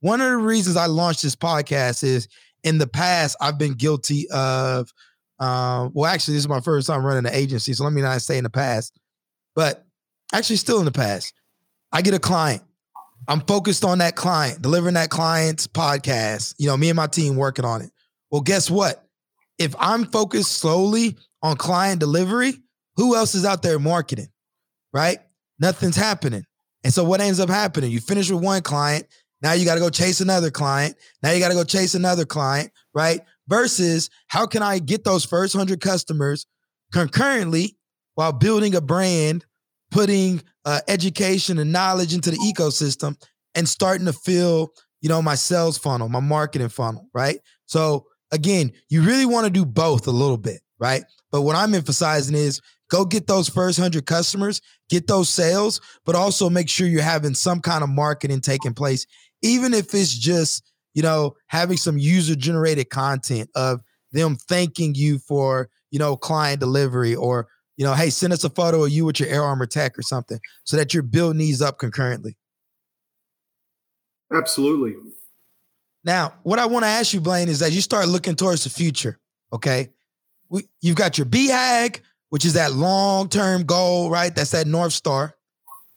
one 0.00 0.20
of 0.20 0.30
the 0.30 0.36
reasons 0.36 0.76
I 0.76 0.86
launched 0.86 1.22
this 1.22 1.36
podcast 1.36 2.04
is 2.04 2.28
in 2.64 2.78
the 2.78 2.86
past, 2.86 3.36
I've 3.40 3.58
been 3.58 3.74
guilty 3.74 4.28
of, 4.30 4.92
uh, 5.38 5.88
well, 5.92 6.10
actually, 6.10 6.34
this 6.34 6.44
is 6.44 6.48
my 6.48 6.60
first 6.60 6.86
time 6.86 7.04
running 7.04 7.26
an 7.26 7.34
agency. 7.34 7.72
So 7.72 7.84
let 7.84 7.92
me 7.92 8.02
not 8.02 8.22
say 8.22 8.38
in 8.38 8.44
the 8.44 8.50
past, 8.50 8.98
but 9.54 9.84
actually, 10.32 10.56
still 10.56 10.78
in 10.78 10.84
the 10.84 10.92
past. 10.92 11.34
I 11.92 12.02
get 12.02 12.14
a 12.14 12.18
client. 12.18 12.62
I'm 13.28 13.40
focused 13.42 13.84
on 13.84 13.98
that 13.98 14.16
client, 14.16 14.62
delivering 14.62 14.94
that 14.94 15.10
client's 15.10 15.66
podcast. 15.66 16.54
You 16.58 16.66
know, 16.68 16.76
me 16.76 16.88
and 16.88 16.96
my 16.96 17.06
team 17.06 17.36
working 17.36 17.64
on 17.64 17.82
it. 17.82 17.90
Well, 18.30 18.40
guess 18.40 18.70
what? 18.70 19.04
If 19.58 19.74
I'm 19.78 20.06
focused 20.06 20.52
solely 20.52 21.16
on 21.42 21.56
client 21.56 22.00
delivery, 22.00 22.54
who 22.96 23.14
else 23.14 23.34
is 23.34 23.44
out 23.44 23.62
there 23.62 23.78
marketing? 23.78 24.28
Right? 24.92 25.18
Nothing's 25.58 25.96
happening. 25.96 26.44
And 26.84 26.92
so 26.92 27.04
what 27.04 27.20
ends 27.20 27.38
up 27.38 27.48
happening? 27.48 27.90
You 27.90 28.00
finish 28.00 28.30
with 28.30 28.42
one 28.42 28.62
client, 28.62 29.06
now 29.42 29.52
you 29.52 29.64
got 29.64 29.74
to 29.74 29.80
go 29.80 29.90
chase 29.90 30.20
another 30.20 30.50
client. 30.50 30.96
Now 31.22 31.32
you 31.32 31.40
got 31.40 31.48
to 31.48 31.54
go 31.54 31.64
chase 31.64 31.94
another 31.94 32.24
client, 32.24 32.70
right? 32.94 33.20
Versus 33.48 34.08
how 34.28 34.46
can 34.46 34.62
I 34.62 34.78
get 34.78 35.04
those 35.04 35.24
first 35.24 35.54
100 35.54 35.80
customers 35.80 36.46
concurrently 36.92 37.76
while 38.14 38.32
building 38.32 38.74
a 38.74 38.80
brand, 38.80 39.44
putting 39.90 40.42
uh, 40.64 40.80
education 40.86 41.58
and 41.58 41.72
knowledge 41.72 42.14
into 42.14 42.30
the 42.30 42.36
ecosystem 42.38 43.16
and 43.54 43.68
starting 43.68 44.06
to 44.06 44.12
fill, 44.12 44.72
you 45.00 45.08
know, 45.08 45.20
my 45.20 45.34
sales 45.34 45.76
funnel, 45.76 46.08
my 46.08 46.20
marketing 46.20 46.68
funnel, 46.68 47.08
right? 47.12 47.38
So 47.66 48.06
again, 48.30 48.72
you 48.88 49.02
really 49.02 49.26
want 49.26 49.46
to 49.46 49.50
do 49.50 49.64
both 49.64 50.06
a 50.06 50.12
little 50.12 50.36
bit, 50.36 50.60
right? 50.78 51.02
But 51.32 51.42
what 51.42 51.56
I'm 51.56 51.74
emphasizing 51.74 52.36
is 52.36 52.60
go 52.90 53.04
get 53.04 53.26
those 53.26 53.48
first 53.48 53.78
100 53.78 54.06
customers, 54.06 54.60
get 54.88 55.06
those 55.06 55.28
sales, 55.28 55.80
but 56.04 56.14
also 56.14 56.48
make 56.48 56.68
sure 56.68 56.86
you're 56.86 57.02
having 57.02 57.34
some 57.34 57.60
kind 57.60 57.82
of 57.82 57.90
marketing 57.90 58.40
taking 58.40 58.74
place, 58.74 59.06
even 59.42 59.74
if 59.74 59.94
it's 59.94 60.16
just, 60.16 60.62
you 60.94 61.02
know, 61.02 61.36
having 61.46 61.76
some 61.76 61.98
user 61.98 62.34
generated 62.34 62.90
content 62.90 63.50
of 63.54 63.80
them 64.12 64.36
thanking 64.36 64.94
you 64.94 65.18
for, 65.18 65.68
you 65.90 65.98
know, 65.98 66.16
client 66.16 66.60
delivery 66.60 67.14
or 67.14 67.48
you 67.76 67.86
know, 67.86 67.94
hey, 67.94 68.10
send 68.10 68.32
us 68.32 68.44
a 68.44 68.50
photo 68.50 68.84
of 68.84 68.90
you 68.90 69.04
with 69.04 69.18
your 69.18 69.28
Air 69.28 69.42
Armor 69.42 69.66
tech 69.66 69.98
or 69.98 70.02
something 70.02 70.38
so 70.64 70.76
that 70.76 70.92
you're 70.92 71.02
building 71.02 71.38
these 71.38 71.62
up 71.62 71.78
concurrently. 71.78 72.36
Absolutely. 74.32 74.94
Now, 76.04 76.34
what 76.42 76.58
I 76.58 76.66
want 76.66 76.84
to 76.84 76.88
ask 76.88 77.12
you, 77.12 77.20
Blaine, 77.20 77.48
is 77.48 77.60
that 77.60 77.72
you 77.72 77.80
start 77.80 78.08
looking 78.08 78.34
towards 78.34 78.64
the 78.64 78.70
future. 78.70 79.18
Okay. 79.52 79.88
We, 80.48 80.68
you've 80.80 80.96
got 80.96 81.18
your 81.18 81.26
BHAG, 81.26 82.00
which 82.28 82.44
is 82.44 82.54
that 82.54 82.72
long 82.72 83.28
term 83.28 83.64
goal, 83.64 84.10
right? 84.10 84.34
That's 84.34 84.50
that 84.50 84.66
North 84.66 84.92
Star. 84.92 85.34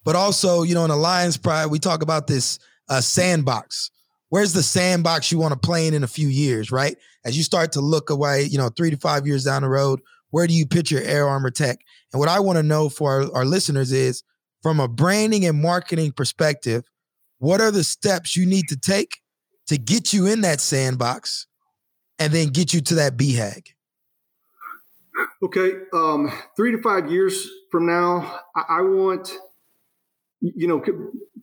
But 0.04 0.16
also, 0.16 0.64
you 0.64 0.76
know, 0.76 0.86
in 0.86 0.92
Lions 0.92 1.38
Pride, 1.38 1.68
we 1.68 1.80
talk 1.80 2.04
about 2.04 2.28
this 2.28 2.60
uh, 2.90 3.02
sandbox. 3.02 3.92
Where's 4.30 4.54
the 4.54 4.64
sandbox 4.64 5.32
you 5.32 5.38
want 5.38 5.54
to 5.54 5.60
play 5.60 5.88
in 5.88 5.94
in 5.94 6.04
a 6.04 6.08
few 6.08 6.28
years, 6.28 6.72
right? 6.72 6.98
As 7.24 7.38
you 7.38 7.44
start 7.44 7.72
to 7.74 7.82
look 7.82 8.10
away, 8.10 8.44
you 8.44 8.58
know, 8.58 8.70
three 8.70 8.92
to 8.92 8.98
five 8.98 9.26
years 9.26 9.44
down 9.44 9.62
the 9.62 9.70
road, 9.70 10.02
where 10.32 10.48
do 10.48 10.54
you 10.54 10.66
your 10.92 11.02
Air 11.02 11.28
Armor 11.28 11.52
tech? 11.52 11.80
And 12.12 12.20
what 12.20 12.30
I 12.30 12.40
want 12.40 12.58
to 12.58 12.64
know 12.64 12.90
for 12.90 13.24
our, 13.24 13.36
our 13.38 13.46
listeners 13.46 13.92
is 13.92 14.24
from 14.62 14.80
a 14.80 14.88
branding 14.88 15.46
and 15.46 15.62
marketing 15.62 16.12
perspective, 16.12 16.84
what 17.38 17.62
are 17.62 17.72
the 17.72 17.84
steps 17.84 18.36
you 18.36 18.46
need 18.46 18.68
to 18.70 18.78
take 18.78 19.20
to 19.68 19.78
get 19.78 20.12
you 20.12 20.26
in 20.26 20.42
that 20.42 20.60
sandbox 20.60 21.48
and 22.20 22.34
then 22.34 22.48
get 22.50 22.74
you 22.74 22.82
to 22.82 22.96
that 22.96 23.18
BHAG? 23.18 23.68
Okay. 25.44 25.72
Um, 25.94 26.32
three 26.56 26.72
to 26.72 26.82
five 26.82 27.12
years 27.12 27.48
from 27.72 27.86
now, 27.86 28.40
I, 28.56 28.80
I 28.80 28.82
want, 28.82 29.32
you 30.56 30.68
know, 30.68 30.84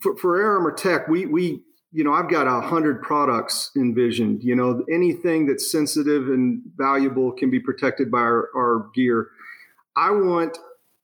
for, 0.00 0.16
for 0.16 0.36
Air 0.40 0.52
Armor 0.52 0.72
Tech, 0.72 1.08
we, 1.08 1.26
we 1.26 1.62
you 1.92 2.04
know, 2.04 2.12
I've 2.12 2.30
got 2.30 2.46
a 2.46 2.60
hundred 2.60 3.02
products 3.02 3.70
envisioned. 3.76 4.42
You 4.42 4.56
know, 4.56 4.84
anything 4.90 5.46
that's 5.46 5.70
sensitive 5.70 6.28
and 6.28 6.62
valuable 6.76 7.32
can 7.32 7.50
be 7.50 7.60
protected 7.60 8.10
by 8.10 8.18
our, 8.18 8.48
our 8.56 8.90
gear. 8.94 9.28
I 9.96 10.10
want 10.10 10.56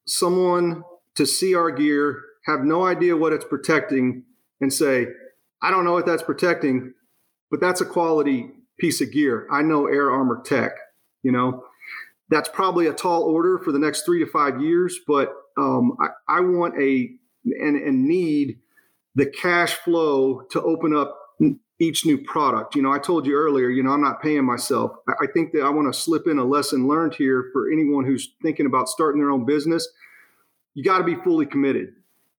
someone 0.06 0.82
to 1.16 1.26
see 1.26 1.54
our 1.54 1.70
gear, 1.70 2.22
have 2.46 2.60
no 2.60 2.86
idea 2.86 3.16
what 3.16 3.32
it's 3.32 3.44
protecting, 3.44 4.24
and 4.60 4.72
say, 4.72 5.08
I 5.60 5.70
don't 5.70 5.84
know 5.84 5.92
what 5.92 6.06
that's 6.06 6.22
protecting, 6.22 6.94
but 7.50 7.60
that's 7.60 7.80
a 7.80 7.86
quality 7.86 8.50
piece 8.78 9.00
of 9.00 9.12
gear. 9.12 9.46
I 9.50 9.62
know 9.62 9.86
Air 9.86 10.10
Armor 10.10 10.40
Tech. 10.44 10.72
You 11.22 11.32
know, 11.32 11.64
that's 12.30 12.48
probably 12.48 12.86
a 12.86 12.92
tall 12.92 13.24
order 13.24 13.58
for 13.58 13.72
the 13.72 13.78
next 13.78 14.02
three 14.02 14.24
to 14.24 14.30
five 14.30 14.62
years, 14.62 14.98
but 15.06 15.34
um, 15.58 15.96
I, 16.00 16.38
I 16.38 16.40
want 16.40 16.80
a 16.80 17.10
and, 17.52 17.76
and 17.76 18.06
need 18.06 18.58
the 19.14 19.26
cash 19.26 19.74
flow 19.74 20.42
to 20.50 20.62
open 20.62 20.94
up 20.94 21.18
each 21.80 22.04
new 22.04 22.18
product. 22.18 22.74
You 22.74 22.82
know, 22.82 22.92
I 22.92 22.98
told 22.98 23.26
you 23.26 23.34
earlier, 23.34 23.68
you 23.68 23.82
know, 23.82 23.90
I'm 23.90 24.02
not 24.02 24.20
paying 24.20 24.44
myself. 24.44 24.92
I 25.08 25.26
think 25.32 25.52
that 25.52 25.62
I 25.62 25.70
want 25.70 25.92
to 25.92 25.98
slip 25.98 26.26
in 26.26 26.38
a 26.38 26.44
lesson 26.44 26.88
learned 26.88 27.14
here 27.14 27.50
for 27.52 27.70
anyone 27.70 28.04
who's 28.04 28.30
thinking 28.42 28.66
about 28.66 28.88
starting 28.88 29.20
their 29.20 29.30
own 29.30 29.46
business. 29.46 29.88
You 30.74 30.82
got 30.82 30.98
to 30.98 31.04
be 31.04 31.14
fully 31.14 31.46
committed. 31.46 31.90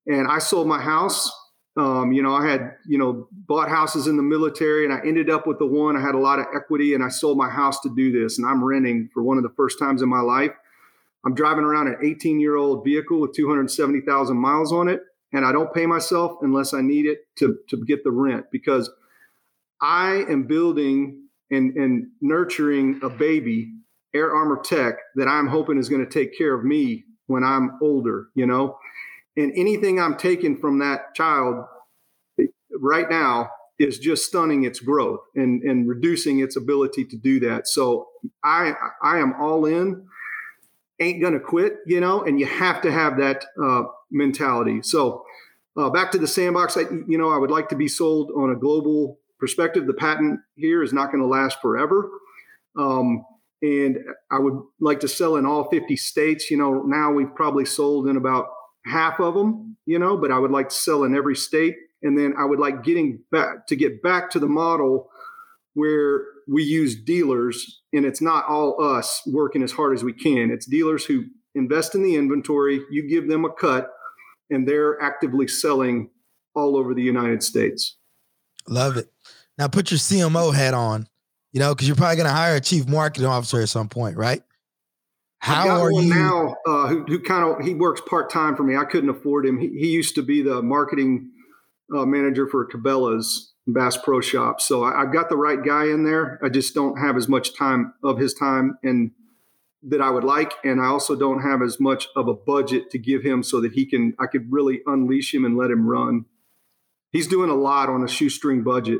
And 0.08 0.28
I 0.28 0.40
sold 0.40 0.68
my 0.68 0.82
house. 0.82 1.32
Um, 1.78 2.12
you 2.12 2.22
know, 2.22 2.34
I 2.34 2.46
had, 2.46 2.76
you 2.86 2.98
know, 2.98 3.28
bought 3.32 3.70
houses 3.70 4.08
in 4.08 4.18
the 4.18 4.24
military 4.24 4.84
and 4.84 4.94
I 4.94 5.00
ended 5.06 5.30
up 5.30 5.48
with 5.48 5.60
the 5.60 5.66
one. 5.66 5.96
I 5.96 6.02
had 6.02 6.16
a 6.16 6.20
lot 6.20 6.40
of 6.40 6.48
equity 6.54 6.94
and 6.94 7.04
I 7.04 7.10
sold 7.10 7.38
my 7.38 7.50
house 7.50 7.80
to 7.82 7.96
do 7.96 8.12
this. 8.12 8.38
And 8.38 8.46
I'm 8.46 8.64
renting 8.64 9.10
for 9.14 9.24
one 9.24 9.38
of 9.38 9.44
the 9.44 9.54
first 9.56 9.80
times 9.80 10.02
in 10.02 10.10
my 10.10 10.20
life. 10.20 10.52
I'm 11.26 11.36
driving 11.36 11.64
around 11.64 11.88
an 11.88 11.98
18 12.04 12.40
year 12.40 12.56
old 12.56 12.84
vehicle 12.84 13.20
with 13.20 13.34
270,000 13.34 14.38
miles 14.38 14.72
on 14.72 14.88
it 14.88 15.02
and 15.32 15.46
I 15.46 15.52
don't 15.52 15.74
pay 15.74 15.86
myself 15.86 16.38
unless 16.42 16.74
I 16.74 16.82
need 16.82 17.06
it 17.06 17.20
to, 17.38 17.58
to 17.70 17.84
get 17.86 18.04
the 18.04 18.12
rent 18.12 18.46
because 18.52 18.90
I 19.82 20.26
am 20.30 20.44
building 20.44 21.28
and, 21.52 21.76
and 21.76 22.08
nurturing 22.22 23.00
a 23.04 23.10
baby, 23.10 23.74
Air 24.14 24.34
Armor 24.34 24.62
Tech, 24.64 24.96
that 25.16 25.28
I'm 25.28 25.48
hoping 25.48 25.78
is 25.78 25.90
going 25.90 26.06
to 26.06 26.12
take 26.12 26.38
care 26.38 26.54
of 26.54 26.64
me 26.64 27.06
when 27.28 27.44
I'm 27.44 27.78
older, 27.82 28.28
you 28.36 28.46
know? 28.46 28.78
And 29.38 29.54
anything 29.56 30.00
I'm 30.00 30.18
taking 30.18 30.58
from 30.58 30.80
that 30.80 31.16
child 31.16 31.66
right 32.72 33.10
now 33.10 33.50
is 33.78 33.98
just 33.98 34.26
stunning 34.26 34.66
its 34.66 34.80
growth 34.80 35.22
and, 35.36 35.62
and 35.64 35.88
reducing 35.88 36.40
its 36.40 36.56
ability 36.58 37.06
to 37.06 37.18
do 37.18 37.40
that. 37.40 37.68
So 37.68 38.10
I 38.44 38.74
I 39.02 39.20
am 39.20 39.34
all 39.40 39.66
in, 39.66 40.06
ain't 41.00 41.22
gonna 41.22 41.40
quit, 41.40 41.78
you 41.86 42.00
know, 42.00 42.24
and 42.24 42.40
you 42.40 42.46
have 42.46 42.82
to 42.82 42.92
have 42.92 43.18
that 43.18 43.46
uh, 43.62 43.84
mentality. 44.12 44.82
So 44.82 45.24
uh, 45.78 45.90
back 45.90 46.12
to 46.12 46.18
the 46.18 46.28
sandbox, 46.28 46.78
I, 46.78 46.82
you 47.08 47.18
know, 47.18 47.30
I 47.30 47.38
would 47.38 47.52
like 47.52 47.70
to 47.70 47.76
be 47.76 47.88
sold 47.88 48.32
on 48.36 48.52
a 48.52 48.56
global 48.56 49.20
perspective. 49.40 49.88
The 49.88 49.94
patent 49.94 50.42
here 50.56 50.84
is 50.84 50.94
not 50.94 51.12
going 51.12 51.22
to 51.22 51.28
last 51.28 51.62
forever. 51.62 52.10
Um, 52.78 53.26
and 53.62 53.98
I 54.32 54.40
would 54.40 54.62
like 54.80 55.02
to 55.02 55.08
sell 55.08 55.36
in 55.36 55.46
all 55.46 55.70
50 55.70 55.96
states. 55.96 56.50
You 56.50 56.58
know, 56.58 56.82
now 56.82 57.12
we've 57.12 57.34
probably 57.34 57.66
sold 57.66 58.08
in 58.08 58.18
about 58.18 58.48
half 58.86 59.20
of 59.20 59.34
them, 59.36 59.78
you 59.86 60.00
know, 60.00 60.18
but 60.18 60.32
I 60.32 60.40
would 60.40 60.52
like 60.52 60.70
to 60.70 60.76
sell 60.76 61.04
in 61.04 61.16
every 61.16 61.36
state. 61.36 61.76
And 62.02 62.18
then 62.18 62.34
I 62.38 62.46
would 62.46 62.60
like 62.60 62.84
getting 62.84 63.20
back 63.32 63.68
to 63.68 63.76
get 63.76 64.02
back 64.02 64.30
to 64.32 64.40
the 64.40 64.48
model 64.48 65.10
where 65.74 66.24
we 66.50 66.64
use 66.64 66.96
dealers 66.96 67.82
and 67.94 68.06
it's 68.06 68.22
not 68.22 68.46
all 68.46 68.82
us 68.82 69.22
working 69.28 69.62
as 69.62 69.72
hard 69.72 69.94
as 69.94 70.04
we 70.04 70.14
can. 70.14 70.50
It's 70.52 70.66
dealers 70.66 71.06
who 71.06 71.26
invest 71.56 71.96
in 71.96 72.04
the 72.04 72.16
inventory, 72.16 72.82
you 72.92 73.08
give 73.08 73.28
them 73.28 73.46
a 73.46 73.52
cut, 73.52 73.90
and 74.50 74.68
they're 74.68 75.02
actively 75.02 75.48
selling 75.48 76.10
all 76.56 76.76
over 76.76 76.94
the 76.94 77.02
United 77.02 77.44
States. 77.44 77.98
Love 78.68 78.98
it. 78.98 79.10
Now 79.58 79.68
put 79.68 79.92
your 79.92 80.00
CMO 80.00 80.54
hat 80.54 80.74
on, 80.74 81.08
you 81.52 81.60
know, 81.60 81.74
because 81.74 81.88
you're 81.88 81.96
probably 81.96 82.16
going 82.16 82.28
to 82.28 82.34
hire 82.34 82.56
a 82.56 82.62
chief 82.62 82.88
marketing 82.88 83.28
officer 83.28 83.62
at 83.62 83.70
some 83.70 83.90
point, 83.90 84.18
right? 84.18 84.42
How 85.40 85.82
are 85.82 85.92
you 85.92 86.14
now? 86.14 86.56
Uh, 86.68 86.88
who, 86.88 87.04
who 87.06 87.20
kind 87.20 87.46
of 87.46 87.66
he 87.66 87.74
works 87.74 88.02
part 88.02 88.30
time 88.30 88.58
for 88.58 88.64
me. 88.64 88.76
I 88.76 88.84
couldn't 88.84 89.10
afford 89.10 89.46
him. 89.46 89.58
He, 89.58 89.70
he 89.70 89.88
used 89.88 90.16
to 90.16 90.22
be 90.22 90.42
the 90.42 90.62
marketing 90.62 91.32
uh, 91.96 92.06
manager 92.06 92.48
for 92.48 92.68
Cabela's 92.68 93.49
Bass 93.74 93.98
Pro 93.98 94.22
Shop. 94.22 94.62
So 94.62 94.84
I, 94.84 95.00
have 95.00 95.14
got 95.14 95.30
the 95.30 95.38
right 95.38 95.64
guy 95.64 95.86
in 95.86 96.04
there. 96.04 96.40
I 96.44 96.50
just 96.50 96.74
don't 96.74 96.98
have 96.98 97.18
as 97.18 97.28
much 97.28 97.58
time 97.58 97.94
of 98.04 98.18
his 98.18 98.34
time 98.34 98.78
and 98.84 99.12
that 99.84 100.02
I 100.02 100.10
would 100.10 100.24
like, 100.24 100.54
and 100.64 100.82
I 100.82 100.88
also 100.88 101.16
don't 101.16 101.42
have 101.42 101.62
as 101.62 101.80
much 101.80 102.08
of 102.16 102.28
a 102.28 102.34
budget 102.34 102.92
to 102.92 102.98
give 102.98 103.24
him 103.24 103.44
so 103.44 103.62
that 103.62 103.74
he 103.74 103.86
can 103.86 104.14
I 104.20 104.26
could 104.28 104.52
really 104.52 104.82
unleash 104.86 105.34
him 105.34 105.46
and 105.46 105.58
let 105.58 105.72
him 105.72 105.88
run. 105.88 106.26
He's 107.12 107.28
doing 107.28 107.50
a 107.50 107.56
lot 107.56 107.90
on 107.90 108.04
a 108.04 108.08
shoestring 108.08 108.64
budget. 108.64 109.00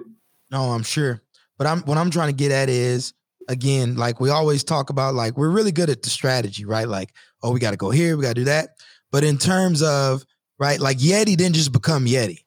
No, 0.52 0.72
I'm 0.72 0.84
sure. 0.84 1.22
But 1.58 1.68
I'm 1.68 1.82
what 1.82 1.98
I'm 1.98 2.10
trying 2.12 2.30
to 2.30 2.36
get 2.36 2.52
at 2.52 2.70
is 2.70 3.14
again, 3.50 3.96
like 3.96 4.22
we 4.22 4.30
always 4.30 4.64
talk 4.64 4.90
about, 4.90 5.16
like 5.16 5.38
we're 5.38 5.50
really 5.50 5.72
good 5.72 5.90
at 5.90 6.04
the 6.04 6.10
strategy, 6.10 6.64
right? 6.64 6.88
Like, 6.88 7.14
oh, 7.44 7.52
we 7.52 7.60
got 7.60 7.72
to 7.72 7.78
go 7.78 7.90
here, 7.90 8.16
we 8.16 8.24
got 8.24 8.30
to 8.30 8.42
do 8.42 8.46
that. 8.46 8.70
But 9.12 9.24
in 9.24 9.38
terms 9.38 9.82
of 9.82 10.24
right, 10.58 10.80
like 10.80 10.98
Yeti 10.98 11.36
didn't 11.36 11.56
just 11.56 11.74
become 11.74 12.06
Yeti. 12.06 12.46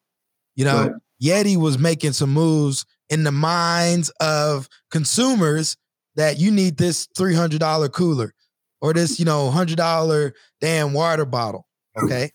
You 0.54 0.64
know, 0.64 0.82
right. 0.82 0.92
Yeti 1.22 1.56
was 1.56 1.78
making 1.78 2.12
some 2.12 2.32
moves 2.32 2.84
in 3.08 3.24
the 3.24 3.32
minds 3.32 4.10
of 4.20 4.68
consumers 4.90 5.76
that 6.16 6.38
you 6.38 6.50
need 6.50 6.76
this 6.76 7.06
$300 7.16 7.92
cooler 7.92 8.34
or 8.80 8.92
this, 8.92 9.18
you 9.18 9.24
know, 9.24 9.50
$100 9.54 10.32
damn 10.60 10.92
water 10.92 11.24
bottle. 11.24 11.66
Okay. 12.02 12.30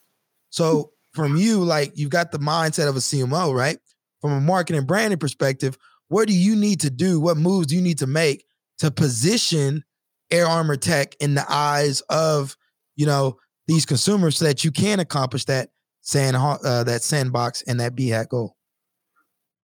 So 0.50 0.92
from 1.14 1.36
you, 1.36 1.64
like 1.64 1.92
you've 1.96 2.10
got 2.10 2.32
the 2.32 2.40
mindset 2.40 2.88
of 2.88 2.96
a 2.96 3.00
CMO, 3.00 3.54
right? 3.54 3.78
From 4.22 4.32
a 4.32 4.40
marketing 4.40 4.86
branding 4.86 5.20
perspective, 5.20 5.78
what 6.08 6.28
do 6.28 6.34
you 6.34 6.56
need 6.56 6.80
to 6.82 6.90
do? 6.90 7.20
What 7.20 7.38
moves 7.38 7.68
do 7.68 7.76
you 7.76 7.82
need 7.82 8.00
to 8.00 8.08
make 8.08 8.46
to 8.80 8.92
position 8.92 9.84
Air 10.32 10.48
Armor 10.48 10.78
Tech 10.78 11.16
in 11.20 11.34
the 11.34 11.46
eyes 11.50 12.02
of, 12.10 12.56
you 12.96 13.06
know, 13.06 13.38
these 13.68 13.86
consumers 13.86 14.38
so 14.38 14.46
that 14.46 14.64
you 14.64 14.72
can 14.72 15.00
accomplish 15.00 15.46
that 15.46 15.70
sand 16.02 16.38
uh, 16.38 16.84
that 16.84 17.04
sandbox 17.04 17.62
and 17.64 17.80
that 17.80 17.96
BHAG 17.96 18.30
goal? 18.30 18.57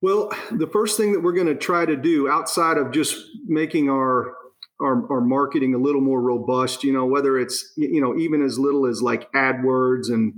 Well, 0.03 0.33
the 0.51 0.67
first 0.67 0.97
thing 0.97 1.13
that 1.13 1.21
we're 1.21 1.31
going 1.31 1.47
to 1.47 1.55
try 1.55 1.85
to 1.85 1.95
do 1.95 2.27
outside 2.27 2.75
of 2.75 2.91
just 2.91 3.25
making 3.45 3.89
our, 3.89 4.35
our 4.81 5.09
our 5.09 5.21
marketing 5.21 5.73
a 5.75 5.77
little 5.77 6.01
more 6.01 6.19
robust, 6.19 6.83
you 6.83 6.91
know, 6.91 7.05
whether 7.05 7.39
it's 7.39 7.71
you 7.77 8.01
know 8.01 8.13
even 8.17 8.43
as 8.43 8.59
little 8.59 8.85
as 8.85 9.01
like 9.01 9.31
AdWords 9.31 10.09
and 10.09 10.33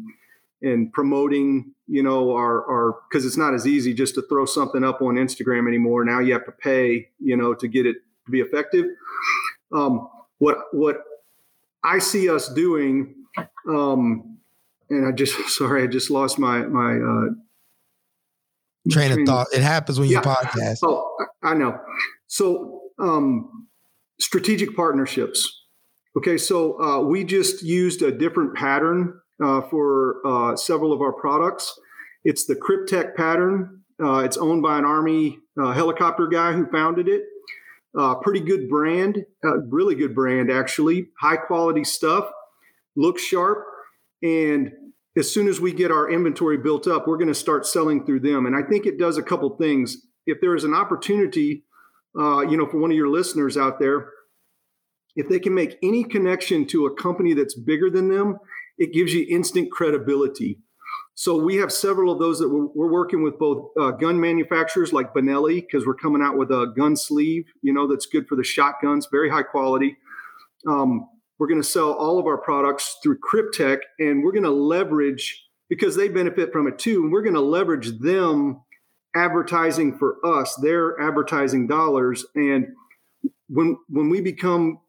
and 0.61 0.93
promoting, 0.93 1.73
you 1.87 2.03
know, 2.03 2.35
our 2.35 2.63
our 2.69 2.99
because 3.09 3.25
it's 3.25 3.37
not 3.37 3.55
as 3.55 3.65
easy 3.65 3.91
just 3.91 4.13
to 4.13 4.21
throw 4.29 4.45
something 4.45 4.83
up 4.83 5.01
on 5.01 5.15
Instagram 5.15 5.67
anymore. 5.67 6.05
Now 6.05 6.19
you 6.19 6.33
have 6.33 6.45
to 6.45 6.51
pay, 6.51 7.09
you 7.19 7.35
know, 7.35 7.55
to 7.55 7.67
get 7.67 7.87
it 7.87 7.95
to 8.25 8.31
be 8.31 8.41
effective. 8.41 8.85
Um, 9.73 10.07
what 10.37 10.59
what 10.73 10.97
I 11.83 11.97
see 11.97 12.29
us 12.29 12.49
doing, 12.49 13.15
um, 13.67 14.37
and 14.91 15.07
I 15.07 15.11
just 15.11 15.33
sorry, 15.57 15.81
I 15.81 15.87
just 15.87 16.11
lost 16.11 16.37
my 16.37 16.59
my 16.59 16.99
uh, 16.99 17.44
train, 18.89 19.09
train 19.09 19.21
of 19.21 19.27
thought. 19.27 19.47
It 19.53 19.61
happens 19.61 19.99
when 19.99 20.09
yeah. 20.09 20.17
you 20.17 20.21
podcast. 20.21 20.79
Oh, 20.83 21.15
I 21.43 21.53
know. 21.53 21.79
So 22.27 22.81
um, 22.99 23.67
strategic 24.19 24.75
partnerships. 24.75 25.63
Okay, 26.17 26.37
so 26.37 26.81
uh, 26.81 27.01
we 27.01 27.23
just 27.23 27.61
used 27.61 28.01
a 28.01 28.11
different 28.11 28.55
pattern 28.55 29.19
uh, 29.43 29.61
for 29.61 30.21
uh, 30.25 30.55
several 30.55 30.93
of 30.93 31.01
our 31.01 31.11
products. 31.11 31.77
It's 32.23 32.45
the 32.45 32.55
Kryptek 32.55 33.15
pattern. 33.15 33.81
Uh, 34.01 34.19
it's 34.19 34.37
owned 34.37 34.63
by 34.63 34.77
an 34.77 34.85
Army 34.85 35.39
uh, 35.61 35.71
helicopter 35.71 36.27
guy 36.27 36.53
who 36.53 36.65
founded 36.71 37.07
it. 37.07 37.23
Uh, 37.97 38.15
pretty 38.15 38.41
good 38.41 38.67
brand, 38.67 39.25
uh, 39.45 39.57
really 39.69 39.95
good 39.95 40.13
brand, 40.13 40.51
actually. 40.51 41.07
High 41.19 41.37
quality 41.37 41.85
stuff, 41.85 42.29
looks 42.97 43.21
sharp. 43.21 43.65
And 44.21 44.71
as 45.17 45.33
soon 45.33 45.47
as 45.47 45.61
we 45.61 45.73
get 45.73 45.91
our 45.91 46.09
inventory 46.09 46.57
built 46.57 46.87
up, 46.87 47.07
we're 47.07 47.17
going 47.17 47.29
to 47.29 47.33
start 47.33 47.65
selling 47.65 48.05
through 48.05 48.19
them. 48.19 48.45
And 48.45 48.55
I 48.55 48.61
think 48.67 48.85
it 48.85 48.99
does 48.99 49.17
a 49.17 49.23
couple 49.23 49.49
things. 49.55 49.97
If 50.25 50.41
there 50.41 50.55
is 50.55 50.63
an 50.63 50.73
opportunity, 50.73 51.63
uh, 52.19 52.41
you 52.41 52.57
know, 52.57 52.67
for 52.67 52.79
one 52.79 52.91
of 52.91 52.97
your 52.97 53.09
listeners 53.09 53.57
out 53.57 53.79
there, 53.79 54.09
if 55.15 55.29
they 55.29 55.39
can 55.39 55.53
make 55.53 55.77
any 55.81 56.03
connection 56.03 56.65
to 56.67 56.85
a 56.85 56.95
company 56.95 57.33
that's 57.33 57.57
bigger 57.57 57.89
than 57.89 58.09
them, 58.09 58.37
it 58.77 58.93
gives 58.93 59.13
you 59.13 59.25
instant 59.29 59.71
credibility. 59.71 60.59
So 61.17 61.41
we 61.41 61.55
have 61.55 61.71
several 61.71 62.11
of 62.11 62.19
those 62.19 62.39
that 62.39 62.49
we're, 62.49 62.67
we're 62.75 62.91
working 62.91 63.23
with 63.23 63.39
both 63.39 63.69
uh, 63.79 63.91
gun 63.91 64.19
manufacturers 64.19 64.91
like 64.91 65.13
Benelli 65.13 65.61
because 65.61 65.85
we're 65.85 65.95
coming 65.95 66.21
out 66.21 66.37
with 66.37 66.51
a 66.51 66.73
gun 66.75 66.97
sleeve, 66.97 67.45
you 67.61 67.71
know, 67.71 67.87
that's 67.87 68.05
good 68.05 68.27
for 68.27 68.35
the 68.35 68.43
shotguns, 68.43 69.07
very 69.09 69.29
high 69.29 69.43
quality. 69.43 69.95
Um, 70.67 71.07
we're 71.37 71.47
going 71.47 71.61
to 71.61 71.67
sell 71.67 71.91
all 71.91 72.19
of 72.19 72.25
our 72.25 72.37
products 72.37 72.97
through 73.03 73.19
Kryptek, 73.19 73.79
and 73.99 74.23
we're 74.23 74.31
going 74.31 74.43
to 74.43 74.51
leverage 74.51 75.43
because 75.69 75.95
they 75.95 76.07
benefit 76.07 76.51
from 76.51 76.67
it 76.67 76.79
too. 76.79 77.03
And 77.03 77.11
we're 77.11 77.23
going 77.23 77.35
to 77.35 77.41
leverage 77.41 77.99
them 77.99 78.61
advertising 79.15 79.97
for 79.97 80.17
us, 80.25 80.55
their 80.55 80.99
advertising 80.99 81.67
dollars, 81.67 82.25
and 82.35 82.67
when 83.47 83.77
when 83.89 84.09
we 84.09 84.21
become 84.21 84.79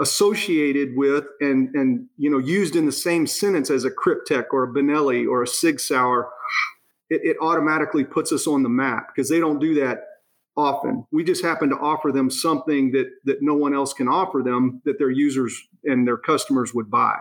associated 0.00 0.96
with 0.96 1.24
and 1.40 1.74
and 1.74 2.06
you 2.16 2.30
know 2.30 2.38
used 2.38 2.76
in 2.76 2.86
the 2.86 2.92
same 2.92 3.26
sentence 3.26 3.70
as 3.70 3.84
a 3.84 3.90
Kryptek 3.90 4.46
or 4.52 4.64
a 4.64 4.68
Benelli 4.68 5.28
or 5.28 5.42
a 5.42 5.46
Sig 5.46 5.80
Sauer, 5.80 6.30
it, 7.10 7.20
it 7.24 7.36
automatically 7.40 8.04
puts 8.04 8.32
us 8.32 8.46
on 8.46 8.62
the 8.62 8.68
map 8.68 9.08
because 9.14 9.28
they 9.28 9.40
don't 9.40 9.58
do 9.58 9.74
that 9.74 10.04
often. 10.56 11.06
We 11.12 11.24
just 11.24 11.42
happen 11.42 11.70
to 11.70 11.76
offer 11.76 12.12
them 12.12 12.30
something 12.30 12.92
that 12.92 13.06
that 13.24 13.38
no 13.40 13.54
one 13.54 13.74
else 13.74 13.92
can 13.92 14.08
offer 14.08 14.42
them 14.44 14.82
that 14.84 14.98
their 14.98 15.10
users 15.10 15.60
and 15.84 16.06
their 16.06 16.16
customers 16.16 16.72
would 16.74 16.90
buy. 16.90 17.16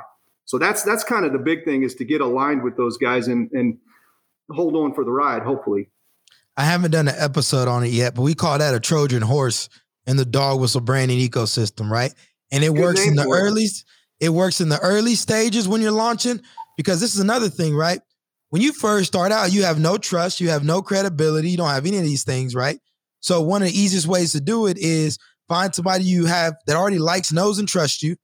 So 0.46 0.58
that's 0.58 0.84
that's 0.84 1.04
kind 1.04 1.26
of 1.26 1.34
the 1.34 1.40
big 1.40 1.66
thing 1.66 1.84
is 1.84 1.96
to 1.96 2.06
get 2.06 2.22
aligned 2.22 2.64
with 2.64 2.78
those 2.78 2.98
guys 2.98 3.28
and 3.28 3.50
and 3.52 3.78
hold 4.52 4.76
on 4.76 4.94
for 4.94 5.04
the 5.04 5.12
ride. 5.12 5.44
Hopefully, 5.44 5.90
I 6.58 6.66
haven't 6.66 6.92
done 6.92 7.08
an 7.08 7.16
episode 7.18 7.68
on 7.68 7.84
it 7.84 7.92
yet, 7.92 8.16
but 8.16 8.22
we 8.22 8.36
call 8.36 8.58
that 8.58 8.76
a 8.76 8.80
Trojan 8.80 9.22
horse 9.22 9.70
in 10.06 10.18
the 10.18 10.26
dog 10.26 10.60
whistle 10.60 10.82
branding 10.82 11.20
ecosystem, 11.20 11.90
right? 11.90 12.14
and 12.54 12.64
it 12.64 12.74
Good 12.74 12.82
works 12.82 13.06
in 13.06 13.16
the 13.16 13.28
early 13.28 13.66
it 14.20 14.30
works 14.30 14.62
in 14.62 14.70
the 14.70 14.80
early 14.80 15.16
stages 15.16 15.68
when 15.68 15.82
you're 15.82 15.92
launching 15.92 16.42
because 16.78 17.02
this 17.02 17.14
is 17.14 17.20
another 17.20 17.50
thing, 17.50 17.76
right? 17.76 18.00
When 18.50 18.62
you 18.62 18.72
first 18.72 19.08
start 19.08 19.32
out, 19.32 19.52
you 19.52 19.64
have 19.64 19.80
no 19.80 19.98
trust, 19.98 20.40
you 20.40 20.50
have 20.50 20.64
no 20.64 20.82
credibility, 20.82 21.50
you 21.50 21.58
don't 21.58 21.70
have 21.70 21.86
any 21.86 21.98
of 21.98 22.04
these 22.04 22.24
things, 22.24 22.56
right? 22.56 22.80
So 23.24 23.42
one 23.42 23.62
of 23.62 23.70
the 23.70 23.80
easiest 23.80 24.06
ways 24.06 24.34
to 24.34 24.42
do 24.42 24.68
it 24.68 24.78
is 24.78 25.18
find 25.48 25.74
somebody 25.74 26.04
you 26.04 26.26
have 26.26 26.56
that 26.68 26.76
already 26.76 27.00
likes, 27.00 27.32
knows, 27.32 27.58
and 27.58 27.68
trusts 27.68 28.04
you, 28.04 28.18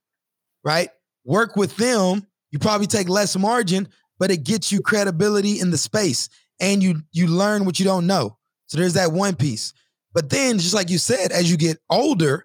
right? 0.63 0.89
Work 1.23 1.55
with 1.55 1.77
them. 1.77 2.27
You 2.51 2.59
probably 2.59 2.85
take 2.85 3.07
less 3.07 3.37
margin, 3.37 3.87
but 4.19 4.29
it 4.29 4.43
gets 4.43 4.73
you 4.73 4.81
credibility 4.81 5.61
in 5.61 5.71
the 5.71 5.77
space, 5.77 6.27
and 6.59 6.83
you 6.83 7.01
you 7.13 7.27
learn 7.27 7.63
what 7.63 7.79
you 7.79 7.85
don't 7.85 8.07
know. 8.07 8.37
So 8.65 8.77
there's 8.77 8.93
that 8.93 9.13
one 9.13 9.35
piece. 9.35 9.73
But 10.13 10.29
then, 10.29 10.59
just 10.59 10.73
like 10.73 10.89
you 10.89 10.97
said, 10.97 11.31
as 11.31 11.49
you 11.49 11.55
get 11.55 11.77
older, 11.89 12.43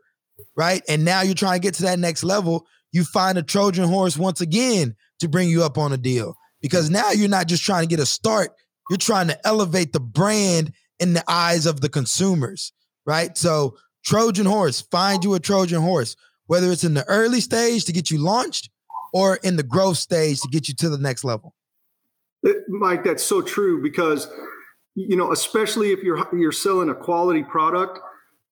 right? 0.57 0.83
And 0.89 1.05
now 1.05 1.23
you're 1.23 1.35
trying 1.35 1.61
to 1.61 1.67
get 1.67 1.75
to 1.75 1.83
that 1.85 1.99
next 1.99 2.23
level. 2.23 2.67
You 2.93 3.03
find 3.03 3.37
a 3.37 3.43
Trojan 3.43 3.89
horse 3.89 4.17
once 4.17 4.41
again 4.41 4.95
to 5.19 5.29
bring 5.29 5.49
you 5.49 5.65
up 5.65 5.77
on 5.77 5.93
a 5.93 5.97
deal 5.97 6.37
because 6.63 6.89
now 6.89 7.11
you're 7.11 7.29
not 7.29 7.49
just 7.49 7.65
trying 7.65 7.83
to 7.83 7.89
get 7.89 7.99
a 7.99 8.07
start, 8.07 8.51
you're 8.89 8.97
trying 8.97 9.27
to 9.29 9.47
elevate 9.47 9.93
the 9.93 10.01
brand 10.01 10.73
in 11.05 11.13
the 11.13 11.25
eyes 11.29 11.67
of 11.67 11.83
the 11.83 11.91
consumers, 11.91 12.73
right? 13.05 13.37
So, 13.37 13.77
Trojan 14.05 14.47
horse, 14.47 14.81
find 14.81 15.23
you 15.23 15.35
a 15.35 15.41
Trojan 15.41 15.83
horse, 15.83 16.17
whether 16.47 16.73
it's 16.73 16.83
in 16.83 16.95
the 16.95 17.05
early 17.05 17.41
stage 17.41 17.85
to 17.85 17.93
get 17.93 18.11
you 18.11 18.19
launched 18.19 18.71
or 19.13 19.37
in 19.43 19.57
the 19.57 19.63
growth 19.63 19.99
stage 19.99 20.41
to 20.41 20.49
get 20.49 20.67
you 20.67 20.75
to 20.75 20.89
the 20.89 20.99
next 20.99 21.23
level. 21.23 21.55
It, 22.43 22.57
Mike, 22.69 23.05
that's 23.05 23.23
so 23.23 23.43
true 23.43 23.83
because 23.83 24.29
you 24.95 25.17
know, 25.17 25.31
especially 25.31 25.93
if 25.93 26.03
you're 26.03 26.27
you're 26.35 26.53
selling 26.53 26.89
a 26.89 26.95
quality 26.95 27.43
product, 27.43 27.99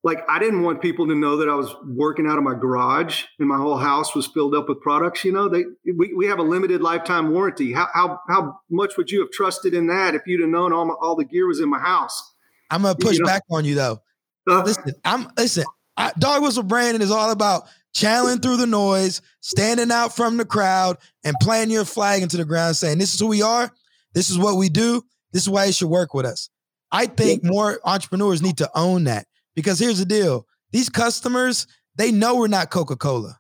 like 0.03 0.19
I 0.29 0.39
didn't 0.39 0.63
want 0.63 0.83
people 0.83 1.07
to 1.07 1.15
know 1.15 1.37
that 1.37 1.49
I 1.49 1.55
was 1.55 1.75
working 1.87 2.27
out 2.27 2.37
of 2.37 2.45
my 2.45 2.55
garage 2.55 3.25
and 3.39 3.49
my 3.49 3.57
whole 3.57 3.79
house 3.79 4.15
was 4.15 4.27
filled 4.27 4.55
up 4.55 4.69
with 4.69 4.81
products. 4.81 5.25
You 5.25 5.33
know, 5.33 5.49
they 5.49 5.65
we, 5.97 6.13
we 6.13 6.27
have 6.27 6.39
a 6.39 6.43
limited 6.43 6.83
lifetime 6.83 7.31
warranty. 7.31 7.73
How, 7.73 7.89
how 7.95 8.21
how 8.29 8.61
much 8.71 8.97
would 8.97 9.11
you 9.11 9.21
have 9.21 9.31
trusted 9.31 9.73
in 9.73 9.87
that 9.87 10.15
if 10.15 10.23
you'd 10.27 10.41
have 10.41 10.51
known 10.51 10.73
all 10.73 10.85
my, 10.85 10.95
all 11.01 11.17
the 11.17 11.25
gear 11.25 11.47
was 11.47 11.61
in 11.61 11.71
my 11.71 11.79
house? 11.79 12.32
I'm 12.73 12.83
gonna 12.83 12.95
push 12.95 13.19
you 13.19 13.25
know? 13.25 13.27
back 13.27 13.43
on 13.51 13.65
you 13.65 13.75
though. 13.75 14.01
Uh, 14.49 14.63
listen, 14.63 14.95
I'm 15.05 15.29
listen. 15.37 15.65
I, 15.97 16.13
Dog 16.19 16.43
Whistle 16.43 16.63
Branding 16.63 17.03
is 17.03 17.11
all 17.11 17.31
about 17.31 17.65
channeling 17.95 18.41
through 18.41 18.57
the 18.57 18.67
noise, 18.67 19.21
standing 19.41 19.91
out 19.91 20.17
from 20.17 20.37
the 20.39 20.45
crowd, 20.45 20.97
and 21.25 21.37
planting 21.41 21.75
your 21.75 21.85
flag 21.85 22.23
into 22.23 22.37
the 22.37 22.45
ground, 22.45 22.77
saying, 22.77 22.99
"This 22.99 23.15
is 23.15 23.21
who 23.21 23.29
we 23.29 23.43
are. 23.43 23.71
This 24.15 24.31
is 24.31 24.39
what 24.39 24.57
we 24.57 24.69
do. 24.69 25.03
This 25.33 25.43
is 25.43 25.49
why 25.49 25.67
you 25.67 25.73
should 25.73 25.89
work 25.89 26.15
with 26.15 26.27
us." 26.27 26.49
I 26.91 27.07
think 27.07 27.43
more 27.43 27.81
entrepreneurs 27.85 28.43
need 28.43 28.59
to 28.59 28.71
own 28.75 29.05
that 29.05 29.27
because 29.55 29.79
here's 29.79 29.99
the 29.99 30.05
deal 30.05 30.47
these 30.73 30.89
customers, 30.89 31.67
they 31.97 32.11
know 32.11 32.37
we're 32.37 32.49
not 32.49 32.71
Coca 32.71 32.97
Cola. 32.97 33.39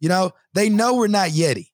You 0.00 0.08
know, 0.08 0.32
they 0.52 0.68
know 0.68 0.96
we're 0.96 1.06
not 1.06 1.30
Yeti. 1.30 1.68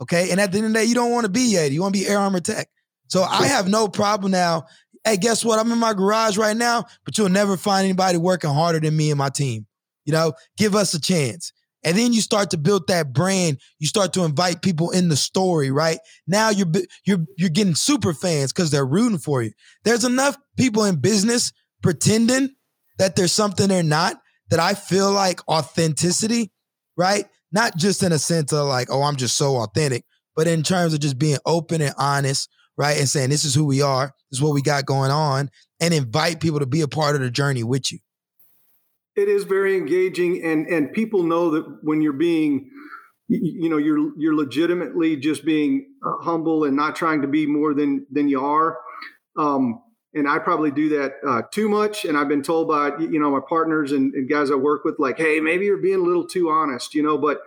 Okay. 0.00 0.30
And 0.30 0.40
at 0.40 0.52
the 0.52 0.58
end 0.58 0.66
of 0.66 0.72
the 0.72 0.78
day, 0.78 0.84
you 0.84 0.94
don't 0.94 1.10
want 1.10 1.24
to 1.24 1.30
be 1.30 1.54
Yeti. 1.54 1.72
You 1.72 1.82
want 1.82 1.94
to 1.94 2.00
be 2.00 2.06
Air 2.06 2.18
Armor 2.18 2.40
Tech. 2.40 2.68
So 3.08 3.22
I 3.22 3.46
have 3.46 3.68
no 3.68 3.88
problem 3.88 4.32
now. 4.32 4.66
Hey, 5.04 5.16
guess 5.16 5.44
what? 5.44 5.58
I'm 5.58 5.72
in 5.72 5.78
my 5.78 5.94
garage 5.94 6.36
right 6.36 6.56
now, 6.56 6.84
but 7.04 7.16
you'll 7.16 7.28
never 7.28 7.56
find 7.56 7.84
anybody 7.84 8.18
working 8.18 8.50
harder 8.50 8.80
than 8.80 8.96
me 8.96 9.10
and 9.10 9.18
my 9.18 9.30
team. 9.30 9.66
You 10.04 10.12
know, 10.12 10.32
give 10.56 10.74
us 10.74 10.94
a 10.94 11.00
chance. 11.00 11.52
And 11.82 11.96
then 11.96 12.12
you 12.12 12.20
start 12.20 12.50
to 12.50 12.58
build 12.58 12.88
that 12.88 13.12
brand. 13.12 13.58
You 13.78 13.86
start 13.86 14.12
to 14.12 14.24
invite 14.24 14.60
people 14.60 14.90
in 14.90 15.08
the 15.08 15.16
story, 15.16 15.70
right? 15.70 15.98
Now 16.26 16.50
you're 16.50 16.66
you're 17.06 17.24
you're 17.38 17.48
getting 17.48 17.74
super 17.74 18.12
fans 18.12 18.52
because 18.52 18.70
they're 18.70 18.84
rooting 18.84 19.18
for 19.18 19.42
you. 19.42 19.52
There's 19.84 20.04
enough 20.04 20.36
people 20.58 20.84
in 20.84 21.00
business 21.00 21.52
pretending 21.82 22.50
that 22.98 23.16
there's 23.16 23.32
something 23.32 23.68
they're 23.68 23.82
not, 23.82 24.20
that 24.50 24.60
I 24.60 24.74
feel 24.74 25.10
like 25.10 25.40
authenticity, 25.48 26.52
right? 26.98 27.24
Not 27.50 27.76
just 27.76 28.02
in 28.02 28.12
a 28.12 28.18
sense 28.18 28.52
of 28.52 28.66
like, 28.66 28.88
oh, 28.90 29.02
I'm 29.02 29.16
just 29.16 29.38
so 29.38 29.56
authentic, 29.56 30.04
but 30.36 30.46
in 30.46 30.62
terms 30.62 30.92
of 30.92 31.00
just 31.00 31.18
being 31.18 31.38
open 31.46 31.80
and 31.80 31.94
honest, 31.96 32.50
right? 32.80 32.98
And 32.98 33.06
saying, 33.06 33.28
this 33.28 33.44
is 33.44 33.54
who 33.54 33.66
we 33.66 33.82
are, 33.82 34.14
this 34.30 34.38
is 34.38 34.42
what 34.42 34.54
we 34.54 34.62
got 34.62 34.86
going 34.86 35.10
on. 35.10 35.50
and 35.82 35.92
invite 35.92 36.40
people 36.40 36.60
to 36.60 36.66
be 36.66 36.80
a 36.80 36.88
part 36.88 37.14
of 37.14 37.20
the 37.20 37.30
journey 37.30 37.62
with 37.62 37.92
you. 37.92 37.98
It 39.16 39.28
is 39.28 39.44
very 39.44 39.76
engaging, 39.76 40.42
and 40.42 40.66
and 40.66 40.90
people 40.92 41.22
know 41.22 41.50
that 41.50 41.80
when 41.82 42.00
you're 42.00 42.14
being, 42.14 42.70
you, 43.28 43.68
know, 43.68 43.76
you're 43.76 44.12
you're 44.18 44.34
legitimately 44.34 45.16
just 45.16 45.44
being 45.44 45.92
uh, 46.06 46.22
humble 46.22 46.64
and 46.64 46.74
not 46.74 46.96
trying 46.96 47.20
to 47.20 47.28
be 47.28 47.46
more 47.46 47.74
than 47.74 48.06
than 48.10 48.28
you 48.28 48.42
are. 48.42 48.78
Um, 49.36 49.82
and 50.14 50.28
I 50.28 50.38
probably 50.38 50.70
do 50.70 50.88
that 51.00 51.12
uh, 51.26 51.42
too 51.50 51.68
much. 51.68 52.04
And 52.04 52.16
I've 52.16 52.28
been 52.28 52.42
told 52.42 52.68
by 52.68 52.96
you 52.98 53.20
know 53.20 53.30
my 53.30 53.40
partners 53.46 53.92
and, 53.92 54.14
and, 54.14 54.28
guys 54.28 54.50
I 54.50 54.54
work 54.54 54.84
with, 54.84 54.98
like, 54.98 55.18
hey, 55.18 55.40
maybe 55.40 55.66
you're 55.66 55.82
being 55.82 56.00
a 56.00 56.02
little 56.02 56.26
too 56.26 56.48
honest, 56.48 56.94
you 56.94 57.02
know. 57.02 57.18
But 57.18 57.40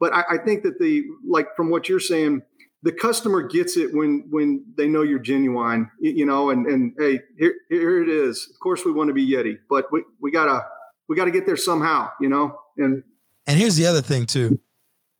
but 0.00 0.14
I, 0.14 0.22
I 0.30 0.38
think 0.38 0.62
that 0.62 0.78
the 0.78 1.04
like 1.28 1.56
from 1.56 1.68
what 1.68 1.88
you're 1.90 2.00
saying, 2.00 2.42
the 2.82 2.92
customer 2.92 3.42
gets 3.42 3.76
it 3.76 3.92
when 3.92 4.24
when 4.30 4.64
they 4.76 4.88
know 4.88 5.02
you're 5.02 5.18
genuine, 5.18 5.90
you 6.00 6.24
know, 6.24 6.50
and 6.50 6.66
and 6.66 6.92
hey, 6.98 7.20
here 7.36 7.54
here 7.68 8.02
it 8.02 8.08
is. 8.08 8.48
Of 8.52 8.60
course, 8.60 8.84
we 8.84 8.92
want 8.92 9.08
to 9.08 9.14
be 9.14 9.28
Yeti, 9.28 9.58
but 9.68 9.90
we 9.90 10.04
we 10.20 10.30
gotta 10.30 10.64
we 11.08 11.16
gotta 11.16 11.30
get 11.30 11.46
there 11.46 11.56
somehow, 11.56 12.10
you 12.20 12.28
know. 12.28 12.58
And 12.76 13.02
and 13.46 13.58
here's 13.58 13.76
the 13.76 13.86
other 13.86 14.02
thing 14.02 14.26
too, 14.26 14.60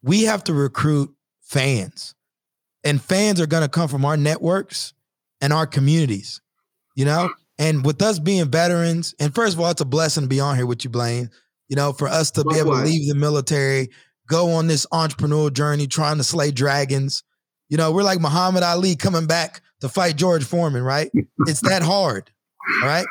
we 0.03 0.25
have 0.25 0.45
to 0.45 0.55
recruit 0.55 1.13
fans, 1.43 2.15
and 2.85 3.03
fans 3.03 3.41
are 3.41 3.47
gonna 3.47 3.69
come 3.69 3.89
from 3.89 4.05
our 4.05 4.17
networks 4.17 4.93
and 5.41 5.53
our 5.53 5.67
communities, 5.67 6.41
you 6.95 7.05
know. 7.05 7.31
And 7.61 7.85
with 7.85 8.01
us 8.03 8.21
being 8.21 8.49
veterans, 8.53 9.17
and 9.19 9.35
first 9.35 9.55
of 9.55 9.61
all, 9.61 9.71
it's 9.73 9.81
a 9.81 9.85
blessing 9.85 10.23
to 10.23 10.29
be 10.29 10.39
on 10.39 10.55
here 10.55 10.67
with 10.67 10.85
you, 10.85 10.91
Blaine. 10.91 11.31
You 11.69 11.75
know, 11.75 11.93
for 11.93 12.07
us 12.07 12.31
to 12.33 12.45
be 12.45 12.57
able 12.57 12.77
to 12.77 12.85
leave 12.85 13.09
the 13.09 13.17
military, 13.17 13.91
go 14.29 14.53
on 14.53 14.69
this 14.69 14.87
entrepreneurial 14.87 15.53
journey, 15.53 15.89
trying 15.89 16.19
to 16.19 16.25
slay 16.25 16.53
dragons 16.53 17.25
you 17.69 17.77
know, 17.77 17.93
we're 17.93 18.03
like 18.03 18.21
Muhammad 18.21 18.63
Ali 18.63 18.97
coming 18.97 19.27
back 19.27 19.61
to 19.81 19.89
fight 19.89 20.17
George 20.17 20.45
Foreman, 20.45 20.83
right? 20.83 21.11
It's 21.47 21.61
that 21.61 21.83
hard, 21.83 22.31
right? 22.83 23.07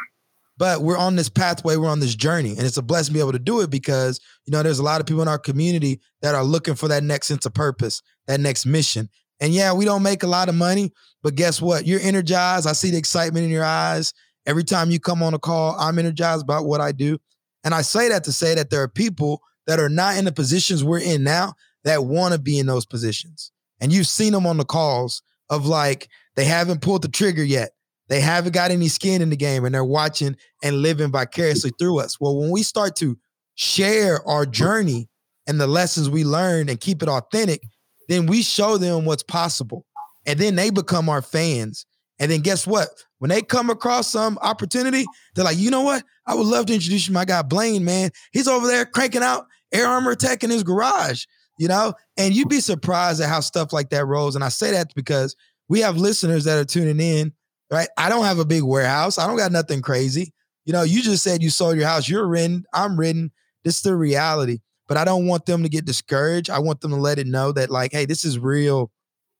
But 0.57 0.81
we're 0.81 0.97
on 0.97 1.15
this 1.15 1.29
pathway, 1.29 1.75
we're 1.75 1.89
on 1.89 1.99
this 1.99 2.15
journey, 2.15 2.51
and 2.51 2.61
it's 2.61 2.77
a 2.77 2.81
blessing 2.81 3.13
to 3.13 3.17
be 3.17 3.19
able 3.19 3.33
to 3.33 3.39
do 3.39 3.61
it 3.61 3.69
because 3.69 4.19
you 4.45 4.51
know 4.51 4.63
there's 4.63 4.79
a 4.79 4.83
lot 4.83 4.99
of 4.99 5.05
people 5.05 5.21
in 5.21 5.27
our 5.27 5.37
community 5.37 6.01
that 6.21 6.33
are 6.33 6.43
looking 6.43 6.75
for 6.75 6.87
that 6.87 7.03
next 7.03 7.27
sense 7.27 7.45
of 7.45 7.53
purpose, 7.53 8.01
that 8.25 8.39
next 8.39 8.65
mission. 8.65 9.09
And 9.39 9.53
yeah, 9.53 9.71
we 9.73 9.85
don't 9.85 10.01
make 10.01 10.23
a 10.23 10.27
lot 10.27 10.49
of 10.49 10.55
money, 10.55 10.91
but 11.21 11.35
guess 11.35 11.61
what? 11.61 11.85
You're 11.85 11.99
energized. 11.99 12.65
I 12.65 12.71
see 12.71 12.89
the 12.89 12.97
excitement 12.97 13.45
in 13.45 13.51
your 13.51 13.63
eyes 13.63 14.13
every 14.47 14.63
time 14.63 14.89
you 14.89 14.99
come 14.99 15.21
on 15.21 15.35
a 15.35 15.39
call. 15.39 15.75
I'm 15.77 15.99
energized 15.99 16.41
about 16.41 16.65
what 16.65 16.81
I 16.81 16.91
do, 16.91 17.19
and 17.63 17.75
I 17.75 17.83
say 17.83 18.09
that 18.09 18.23
to 18.23 18.31
say 18.31 18.55
that 18.55 18.71
there 18.71 18.81
are 18.81 18.87
people 18.87 19.41
that 19.67 19.79
are 19.79 19.89
not 19.89 20.17
in 20.17 20.25
the 20.25 20.31
positions 20.31 20.83
we're 20.83 20.99
in 20.99 21.23
now 21.23 21.53
that 21.83 22.05
want 22.05 22.33
to 22.33 22.39
be 22.39 22.57
in 22.57 22.65
those 22.65 22.85
positions. 22.85 23.51
And 23.79 23.91
you've 23.91 24.07
seen 24.07 24.33
them 24.33 24.47
on 24.47 24.57
the 24.57 24.65
calls 24.65 25.21
of 25.49 25.65
like, 25.65 26.09
they 26.35 26.45
haven't 26.45 26.81
pulled 26.81 27.01
the 27.01 27.07
trigger 27.07 27.43
yet. 27.43 27.71
They 28.09 28.21
haven't 28.21 28.53
got 28.53 28.71
any 28.71 28.87
skin 28.87 29.21
in 29.21 29.29
the 29.29 29.35
game 29.35 29.65
and 29.65 29.75
they're 29.75 29.83
watching 29.83 30.37
and 30.63 30.81
living 30.81 31.11
vicariously 31.11 31.71
through 31.77 31.99
us. 31.99 32.19
Well, 32.19 32.37
when 32.37 32.51
we 32.51 32.63
start 32.63 32.95
to 32.97 33.17
share 33.55 34.25
our 34.27 34.45
journey 34.45 35.09
and 35.45 35.59
the 35.59 35.67
lessons 35.67 36.09
we 36.09 36.23
learned 36.23 36.69
and 36.69 36.79
keep 36.79 37.03
it 37.03 37.09
authentic, 37.09 37.61
then 38.07 38.25
we 38.25 38.41
show 38.43 38.77
them 38.77 39.05
what's 39.05 39.23
possible. 39.23 39.85
And 40.25 40.39
then 40.39 40.55
they 40.55 40.69
become 40.69 41.09
our 41.09 41.21
fans. 41.21 41.85
And 42.19 42.31
then 42.31 42.41
guess 42.41 42.65
what? 42.65 42.89
When 43.19 43.29
they 43.29 43.41
come 43.41 43.69
across 43.69 44.07
some 44.07 44.37
opportunity, 44.41 45.05
they're 45.35 45.45
like, 45.45 45.57
you 45.57 45.69
know 45.69 45.81
what? 45.81 46.03
I 46.25 46.33
would 46.33 46.47
love 46.47 46.65
to 46.67 46.73
introduce 46.73 47.03
you 47.03 47.07
to 47.07 47.13
my 47.13 47.25
guy 47.25 47.41
Blaine, 47.41 47.83
man. 47.83 48.11
He's 48.31 48.47
over 48.47 48.67
there 48.67 48.85
cranking 48.85 49.23
out 49.23 49.45
Air 49.71 49.87
Armor 49.87 50.15
Tech 50.15 50.43
in 50.43 50.49
his 50.49 50.63
garage 50.63 51.25
you 51.57 51.67
know? 51.67 51.93
And 52.17 52.33
you'd 52.33 52.49
be 52.49 52.59
surprised 52.59 53.21
at 53.21 53.29
how 53.29 53.39
stuff 53.39 53.73
like 53.73 53.89
that 53.89 54.05
rolls. 54.05 54.35
And 54.35 54.43
I 54.43 54.49
say 54.49 54.71
that 54.71 54.93
because 54.95 55.35
we 55.69 55.81
have 55.81 55.97
listeners 55.97 56.45
that 56.45 56.57
are 56.57 56.65
tuning 56.65 56.99
in, 56.99 57.33
right? 57.71 57.89
I 57.97 58.09
don't 58.09 58.25
have 58.25 58.39
a 58.39 58.45
big 58.45 58.63
warehouse. 58.63 59.17
I 59.17 59.27
don't 59.27 59.37
got 59.37 59.51
nothing 59.51 59.81
crazy. 59.81 60.33
You 60.65 60.73
know, 60.73 60.83
you 60.83 61.01
just 61.01 61.23
said 61.23 61.41
you 61.41 61.49
sold 61.49 61.77
your 61.77 61.87
house. 61.87 62.09
You're 62.09 62.27
renting. 62.27 62.65
I'm 62.73 62.99
renting. 62.99 63.31
This 63.63 63.77
is 63.77 63.81
the 63.81 63.95
reality. 63.95 64.59
But 64.87 64.97
I 64.97 65.03
don't 65.03 65.27
want 65.27 65.45
them 65.45 65.63
to 65.63 65.69
get 65.69 65.85
discouraged. 65.85 66.49
I 66.49 66.59
want 66.59 66.81
them 66.81 66.91
to 66.91 66.97
let 66.97 67.19
it 67.19 67.27
know 67.27 67.51
that, 67.51 67.69
like, 67.69 67.91
hey, 67.91 68.05
this 68.05 68.23
is 68.23 68.39
real 68.39 68.91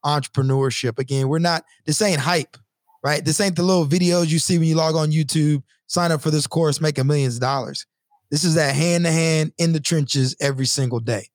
entrepreneurship. 0.04 0.98
Again, 0.98 1.28
we're 1.28 1.38
not, 1.38 1.64
this 1.86 2.02
ain't 2.02 2.20
hype, 2.20 2.56
right? 3.02 3.24
This 3.24 3.40
ain't 3.40 3.56
the 3.56 3.62
little 3.62 3.86
videos 3.86 4.28
you 4.28 4.38
see 4.38 4.58
when 4.58 4.68
you 4.68 4.74
log 4.74 4.94
on 4.94 5.10
YouTube, 5.10 5.62
sign 5.86 6.12
up 6.12 6.20
for 6.20 6.30
this 6.30 6.46
course, 6.46 6.80
making 6.80 7.06
millions 7.06 7.36
of 7.36 7.40
dollars. 7.40 7.86
This 8.30 8.44
is 8.44 8.56
that 8.56 8.74
hand 8.74 9.04
to 9.04 9.10
hand 9.10 9.52
in 9.56 9.72
the 9.72 9.80
trenches 9.80 10.36
every 10.38 10.66
single 10.66 11.00
day. 11.00 11.28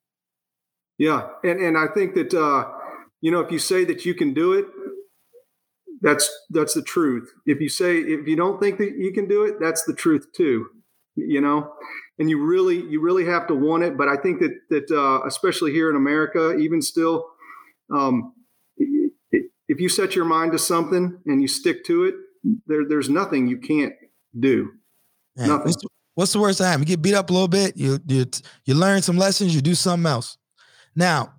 Yeah, 0.98 1.28
and 1.44 1.60
and 1.60 1.78
I 1.78 1.88
think 1.94 2.14
that 2.16 2.34
uh, 2.34 2.66
you 3.22 3.32
know 3.32 3.40
if 3.40 3.52
you 3.52 3.60
say 3.60 3.84
that 3.86 4.06
you 4.06 4.14
can 4.14 4.34
do 4.34 4.54
it, 4.54 4.66
that's 6.02 6.30
that's 6.50 6.74
the 6.74 6.84
truth. 6.84 7.32
If 7.46 7.62
you 7.62 7.70
say 7.70 7.98
if 7.98 8.28
you 8.28 8.36
don't 8.36 8.62
think 8.62 8.78
that 8.78 8.94
you 8.98 9.12
can 9.14 9.28
do 9.28 9.44
it, 9.44 9.56
that's 9.60 9.84
the 9.86 9.94
truth 9.94 10.28
too. 10.36 10.68
You 11.16 11.42
know, 11.42 11.74
and 12.20 12.30
you 12.30 12.44
really 12.44 12.78
you 12.78 13.02
really 13.02 13.26
have 13.26 13.48
to 13.48 13.56
want 13.56 13.84
it. 13.84 13.98
But 13.98 14.08
I 14.08 14.18
think 14.18 14.40
that 14.42 14.52
that 14.70 14.92
uh, 14.92 15.26
especially 15.26 15.72
here 15.72 15.90
in 15.90 15.96
America, 15.96 16.56
even 16.58 16.82
still, 16.82 17.26
um, 17.94 18.34
if 18.78 19.80
you 19.80 19.90
set 19.90 20.16
your 20.16 20.26
mind 20.26 20.52
to 20.52 20.60
something 20.60 21.20
and 21.26 21.42
you 21.42 21.48
stick 21.48 21.86
to 21.86 22.04
it, 22.04 22.16
there 22.68 22.88
there's 22.88 23.10
nothing 23.10 23.48
you 23.48 23.58
can't 23.58 23.94
do. 24.38 24.72
Nothing. 25.36 25.66
What's 25.66 25.82
the, 25.82 25.88
what's 26.16 26.34
the 26.34 26.40
worst 26.40 26.60
time? 26.60 26.80
You 26.82 26.86
get 26.86 27.02
beat 27.02 27.16
up 27.16 27.30
a 27.30 27.34
little 27.34 27.48
bit. 27.48 27.78
You 27.78 28.00
you 28.08 28.26
you 28.66 28.76
learn 28.76 29.02
some 29.02 29.18
lessons. 29.18 29.56
You 29.56 29.62
do 29.62 29.76
something 29.76 30.06
else. 30.06 30.38
Now, 30.96 31.34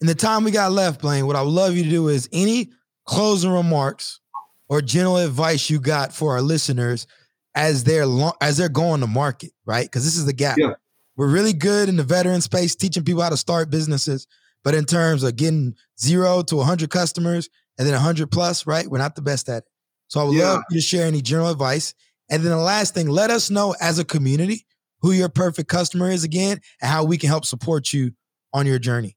in 0.00 0.06
the 0.06 0.14
time 0.14 0.44
we 0.44 0.50
got 0.50 0.72
left, 0.72 1.00
Blaine, 1.00 1.26
what 1.26 1.36
I 1.36 1.42
would 1.42 1.50
love 1.50 1.76
you 1.76 1.84
to 1.84 1.90
do 1.90 2.08
is 2.08 2.28
any 2.32 2.70
closing 3.06 3.50
remarks 3.50 4.20
or 4.68 4.82
general 4.82 5.16
advice 5.18 5.70
you 5.70 5.80
got 5.80 6.12
for 6.12 6.32
our 6.32 6.42
listeners 6.42 7.06
as 7.54 7.84
they're 7.84 8.06
lo- 8.06 8.34
as 8.40 8.56
they're 8.56 8.68
going 8.68 9.00
to 9.00 9.06
market, 9.06 9.52
right? 9.64 9.86
Because 9.86 10.04
this 10.04 10.16
is 10.16 10.26
the 10.26 10.32
gap. 10.32 10.58
Yeah. 10.58 10.74
We're 11.16 11.28
really 11.28 11.54
good 11.54 11.88
in 11.88 11.96
the 11.96 12.02
veteran 12.02 12.42
space, 12.42 12.76
teaching 12.76 13.04
people 13.04 13.22
how 13.22 13.30
to 13.30 13.36
start 13.38 13.70
businesses, 13.70 14.26
but 14.62 14.74
in 14.74 14.84
terms 14.84 15.22
of 15.22 15.36
getting 15.36 15.74
zero 15.98 16.42
to 16.42 16.56
100 16.56 16.90
customers 16.90 17.48
and 17.78 17.86
then 17.86 17.94
100 17.94 18.30
plus, 18.30 18.66
right? 18.66 18.86
We're 18.86 18.98
not 18.98 19.14
the 19.14 19.22
best 19.22 19.48
at 19.48 19.58
it. 19.58 19.64
So 20.08 20.20
I 20.20 20.24
would 20.24 20.36
yeah. 20.36 20.52
love 20.52 20.62
you 20.70 20.76
to 20.78 20.82
share 20.82 21.06
any 21.06 21.22
general 21.22 21.48
advice. 21.48 21.94
And 22.30 22.42
then 22.42 22.50
the 22.50 22.58
last 22.58 22.92
thing, 22.92 23.08
let 23.08 23.30
us 23.30 23.50
know 23.50 23.74
as 23.80 23.98
a 23.98 24.04
community 24.04 24.66
who 25.00 25.12
your 25.12 25.28
perfect 25.28 25.68
customer 25.68 26.10
is 26.10 26.24
again 26.24 26.60
and 26.82 26.90
how 26.90 27.04
we 27.04 27.16
can 27.16 27.28
help 27.28 27.44
support 27.44 27.92
you 27.92 28.12
on 28.56 28.66
your 28.66 28.78
journey. 28.78 29.16